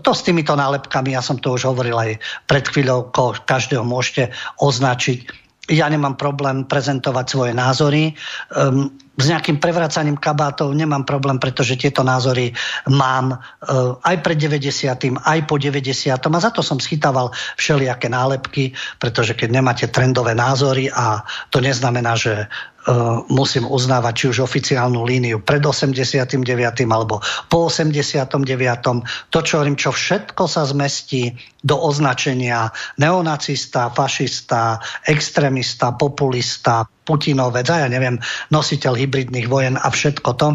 [0.00, 3.10] to s týmito nálepkami, ja som to už hovoril aj pred chvíľou,
[3.44, 4.30] každého môžete
[4.62, 8.16] označiť ja nemám problém prezentovať svoje názory.
[8.56, 8.88] Um,
[9.18, 12.54] s nejakým prevracaním kabátov nemám problém, pretože tieto názory
[12.88, 15.18] mám uh, aj pred 90.
[15.18, 16.14] aj po 90.
[16.14, 22.14] A za to som schytával všelijaké nálepky, pretože keď nemáte trendové názory a to neznamená,
[22.14, 22.46] že
[23.28, 26.40] musím uznávať či už oficiálnu líniu pred 89.
[26.88, 27.20] alebo
[27.52, 28.48] po 89.
[29.28, 37.84] To, čo hovorím, čo všetko sa zmestí do označenia neonacista, fašista, extrémista, populista, Putinovec a
[37.84, 38.20] ja neviem,
[38.52, 40.48] nositeľ hybridných vojen a všetko to.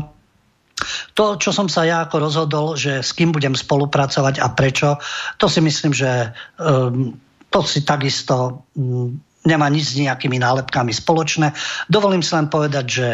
[1.13, 4.97] To, čo som sa ja ako rozhodol, že s kým budem spolupracovať a prečo,
[5.37, 7.13] to si myslím, že um,
[7.49, 11.51] to si takisto um, nemá nič s nejakými nálepkami spoločné.
[11.91, 13.07] Dovolím si len povedať, že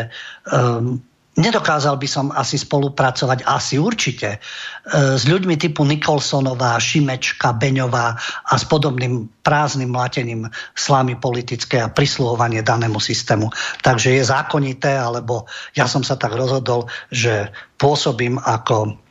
[0.50, 1.02] um,
[1.36, 8.14] nedokázal by som asi spolupracovať, asi určite, uh, s ľuďmi typu Nikolsonová, Šimečka, Beňová
[8.46, 10.46] a s podobným prázdnym mlatením
[10.78, 13.50] slámy politické a prisluhovanie danému systému.
[13.82, 17.50] Takže je zákonité, alebo ja som sa tak rozhodol, že
[17.82, 19.09] pôsobím ako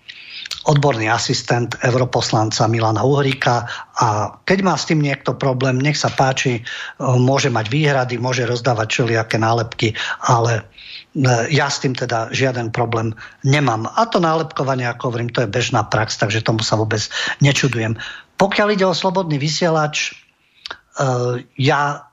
[0.68, 3.64] odborný asistent europoslanca Milana Uhríka
[3.96, 6.62] a keď má s tým niekto problém, nech sa páči, e,
[7.00, 13.16] môže mať výhrady, môže rozdávať všelijaké nálepky, ale e, ja s tým teda žiaden problém
[13.40, 13.88] nemám.
[13.88, 17.00] A to nálepkovanie, ako hovorím, to je bežná prax, takže tomu sa vôbec
[17.40, 17.96] nečudujem.
[18.36, 20.12] Pokiaľ ide o slobodný vysielač,
[21.00, 22.12] e, ja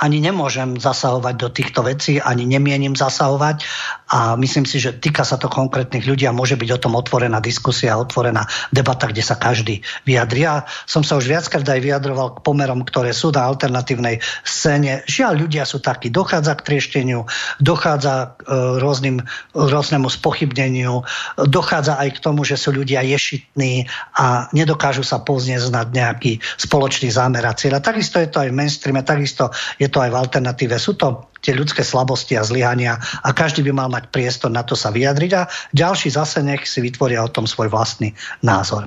[0.00, 3.68] ani nemôžem zasahovať do týchto vecí, ani nemienim zasahovať
[4.10, 7.38] a myslím si, že týka sa to konkrétnych ľudí a môže byť o tom otvorená
[7.38, 8.42] diskusia, otvorená
[8.74, 10.42] debata, kde sa každý vyjadri.
[10.42, 15.06] Ja som sa už viackrát aj vyjadroval k pomerom, ktoré sú na alternatívnej scéne.
[15.06, 17.30] Žiaľ, ľudia sú takí, dochádza k triešteniu,
[17.62, 19.22] dochádza k e, rôznym,
[19.54, 21.06] rôznemu spochybneniu,
[21.46, 23.86] dochádza aj k tomu, že sú ľudia ješitní
[24.18, 27.78] a nedokážu sa poznieť nad nejaký spoločný zámer a cieľ.
[27.78, 30.74] A takisto je to aj v mainstreame, takisto je to aj v alternatíve.
[30.82, 34.78] Sú to tie ľudské slabosti a zlyhania a každý by mal mať priestor na to
[34.78, 38.14] sa vyjadriť a ďalší zase nech si vytvoria o tom svoj vlastný
[38.46, 38.86] názor.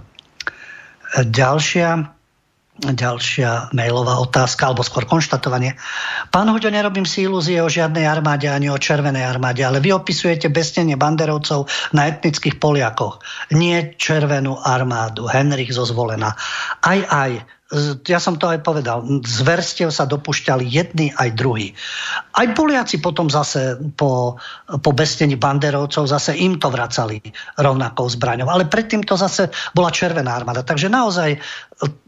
[1.19, 2.15] Ďalšia
[2.73, 5.77] Ďalšia mailová otázka, alebo skôr konštatovanie.
[6.33, 10.49] Pán Huďo, nerobím si ilúzie o žiadnej armáde ani o červenej armáde, ale vy opisujete
[10.49, 13.21] bestenie banderovcov na etnických Poliakoch.
[13.53, 16.33] Nie červenú armádu, Henrich zo zvolená.
[16.81, 17.45] Aj, aj,
[18.05, 21.73] ja som to aj povedal, zverstiev sa dopušťali jedni aj druhí.
[22.37, 24.37] Aj Poliaci potom zase po,
[24.69, 27.17] po bestení banderovcov zase im to vracali
[27.57, 28.49] rovnakou zbraňou.
[28.49, 30.61] Ale predtým to zase bola Červená armáda.
[30.61, 31.41] Takže naozaj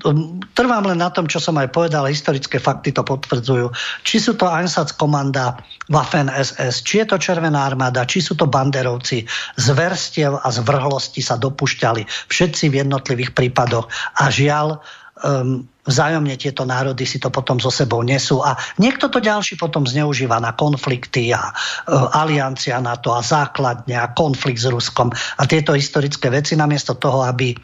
[0.06, 3.74] um, trvám len na tom, čo som aj povedal, historické fakty to potvrdzujú.
[4.06, 5.58] Či sú to Einsatzkomanda
[5.90, 9.26] Waffen SS, či je to Červená armáda, či sú to banderovci,
[9.58, 13.90] zverstiev a zvrhlosti sa dopušťali všetci v jednotlivých prípadoch.
[14.22, 14.82] A žiaľ,
[15.24, 19.86] um, vzájomne tieto národy si to potom so sebou nesú a niekto to ďalší potom
[19.86, 25.44] zneužíva na konflikty a uh, aliancia na to a základne a konflikt s Ruskom a
[25.48, 27.56] tieto historické veci namiesto toho, aby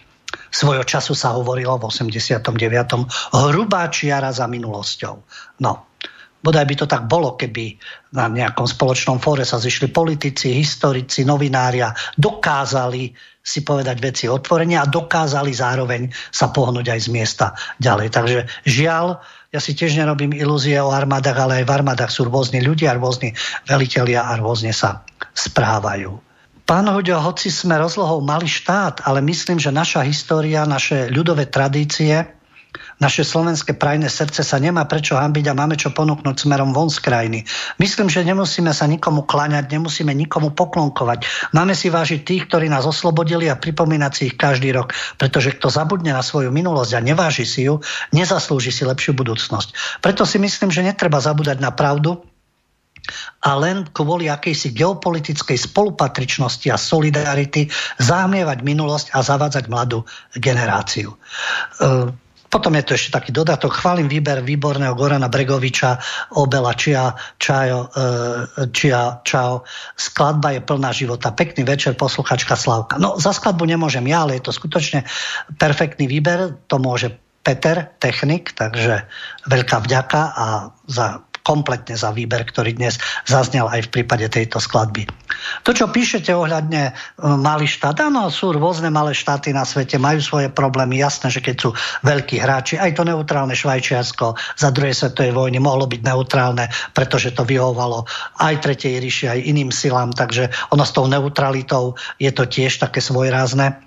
[0.48, 2.56] svojho času sa hovorilo v 89.
[3.36, 5.16] hrubá čiara za minulosťou.
[5.60, 5.91] No,
[6.42, 7.78] Bodaj by to tak bolo, keby
[8.18, 14.90] na nejakom spoločnom fóre sa zišli politici, historici, novinária, dokázali si povedať veci otvorene a
[14.90, 17.46] dokázali zároveň sa pohnúť aj z miesta
[17.82, 18.08] ďalej.
[18.14, 19.22] Takže žiaľ,
[19.54, 23.34] ja si tiež nerobím ilúzie o armádach, ale aj v armádach sú rôzni ľudia, rôzni
[23.66, 26.22] velitelia a rôzne sa správajú.
[26.66, 32.41] Pán Hoďo, hoci sme rozlohou malý štát, ale myslím, že naša história, naše ľudové tradície
[33.02, 37.02] naše slovenské prajné srdce sa nemá prečo hambiť a máme čo ponúknuť smerom von z
[37.02, 37.40] krajiny.
[37.82, 41.26] Myslím, že nemusíme sa nikomu klaňať, nemusíme nikomu poklonkovať.
[41.58, 44.94] Máme si vážiť tých, ktorí nás oslobodili a pripomínať si ich každý rok.
[45.18, 47.82] Pretože kto zabudne na svoju minulosť a neváži si ju,
[48.14, 50.00] nezaslúži si lepšiu budúcnosť.
[50.06, 52.22] Preto si myslím, že netreba zabúdať na pravdu,
[53.42, 57.68] a len kvôli akejsi geopolitickej spolupatričnosti a solidarity
[57.98, 60.06] zahmievať minulosť a zavádzať mladú
[60.38, 61.18] generáciu.
[62.52, 63.72] E, potom je to ešte taký dodatok.
[63.72, 65.98] Chválim výber výborného Gorana Bregoviča,
[66.36, 69.64] Obela Čia, Čajo, e, Čia, Čao.
[69.96, 71.32] Skladba je plná života.
[71.32, 73.00] Pekný večer, posluchačka Slavka.
[73.00, 75.08] No, za skladbu nemôžem ja, ale je to skutočne
[75.56, 76.60] perfektný výber.
[76.68, 79.10] To môže Peter, technik, takže
[79.50, 80.46] veľká vďaka a
[80.86, 85.10] za kompletne za výber, ktorý dnes zaznel aj v prípade tejto skladby.
[85.66, 86.94] To, čo píšete ohľadne e,
[87.38, 91.56] malý štát, áno, sú rôzne malé štáty na svete, majú svoje problémy, jasné, že keď
[91.58, 91.70] sú
[92.06, 97.42] veľkí hráči, aj to neutrálne Švajčiarsko za druhej svetovej vojny mohlo byť neutrálne, pretože to
[97.42, 98.06] vyhovalo
[98.38, 103.02] aj Tretej ríši, aj iným silám, takže ono s tou neutralitou je to tiež také
[103.02, 103.82] svojrázne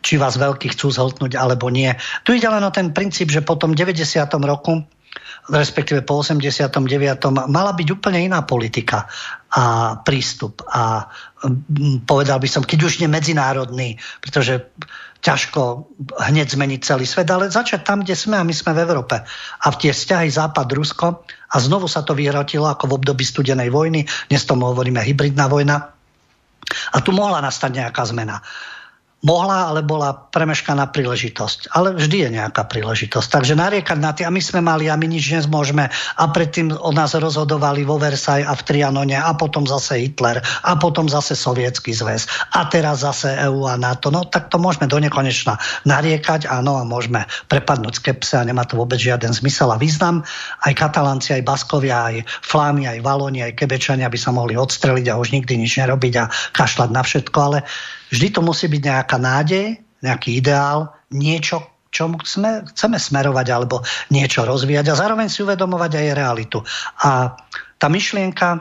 [0.00, 1.92] či vás veľký chcú zhltnúť alebo nie.
[2.24, 4.00] Tu ide len o ten princíp, že po tom 90.
[4.48, 4.80] roku
[5.50, 6.78] respektíve po 89.
[7.50, 9.10] mala byť úplne iná politika
[9.50, 10.62] a prístup.
[10.70, 11.10] A
[12.06, 14.70] povedal by som, keď už nie medzinárodný, pretože
[15.22, 19.16] ťažko hneď zmeniť celý svet, ale začať tam, kde sme a my sme v Európe.
[19.62, 24.06] A v tie vzťahy Západ-Rusko a znovu sa to vyhrotilo ako v období studenej vojny,
[24.30, 25.94] dnes tomu hovoríme hybridná vojna.
[26.94, 28.42] A tu mohla nastať nejaká zmena
[29.22, 31.70] mohla, ale bola premeškaná príležitosť.
[31.70, 33.28] Ale vždy je nejaká príležitosť.
[33.30, 35.86] Takže nariekať na tie, a my sme mali, a my nič nezmôžeme,
[36.18, 40.72] a predtým o nás rozhodovali vo Versailles a v Trianone, a potom zase Hitler, a
[40.74, 44.10] potom zase Sovietský zväz, a teraz zase EU a NATO.
[44.10, 45.54] No tak to môžeme do nekonečna
[45.86, 50.26] nariekať, áno, a môžeme prepadnúť skepse a nemá to vôbec žiaden zmysel a význam.
[50.66, 55.18] Aj Katalánci, aj Baskovia, aj Flámy, aj Valóni, aj Kebečania by sa mohli odstreliť a
[55.22, 57.58] už nikdy nič nerobiť a kašľať na všetko, ale
[58.12, 63.80] Vždy to musí byť nejaká nádej, nejaký ideál, niečo, čo sme, chceme smerovať alebo
[64.12, 66.60] niečo rozvíjať a zároveň si uvedomovať aj realitu.
[67.04, 67.36] A
[67.80, 68.60] tá myšlienka, e,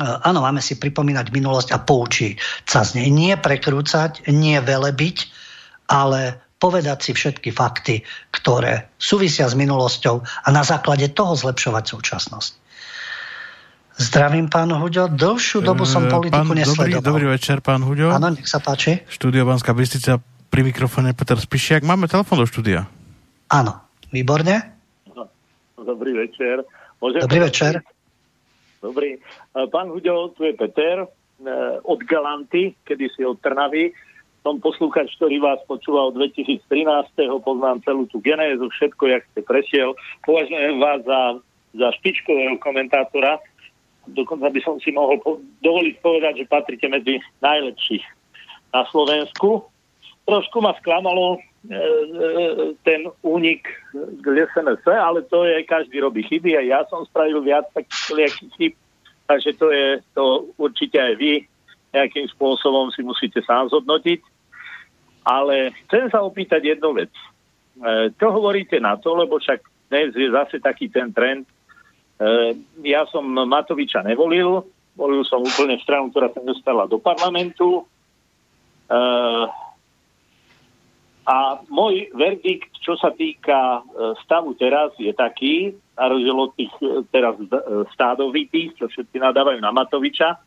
[0.00, 3.08] áno, máme si pripomínať minulosť a poučiť sa z nej.
[3.12, 5.16] Nie prekrúcať, nie velebiť,
[5.92, 12.65] ale povedať si všetky fakty, ktoré súvisia s minulosťou a na základe toho zlepšovať súčasnosť.
[13.96, 15.08] Zdravím, pán Huďo.
[15.08, 17.00] Dlhšiu dobu som eh, politiku pán, nesledoval.
[17.00, 18.12] Dobrý, dobrý večer, pán Huďo.
[18.12, 19.00] Áno, nech sa páči.
[19.08, 20.20] Štúdio Banská Bystrica,
[20.52, 21.80] pri mikrofóne Peter Spišiak.
[21.80, 22.84] Máme telefon do štúdia.
[23.48, 23.80] Áno,
[24.12, 24.76] výborne.
[25.80, 26.68] Dobrý večer.
[27.00, 27.80] Môžem Dobrý večer.
[28.84, 29.16] Dobrý.
[29.16, 31.08] Eh, pán Huďo, tu je Peter eh,
[31.80, 33.96] od Galanty, kedy si od Trnavy.
[34.44, 36.68] Som poslúchač, ktorý vás počúval 2013.
[37.40, 39.96] Poznám celú tú genézu, všetko, jak ste prešiel.
[40.20, 41.20] Považujem vás za,
[41.72, 43.40] za špičkového komentátora
[44.12, 48.04] dokonca by som si mohol po- dovoliť povedať, že patrite medzi najlepších
[48.70, 49.66] na Slovensku.
[50.26, 51.38] Trošku ma sklamalo
[52.86, 54.24] ten únik k
[54.54, 58.74] SNS, ale to je, každý robí chyby a ja som spravil viac takých chyb,
[59.26, 61.42] takže to je to určite aj vy
[61.96, 64.20] nejakým spôsobom si musíte sám zhodnotiť.
[65.26, 67.10] Ale chcem sa opýtať jednu vec.
[67.10, 69.58] E, čo hovoríte na to, lebo však
[69.90, 71.48] dnes je zase taký ten trend.
[72.16, 72.56] E,
[72.86, 74.64] ja som Matoviča nevolil,
[74.96, 77.84] volil som úplne stranu, ktorá sa dostala do parlamentu.
[78.88, 78.94] E,
[81.26, 81.36] a
[81.66, 83.82] môj verdikt, čo sa týka
[84.22, 86.70] stavu teraz, je taký, na rozdiel od tých
[87.10, 87.34] teraz
[87.98, 90.38] stádovitých, čo všetci nadávajú na Matoviča,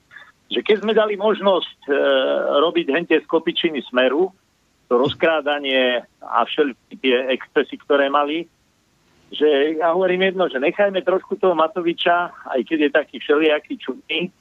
[0.47, 1.91] že keď sme dali možnosť
[2.63, 4.31] robiť hente z kopičiny smeru,
[4.89, 8.49] to rozkrádanie a všetky tie excesy, ktoré mali,
[9.29, 14.19] že ja hovorím jedno, že nechajme trošku toho Matoviča, aj keď je taký všelijaký čudný,
[14.27, 14.31] e,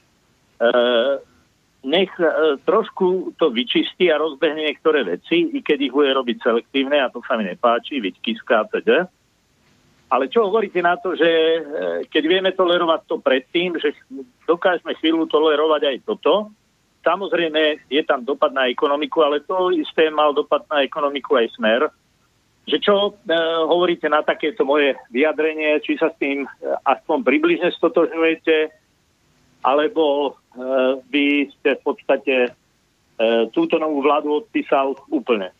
[1.84, 6.98] nech e, trošku to vyčistí a rozbehne niektoré veci, i keď ich bude robiť selektívne,
[6.98, 9.06] a to sa mi nepáči, viď Kiska a teda.
[10.08, 11.60] Ale čo hovoríte na to, že e,
[12.08, 13.92] keď vieme tolerovať to predtým, že
[14.48, 16.48] dokážeme chvíľu tolerovať aj toto,
[17.04, 21.80] samozrejme je tam dopad na ekonomiku, ale to isté mal dopad na ekonomiku aj smer.
[22.68, 23.12] Že čo e,
[23.64, 26.48] hovoríte na takéto moje vyjadrenie, či sa s tým e,
[26.84, 28.68] aspoň približne stotožňujete,
[29.64, 30.30] alebo e,
[31.08, 32.50] by ste v podstate e,
[33.56, 35.50] túto novú vládu odpísal úplne.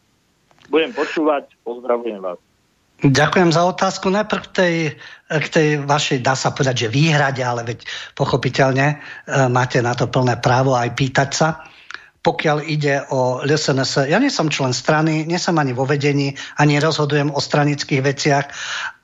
[0.68, 2.39] Budem počúvať, pozdravujem vás.
[2.98, 4.10] Ďakujem za otázku.
[4.10, 4.74] Najprv k tej,
[5.30, 7.86] k tej vašej, dá sa povedať, že výhrade, ale veď
[8.18, 8.97] pochopiteľne e,
[9.48, 11.48] máte na to plné právo aj pýtať sa.
[12.19, 16.82] Pokiaľ ide o LSNS, ja nie som člen strany, nie som ani vo vedení, ani
[16.82, 18.47] rozhodujem o stranických veciach.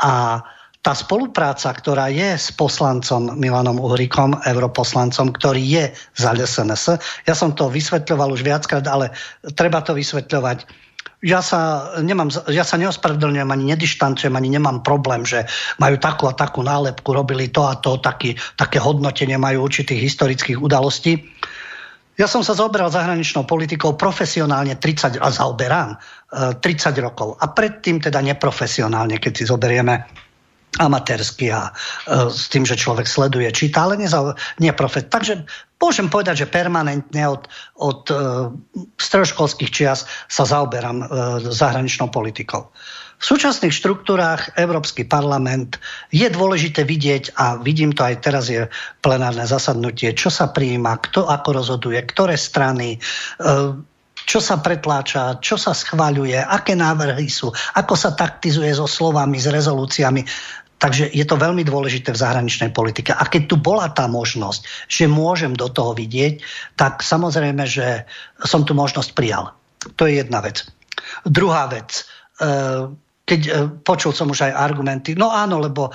[0.02, 0.42] A
[0.84, 7.56] tá spolupráca, ktorá je s poslancom Milanom Uhrikom, europoslancom, ktorý je za LSNS, ja som
[7.56, 9.16] to vysvetľoval už viackrát, ale
[9.56, 10.68] treba to vysvetľovať.
[11.24, 15.48] Ja sa, nemám, ja sa neospravedlňujem, ani nedištancujem, ani nemám problém, že
[15.80, 20.60] majú takú a takú nálepku, robili to a to, taký, také hodnotenie majú určitých historických
[20.60, 21.32] udalostí.
[22.14, 25.98] Ja som sa zaoberal zahraničnou politikou profesionálne 30, a zaoberám
[26.30, 27.34] 30 e, rokov.
[27.42, 30.06] A predtým teda neprofesionálne, keď si zoberieme
[30.78, 35.10] amatérsky a e, s tým, že človek sleduje, číta, ale neza, nie profet.
[35.10, 35.42] Takže
[35.82, 37.50] môžem povedať, že permanentne od,
[37.82, 38.14] od e,
[38.94, 41.10] stredoškolských čias sa zaoberám
[41.50, 42.70] zahraničnou politikou.
[43.24, 45.80] V súčasných štruktúrách Európsky parlament
[46.12, 48.68] je dôležité vidieť, a vidím to aj teraz je
[49.00, 52.98] plenárne zasadnutie, čo sa prijíma, kto ako rozhoduje, ktoré strany, e,
[54.28, 59.48] čo sa pretláča, čo sa schváľuje, aké návrhy sú, ako sa taktizuje so slovami, s
[59.48, 60.28] rezolúciami.
[60.76, 63.16] Takže je to veľmi dôležité v zahraničnej politike.
[63.16, 66.44] A keď tu bola tá možnosť, že môžem do toho vidieť,
[66.76, 68.04] tak samozrejme, že
[68.44, 69.56] som tu možnosť prijal.
[69.96, 70.60] To je jedna vec.
[71.24, 72.04] Druhá vec.
[72.36, 75.92] E, keď e, počul som už aj argumenty, no áno, lebo e,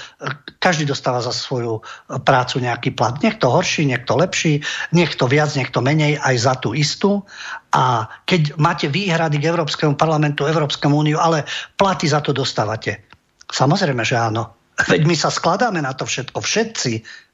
[0.58, 1.86] každý dostáva za svoju
[2.26, 3.22] prácu nejaký plat.
[3.22, 7.22] Niekto horší, niekto lepší, niekto viac, niekto menej, aj za tú istú.
[7.70, 11.46] A keď máte výhrady k Európskemu parlamentu, Európskemu úniu, ale
[11.78, 13.06] platy za to dostávate.
[13.46, 14.58] Samozrejme, že áno.
[14.80, 16.94] Veď my sa skladáme na to všetko, všetci,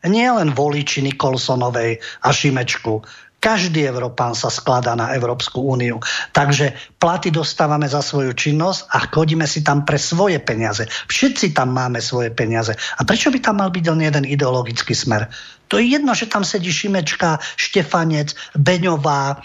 [0.10, 3.06] nie len voliči Nikolsonovej a Šimečku.
[3.46, 6.02] Každý Európán sa skladá na Európsku úniu.
[6.34, 10.90] Takže platy dostávame za svoju činnosť a chodíme si tam pre svoje peniaze.
[10.90, 12.74] Všetci tam máme svoje peniaze.
[12.74, 15.30] A prečo by tam mal byť len jeden ideologický smer?
[15.70, 19.38] To je jedno, že tam sedí Šimečka, Štefanec, Beňová, e,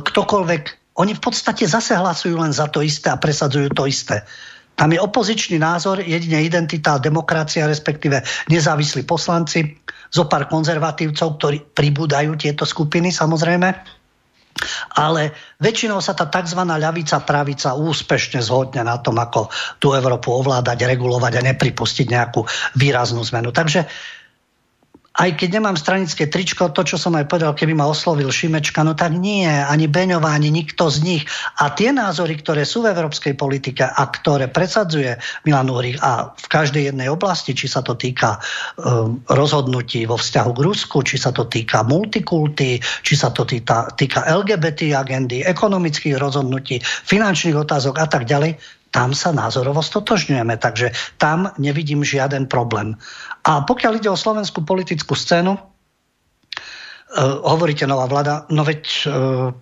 [0.00, 0.96] ktokoľvek.
[0.96, 4.24] Oni v podstate zase hlasujú len za to isté a presadzujú to isté.
[4.78, 12.36] Tam je opozičný názor, jedine identita, demokracia, respektíve nezávislí poslanci, zo pár konzervatívcov, ktorí pribúdajú
[12.40, 13.98] tieto skupiny samozrejme.
[14.98, 15.30] Ale
[15.62, 16.58] väčšinou sa tá tzv.
[16.58, 19.46] ľavica pravica úspešne zhodne na tom, ako
[19.78, 22.42] tú Európu ovládať, regulovať a nepripustiť nejakú
[22.74, 23.54] výraznú zmenu.
[23.54, 23.86] Takže
[25.18, 28.94] aj keď nemám stranické tričko, to, čo som aj povedal, keby ma oslovil Šimečka, no
[28.94, 31.22] tak nie, ani Beňová, ani nikto z nich.
[31.58, 36.46] A tie názory, ktoré sú v európskej politike a ktoré presadzuje Milan Uhrik a v
[36.46, 38.38] každej jednej oblasti, či sa to týka
[38.78, 43.90] um, rozhodnutí vo vzťahu k Rusku, či sa to týka multikulty, či sa to týka,
[43.98, 50.92] týka LGBT agendy, ekonomických rozhodnutí, finančných otázok a tak ďalej, tam sa názorovo stotožňujeme, takže
[51.20, 52.96] tam nevidím žiaden problém.
[53.44, 55.62] A pokiaľ ide o slovenskú politickú scénu, uh,
[57.44, 59.04] hovoríte nová vláda, no veď uh,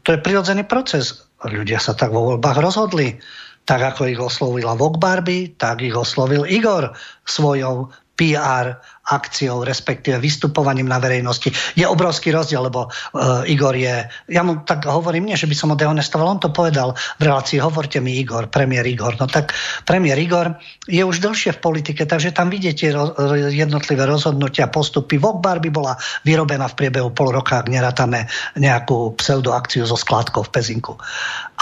[0.07, 1.27] to je prirodzený proces.
[1.43, 3.19] Ľudia sa tak vo voľbách rozhodli.
[3.67, 6.95] Tak ako ich oslovila Vok Barbie, tak ich oslovil Igor
[7.27, 11.51] svojou PR akciou, respektíve vystupovaním na verejnosti.
[11.79, 15.71] Je obrovský rozdiel, lebo uh, Igor je, ja mu tak hovorím, nie, že by som
[15.71, 19.15] ho dehonestoval, on to povedal v relácii, hovorte mi Igor, premiér Igor.
[19.19, 19.55] No tak
[19.87, 20.59] premiér Igor
[20.91, 23.15] je už dlhšie v politike, takže tam vidíte ro-
[23.51, 25.23] jednotlivé rozhodnutia, postupy.
[25.23, 25.95] Vokbar by bola
[26.27, 28.27] vyrobená v priebehu pol roka, ak nerátame
[28.59, 30.99] nejakú pseudoakciu so skládkou v Pezinku.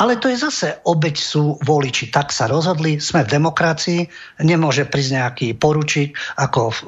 [0.01, 2.11] Ale to je zase obeď sú voliči.
[2.11, 4.01] Tak sa rozhodli, sme v demokracii,
[4.43, 6.79] nemôže prísť nejaký poručík, ako v,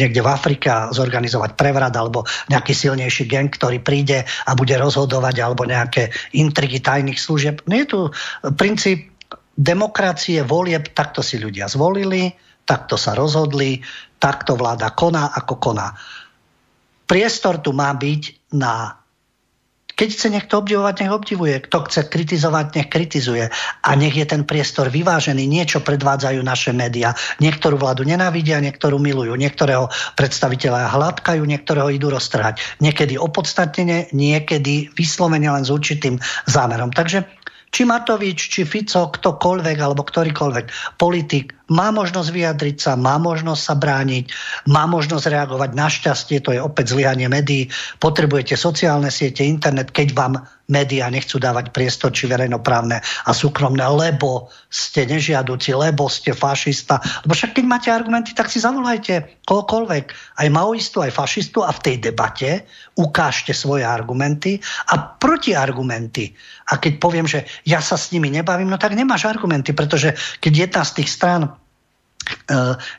[0.00, 5.68] niekde v Afrike zorganizovať prevrat alebo nejaký silnejší gang, ktorý príde a bude rozhodovať alebo
[5.68, 7.60] nejaké intrigy tajných služieb.
[7.68, 8.00] No je tu
[8.56, 9.12] princíp
[9.60, 12.32] demokracie, volieb, takto si ľudia zvolili,
[12.64, 13.84] takto sa rozhodli,
[14.16, 15.92] takto vláda koná, ako koná.
[17.04, 18.99] Priestor tu má byť na
[20.00, 21.60] keď chce niekto obdivovať, nech obdivuje.
[21.68, 23.52] Kto chce kritizovať, nech kritizuje.
[23.84, 25.44] A nech je ten priestor vyvážený.
[25.44, 27.12] Niečo predvádzajú naše médiá.
[27.36, 29.36] Niektorú vládu nenávidia, niektorú milujú.
[29.36, 32.80] Niektorého predstaviteľa hladkajú, niektorého idú roztrhať.
[32.80, 36.16] Niekedy opodstatnene, niekedy vyslovene len s určitým
[36.48, 36.96] zámerom.
[36.96, 37.28] Takže
[37.68, 43.74] či Matovič, či Fico, ktokoľvek alebo ktorýkoľvek politik má možnosť vyjadriť sa, má možnosť sa
[43.78, 44.24] brániť,
[44.68, 45.70] má možnosť reagovať.
[45.72, 47.70] Našťastie to je opäť zlyhanie médií.
[48.02, 50.34] Potrebujete sociálne siete, internet, keď vám
[50.70, 57.02] médiá nechcú dávať priestor, či verejnoprávne a súkromné, lebo ste nežiaduci, lebo ste fašista.
[57.26, 60.04] Lebo však keď máte argumenty, tak si zavolajte kohokoľvek,
[60.38, 62.64] aj maoistu, aj fašistu a v tej debate
[62.94, 66.32] ukážte svoje argumenty a protiargumenty.
[66.70, 70.70] A keď poviem, že ja sa s nimi nebavím, no tak nemáš argumenty, pretože keď
[70.70, 71.42] jedna z tých strán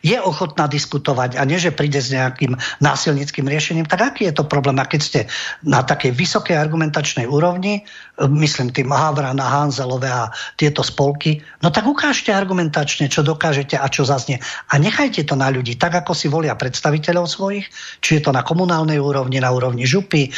[0.02, 4.48] je ochotná diskutovať a nie, že príde s nejakým násilnickým riešením, tak aký je to
[4.48, 4.80] problém?
[4.80, 5.20] A keď ste
[5.64, 7.86] na takej vysokej argumentačnej úrovni, eh,
[8.20, 10.30] myslím tým Havrana, Hanzelové a
[10.60, 14.38] tieto spolky, no tak ukážte argumentačne, čo dokážete a čo zaznie.
[14.70, 17.66] A nechajte to na ľudí, tak ako si volia predstaviteľov svojich,
[18.04, 20.32] či je to na komunálnej úrovni, na úrovni župy, e,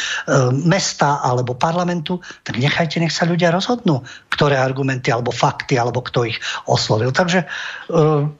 [0.64, 6.28] mesta alebo parlamentu, tak nechajte, nech sa ľudia rozhodnú, ktoré argumenty alebo fakty, alebo kto
[6.28, 6.38] ich
[6.70, 7.10] oslovil.
[7.10, 7.46] Takže e,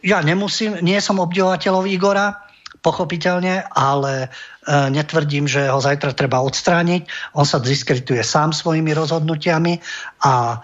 [0.06, 2.43] ja nemusím, nie som obdivovateľov Igora,
[2.85, 4.28] pochopiteľne, ale e,
[4.93, 7.09] netvrdím, že ho zajtra treba odstrániť.
[7.32, 9.81] On sa diskredituje sám svojimi rozhodnutiami
[10.20, 10.61] a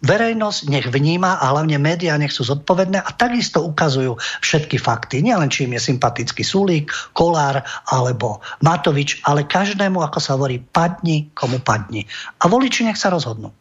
[0.00, 5.20] verejnosť nech vníma a hlavne médiá nech sú zodpovedné a takisto ukazujú všetky fakty.
[5.20, 7.60] Nielen čím je sympatický Sulík, Kolár
[7.90, 12.08] alebo Matovič, ale každému, ako sa hovorí, padni, komu padni.
[12.40, 13.52] A voliči nech sa rozhodnú.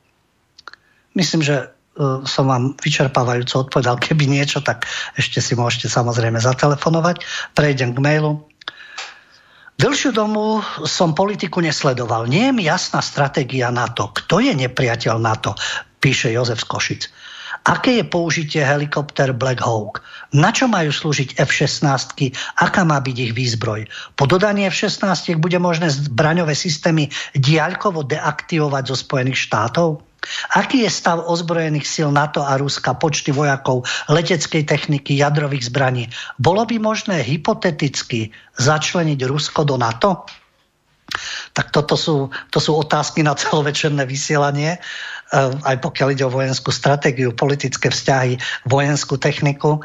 [1.17, 1.73] Myslím, že
[2.23, 3.99] som vám vyčerpávajúco odpovedal.
[3.99, 4.87] Keby niečo, tak
[5.19, 7.23] ešte si môžete samozrejme zatelefonovať.
[7.51, 8.47] Prejdem k mailu.
[9.79, 12.27] Dlhšiu domu som politiku nesledoval.
[12.27, 14.11] Nie je mi jasná stratégia NATO.
[14.11, 15.55] Kto je nepriateľ NATO?
[16.03, 17.03] Píše Jozef z Košic.
[17.67, 19.99] Aké je použitie helikopter Black Hawk?
[20.31, 22.31] Na čo majú slúžiť F-16?
[22.59, 23.87] Aká má byť ich výzbroj?
[24.15, 30.08] Po dodaní F-16 bude možné zbraňové systémy diaľkovo deaktivovať zo Spojených štátov?
[30.55, 36.11] Aký je stav ozbrojených síl NATO a Ruska, počty vojakov, leteckej techniky, jadrových zbraní?
[36.35, 40.27] Bolo by možné hypoteticky začleniť Rusko do NATO?
[41.57, 46.69] Tak toto sú, to sú otázky na celovečerné vysielanie, eh, aj pokiaľ ide o vojenskú
[46.69, 48.37] stratégiu, politické vzťahy,
[48.69, 49.81] vojenskú techniku.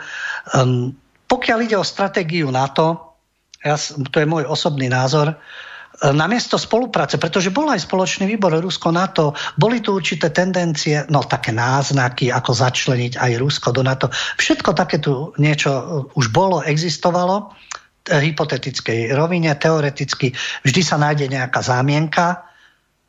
[0.52, 0.92] Um,
[1.24, 3.16] pokiaľ ide o stratégiu NATO,
[3.64, 5.40] ja, to je môj osobný názor,
[6.12, 12.28] namiesto spolupráce, pretože bol aj spoločný výbor Rusko-NATO, boli tu určité tendencie, no také náznaky,
[12.28, 14.12] ako začleniť aj Rusko do NATO.
[14.12, 15.82] Všetko také tu niečo e,
[16.18, 17.54] už bolo, existovalo
[18.04, 22.53] v hypotetickej rovine, teoreticky vždy sa nájde nejaká zámienka,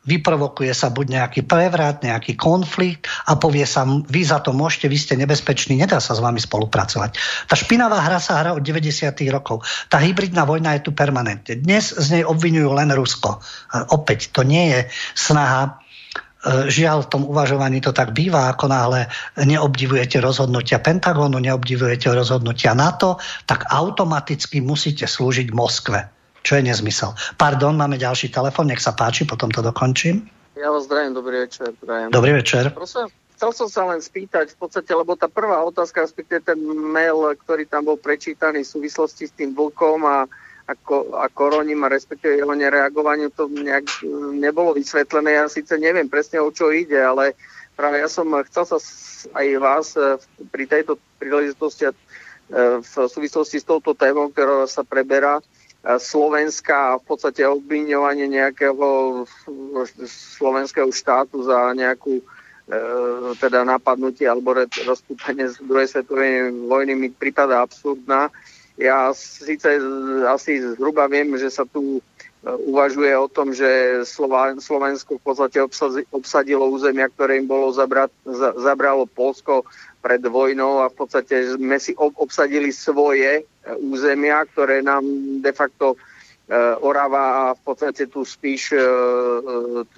[0.06, 4.98] vyprovokuje sa buď nejaký prevrat, nejaký konflikt a povie sa, vy za to môžete, vy
[4.98, 7.10] ste nebezpeční, nedá sa s vami spolupracovať.
[7.50, 9.12] Tá špinavá hra sa hra od 90.
[9.34, 9.66] rokov.
[9.90, 11.58] Tá hybridná vojna je tu permanentne.
[11.58, 13.42] Dnes z nej obvinujú len Rusko.
[13.74, 14.80] A opäť, to nie je
[15.18, 15.82] snaha
[16.46, 19.10] e, Žiaľ, v tom uvažovaní to tak býva, ako náhle
[19.42, 26.15] neobdivujete rozhodnutia Pentagónu, neobdivujete rozhodnutia NATO, tak automaticky musíte slúžiť Moskve
[26.46, 27.10] čo je nezmysel.
[27.34, 30.30] Pardon, máme ďalší telefon, nech sa páči, potom to dokončím.
[30.54, 31.74] Ja vás zdravím, dobrý večer.
[31.82, 32.14] Zdravím.
[32.14, 32.70] Dobrý večer.
[32.70, 36.56] Prosím, chcel som sa len spýtať v podstate, lebo tá prvá otázka, respektíve ten
[36.94, 40.24] mail, ktorý tam bol prečítaný v súvislosti s tým vlkom a,
[40.70, 44.06] a, ko, a koroním a respektíve jeho nereagovaniu, to nejak
[44.38, 45.36] nebolo vysvetlené.
[45.36, 47.34] Ja síce neviem presne o čo ide, ale
[47.74, 48.78] práve ja som chcel sa
[49.34, 50.16] aj vás e,
[50.48, 51.94] pri tejto príležitosti e,
[52.80, 55.44] v súvislosti s touto témou, ktorá sa preberá,
[55.86, 59.22] Slovenska a v podstate obviňovanie nejakého
[60.10, 62.24] slovenského štátu za nejakú e,
[63.38, 68.34] teda napadnutie alebo rozputanie z druhej svetovej vojny mi prípada absurdná.
[68.74, 69.78] Ja síce
[70.26, 72.02] asi zhruba viem, že sa tu
[72.46, 75.58] uvažuje o tom, že Slovensko v podstate
[76.14, 78.12] obsadilo územia, ktoré im bolo zabrat,
[78.62, 79.66] zabralo Polsko
[80.06, 83.44] pred vojnou a v podstate sme si obsadili svoje e,
[83.82, 85.02] územia, ktoré nám
[85.42, 85.98] de facto
[86.46, 88.78] e, Orava a v podstate tu spíš e,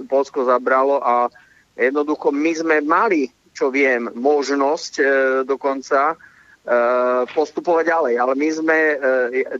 [0.09, 1.29] Polsko zabralo a
[1.77, 4.93] jednoducho my sme mali, čo viem, možnosť
[5.43, 6.15] dokonca
[7.33, 8.15] postupovať ďalej.
[8.21, 8.79] Ale my sme,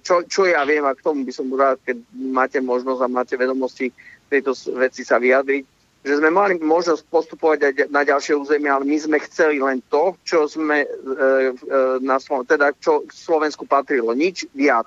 [0.07, 3.35] čo, čo ja viem a k tomu by som rád, keď máte možnosť a máte
[3.35, 3.91] vedomosti
[4.29, 8.97] tejto veci sa vyjadriť, že sme mali možnosť postupovať aj na ďalšie územie, ale my
[8.97, 11.53] sme chceli len to, čo sme e, e,
[11.99, 14.87] na Slovensku, teda čo Slovensku patrilo, nič viac.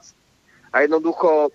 [0.72, 1.50] A jednoducho e,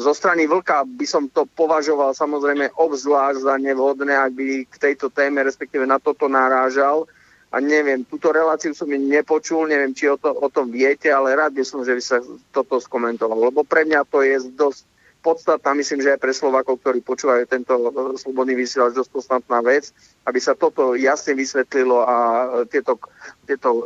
[0.00, 5.12] zo strany Vlka by som to považoval samozrejme obzvlášť za nevhodné, ak by k tejto
[5.12, 7.04] téme, respektíve na toto narážal.
[7.52, 11.54] A neviem, túto reláciu som nepočul, neviem, či o, to, o tom viete, ale rád
[11.54, 12.18] by som, že by sa
[12.50, 14.95] toto skomentovalo, lebo pre mňa to je dosť
[15.26, 19.90] podstatná, myslím, že aj pre Slovakov, ktorí počúvajú tento e, slobodný vysielač, dosť podstatná vec,
[20.22, 23.02] aby sa toto jasne vysvetlilo a e, tieto,
[23.42, 23.82] tieto uh,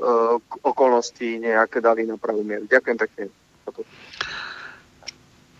[0.61, 2.69] okolnosti nejaké dali na pravú mieru.
[2.69, 3.23] Ďakujem pekne.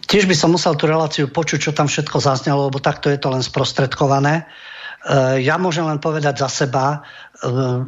[0.05, 3.33] Tiež by som musel tú reláciu počuť, čo tam všetko zaznelo, lebo takto je to
[3.33, 4.45] len sprostredkované.
[5.41, 7.07] Ja môžem len povedať za seba,
[7.41, 7.87] v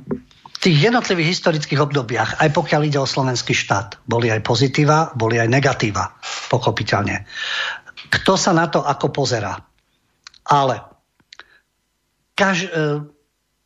[0.62, 5.50] tých jednotlivých historických obdobiach, aj pokiaľ ide o slovenský štát, boli aj pozitíva, boli aj
[5.50, 6.14] negatíva,
[6.46, 7.26] pochopiteľne
[8.12, 9.56] kto sa na to ako pozerá.
[10.44, 10.84] Ale
[12.36, 12.70] kaž, e,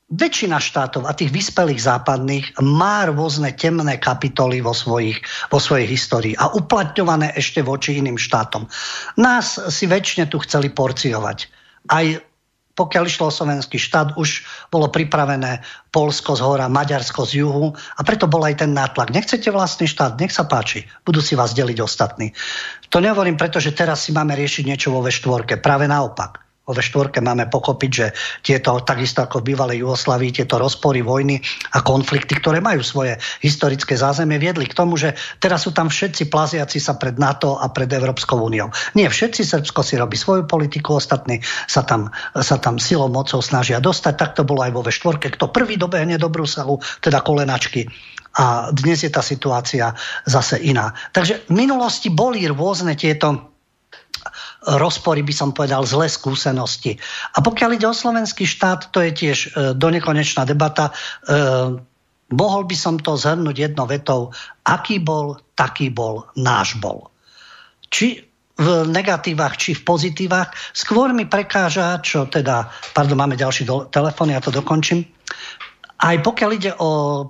[0.06, 5.18] väčšina štátov a tých vyspelých západných má rôzne temné kapitoly vo, svojich,
[5.50, 8.70] vo svojej histórii a uplatňované ešte voči iným štátom.
[9.18, 11.50] Nás si väčšine tu chceli porciovať.
[11.90, 12.06] Aj
[12.76, 18.00] pokiaľ išlo o slovenský štát, už bolo pripravené Polsko z hora, Maďarsko z juhu a
[18.04, 19.10] preto bol aj ten nátlak.
[19.10, 20.20] Nechcete vlastný štát?
[20.20, 20.86] Nech sa páči.
[21.02, 22.36] Budú si vás deliť ostatní.
[22.94, 25.58] To nehovorím preto, že teraz si máme riešiť niečo vo V4.
[25.58, 28.06] Práve naopak vo V4 máme pochopiť, že
[28.42, 31.38] tieto, takisto ako v bývalej Jugoslavii, tieto rozpory, vojny
[31.72, 36.26] a konflikty, ktoré majú svoje historické zázemie, viedli k tomu, že teraz sú tam všetci
[36.26, 38.74] plaziaci sa pred NATO a pred Európskou úniou.
[38.98, 41.38] Nie všetci, Srbsko si robí svoju politiku, ostatní
[41.70, 44.14] sa tam, sa tam silou mocou snažia dostať.
[44.18, 45.38] Tak to bolo aj vo V4.
[45.38, 47.86] Kto prvý dobehne do Bruselu, teda kolenačky,
[48.36, 49.96] a dnes je tá situácia
[50.28, 50.92] zase iná.
[51.16, 53.55] Takže v minulosti boli rôzne tieto
[54.66, 56.98] rozpory, by som povedal, zlé skúsenosti.
[57.38, 59.48] A pokiaľ ide o slovenský štát, to je tiež e,
[59.78, 60.90] donekonečná debata.
[60.90, 60.92] E,
[62.34, 64.34] mohol by som to zhrnúť jednou vetou.
[64.66, 67.14] Aký bol, taký bol, náš bol.
[67.86, 68.26] Či
[68.56, 70.50] v negatívach, či v pozitívach.
[70.72, 75.04] Skôr mi prekáža, čo teda, pardon, máme ďalší do, telefón, ja to dokončím.
[76.00, 77.24] Aj pokiaľ ide o e,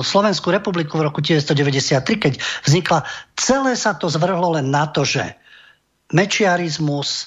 [0.00, 2.32] Slovenskú republiku v roku 1993, keď
[2.64, 3.02] vznikla,
[3.34, 5.41] celé sa to zvrhlo len na to, že
[6.12, 7.24] mečiarizmus, e,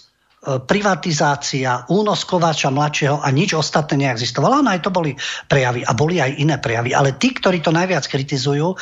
[0.62, 4.62] privatizácia, únos Kováča mladšieho a nič ostatné neexistovalo.
[4.62, 5.18] Áno, aj to boli
[5.50, 6.94] prejavy a boli aj iné prejavy.
[6.94, 8.78] Ale tí, ktorí to najviac kritizujú,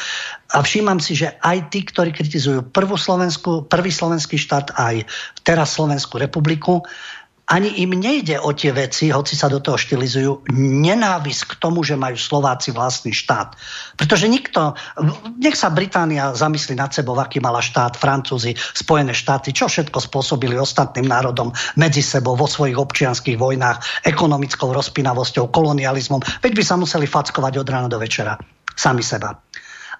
[0.54, 5.02] a všímam si, že aj tí, ktorí kritizujú prvú Slovensku, prvý slovenský štát, aj
[5.42, 6.86] teraz Slovenskú republiku,
[7.44, 12.00] ani im nejde o tie veci, hoci sa do toho štilizujú, nenávisť k tomu, že
[12.00, 13.60] majú Slováci vlastný štát.
[14.00, 14.80] Pretože nikto,
[15.44, 20.56] nech sa Británia zamyslí nad sebou, aký mala štát, Francúzi, Spojené štáty, čo všetko spôsobili
[20.56, 26.24] ostatným národom medzi sebou vo svojich občianských vojnách, ekonomickou rozpinavosťou, kolonializmom.
[26.40, 28.40] Veď by sa museli fackovať od rána do večera.
[28.72, 29.36] Sami seba.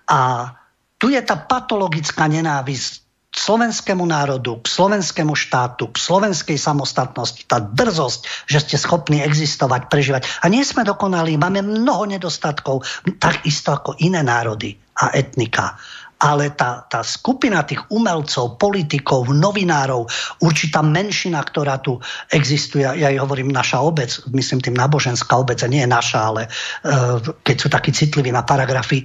[0.08, 0.48] A
[0.96, 3.03] tu je tá patologická nenávisť
[3.40, 10.46] slovenskému národu, k slovenskému štátu, k slovenskej samostatnosti, tá drzosť, že ste schopní existovať, prežívať.
[10.46, 12.86] A nie sme dokonalí, máme mnoho nedostatkov,
[13.18, 15.76] takisto ako iné národy a etnika.
[16.24, 20.08] Ale tá, tá skupina tých umelcov, politikov, novinárov,
[20.40, 22.00] určitá menšina, ktorá tu
[22.32, 26.42] existuje, ja jej hovorím naša obec, myslím tým náboženská obec, a nie je naša, ale
[26.48, 29.04] uh, keď sú takí citliví na paragrafy,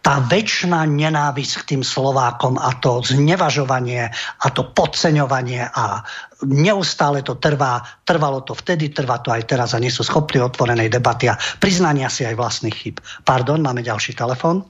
[0.00, 6.00] tá väčšiná nenávisť k tým Slovákom a to znevažovanie a to podceňovanie a
[6.48, 10.88] neustále to trvá, trvalo to vtedy, trvá to aj teraz a nie sú schopní otvorenej
[10.88, 12.96] debaty a priznania si aj vlastných chyb.
[13.28, 14.64] Pardon, máme ďalší telefon?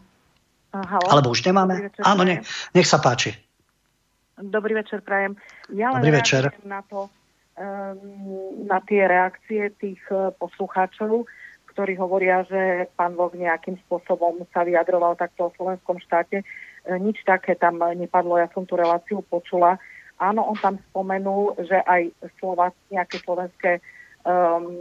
[1.10, 1.90] Alebo už nemáme?
[1.90, 2.42] Večer, Áno, ne,
[2.74, 3.34] nech sa páči.
[4.40, 5.36] Dobrý večer, prajem.
[5.74, 6.50] Ja Dobrý večer.
[6.64, 7.10] na to,
[7.58, 11.26] ehm, na tie reakcie tých eh, poslucháčov
[11.80, 16.44] ktorí hovoria, že pán Vlk nejakým spôsobom sa vyjadroval takto o slovenskom štáte.
[16.44, 16.46] E,
[17.00, 19.80] nič také tam nepadlo, ja som tú reláciu počula.
[20.20, 23.80] Áno, on tam spomenul, že aj Slovak, nejaké slovenské
[24.28, 24.76] um,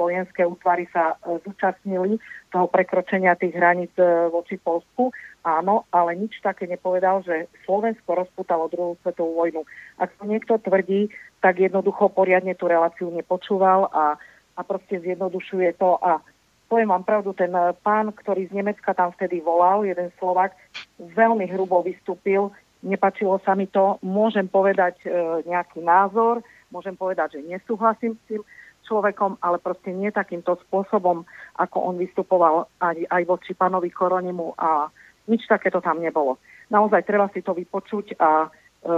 [0.00, 2.16] vojenské útvary sa uh, zúčastnili
[2.48, 5.12] toho prekročenia tých hraníc uh, voči Polsku.
[5.44, 9.68] Áno, ale nič také nepovedal, že Slovensko rozputalo druhú svetovú vojnu.
[10.00, 11.12] Ak to niekto tvrdí,
[11.44, 14.16] tak jednoducho poriadne tú reláciu nepočúval a,
[14.56, 16.24] a proste zjednodušuje to a
[16.66, 17.52] poviem vám pravdu, ten
[17.82, 20.58] pán, ktorý z Nemecka tam vtedy volal, jeden Slovak,
[20.98, 22.50] veľmi hrubo vystúpil,
[22.82, 25.08] nepačilo sa mi to, môžem povedať e,
[25.46, 26.42] nejaký názor,
[26.74, 28.42] môžem povedať, že nesúhlasím s tým
[28.86, 31.26] človekom, ale proste nie takýmto spôsobom,
[31.58, 34.90] ako on vystupoval aj, aj voči pánovi Koronimu a
[35.26, 36.38] nič takéto tam nebolo.
[36.70, 38.48] Naozaj treba si to vypočuť a e,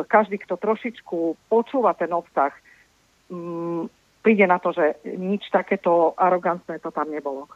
[0.09, 2.53] každý, kto trošičku počúva ten obsah,
[3.33, 3.98] mm,
[4.29, 7.49] príde na to, že nič takéto arogantné to tam nebolo.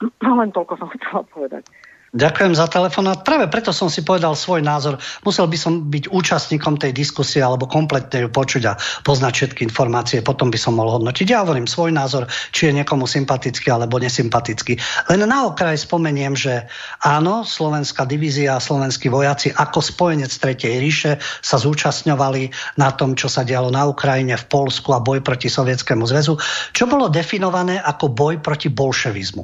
[0.40, 1.68] Len toľko som chcela povedať.
[2.14, 3.26] Ďakujem za telefonát.
[3.26, 5.02] Práve preto som si povedal svoj názor.
[5.26, 10.22] Musel by som byť účastníkom tej diskusie alebo kompletne ju počuť a poznať všetky informácie.
[10.22, 11.26] Potom by som mohol hodnotiť.
[11.26, 14.78] Ja hovorím svoj názor, či je niekomu sympatický alebo nesympatický.
[15.10, 16.70] Len na okraj spomeniem, že
[17.02, 23.26] áno, slovenská divízia a slovenskí vojaci ako spojenec Tretej ríše sa zúčastňovali na tom, čo
[23.26, 26.38] sa dialo na Ukrajine, v Polsku a boj proti Sovietskému zväzu,
[26.70, 29.42] čo bolo definované ako boj proti bolševizmu.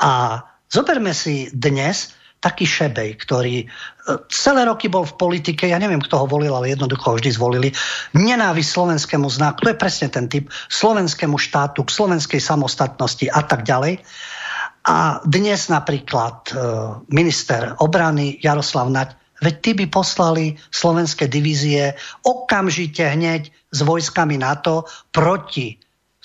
[0.00, 3.66] A Zoberme si dnes taký Šebej, ktorý e,
[4.28, 7.68] celé roky bol v politike, ja neviem, kto ho volil, ale jednoducho ho vždy zvolili,
[8.14, 13.64] nenávisť slovenskému znaku, to je presne ten typ, slovenskému štátu, k slovenskej samostatnosti a tak
[13.64, 14.04] ďalej.
[14.86, 16.54] A dnes napríklad e,
[17.10, 24.86] minister obrany Jaroslav Naď, veď tí by poslali slovenské divízie okamžite hneď s vojskami NATO
[25.10, 25.76] proti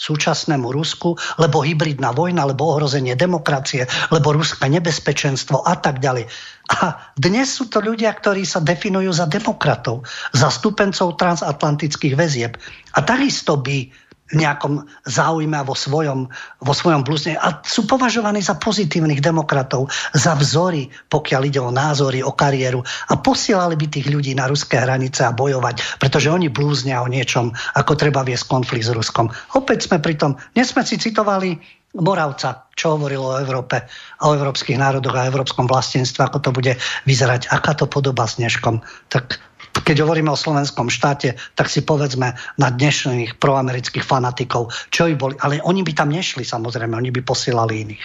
[0.01, 6.25] súčasnému Rusku, lebo hybridná vojna, lebo ohrozenie demokracie, lebo ruské nebezpečenstvo a tak ďalej.
[6.71, 10.01] A dnes sú to ľudia, ktorí sa definujú za demokratov,
[10.33, 12.57] za stupencov transatlantických väzieb.
[12.97, 14.00] A takisto by
[14.31, 17.35] nejakom záujme vo svojom, vo svojom blúzne.
[17.35, 22.81] A sú považovaní za pozitívnych demokratov, za vzory, pokiaľ ide o názory, o kariéru.
[22.83, 27.51] A posielali by tých ľudí na ruské hranice a bojovať, pretože oni blúznia o niečom,
[27.75, 29.29] ako treba viesť konflikt s Ruskom.
[29.55, 33.83] Opäť sme pri tom, dnes sme si citovali Moravca, čo hovoril o Európe,
[34.23, 38.79] o európskych národoch a európskom vlastníctve, ako to bude vyzerať, aká to podoba s Dneškom.
[39.11, 45.15] Tak keď hovoríme o slovenskom štáte, tak si povedzme na dnešných proamerických fanatikov, čo by
[45.15, 48.03] boli, ale oni by tam nešli samozrejme, oni by posielali iných.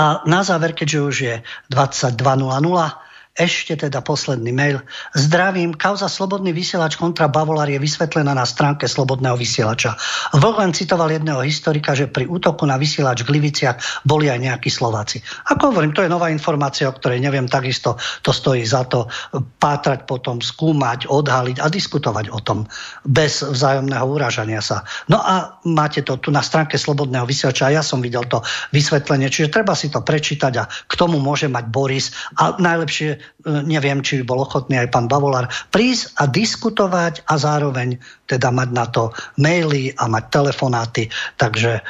[0.00, 1.34] A na záver, keďže už je
[1.68, 4.84] 22.00, ešte teda posledný mail.
[5.16, 9.96] Zdravím, kauza Slobodný vysielač kontra Bavolár je vysvetlená na stránke Slobodného vysielača.
[10.36, 15.24] Vlhen citoval jedného historika, že pri útoku na vysielač v Gliviciach boli aj nejakí Slováci.
[15.48, 19.08] Ako hovorím, to je nová informácia, o ktorej neviem, takisto to stojí za to
[19.56, 22.68] pátrať potom, skúmať, odhaliť a diskutovať o tom
[23.00, 24.84] bez vzájomného uražania sa.
[25.08, 28.44] No a máte to tu na stránke Slobodného vysielača ja som videl to
[28.76, 34.00] vysvetlenie, čiže treba si to prečítať a k tomu môže mať Boris a najlepšie neviem,
[34.00, 38.86] či by bol ochotný aj pán Bavolár, prísť a diskutovať a zároveň teda mať na
[38.86, 41.10] to maily a mať telefonáty.
[41.36, 41.82] Takže e,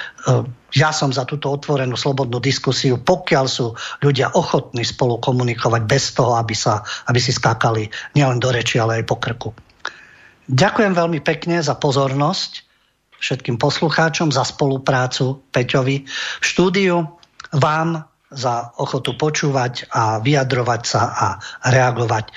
[0.72, 6.36] ja som za túto otvorenú slobodnú diskusiu, pokiaľ sú ľudia ochotní spolu komunikovať bez toho,
[6.40, 9.50] aby, sa, aby si skákali nielen do reči, ale aj po krku.
[10.48, 12.72] Ďakujem veľmi pekne za pozornosť
[13.22, 17.06] všetkým poslucháčom, za spoluprácu Peťovi v štúdiu,
[17.54, 18.02] vám
[18.34, 21.28] za ochotu počúvať a vyjadrovať sa a
[21.68, 22.32] reagovať.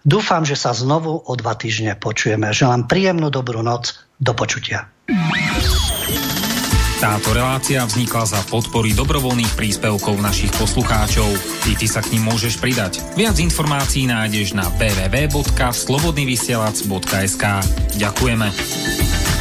[0.00, 2.50] Dúfam, že sa znovu o dva týždne počujeme.
[2.50, 4.08] Želám príjemnú dobrú noc.
[4.20, 4.84] Do počutia.
[7.00, 11.24] Táto relácia vznikla za podpory dobrovoľných príspevkov našich poslucháčov.
[11.64, 13.00] I ty sa k ním môžeš pridať.
[13.16, 17.44] Viac informácií nájdeš na www.slobodnyvysielac.sk
[17.96, 19.39] Ďakujeme.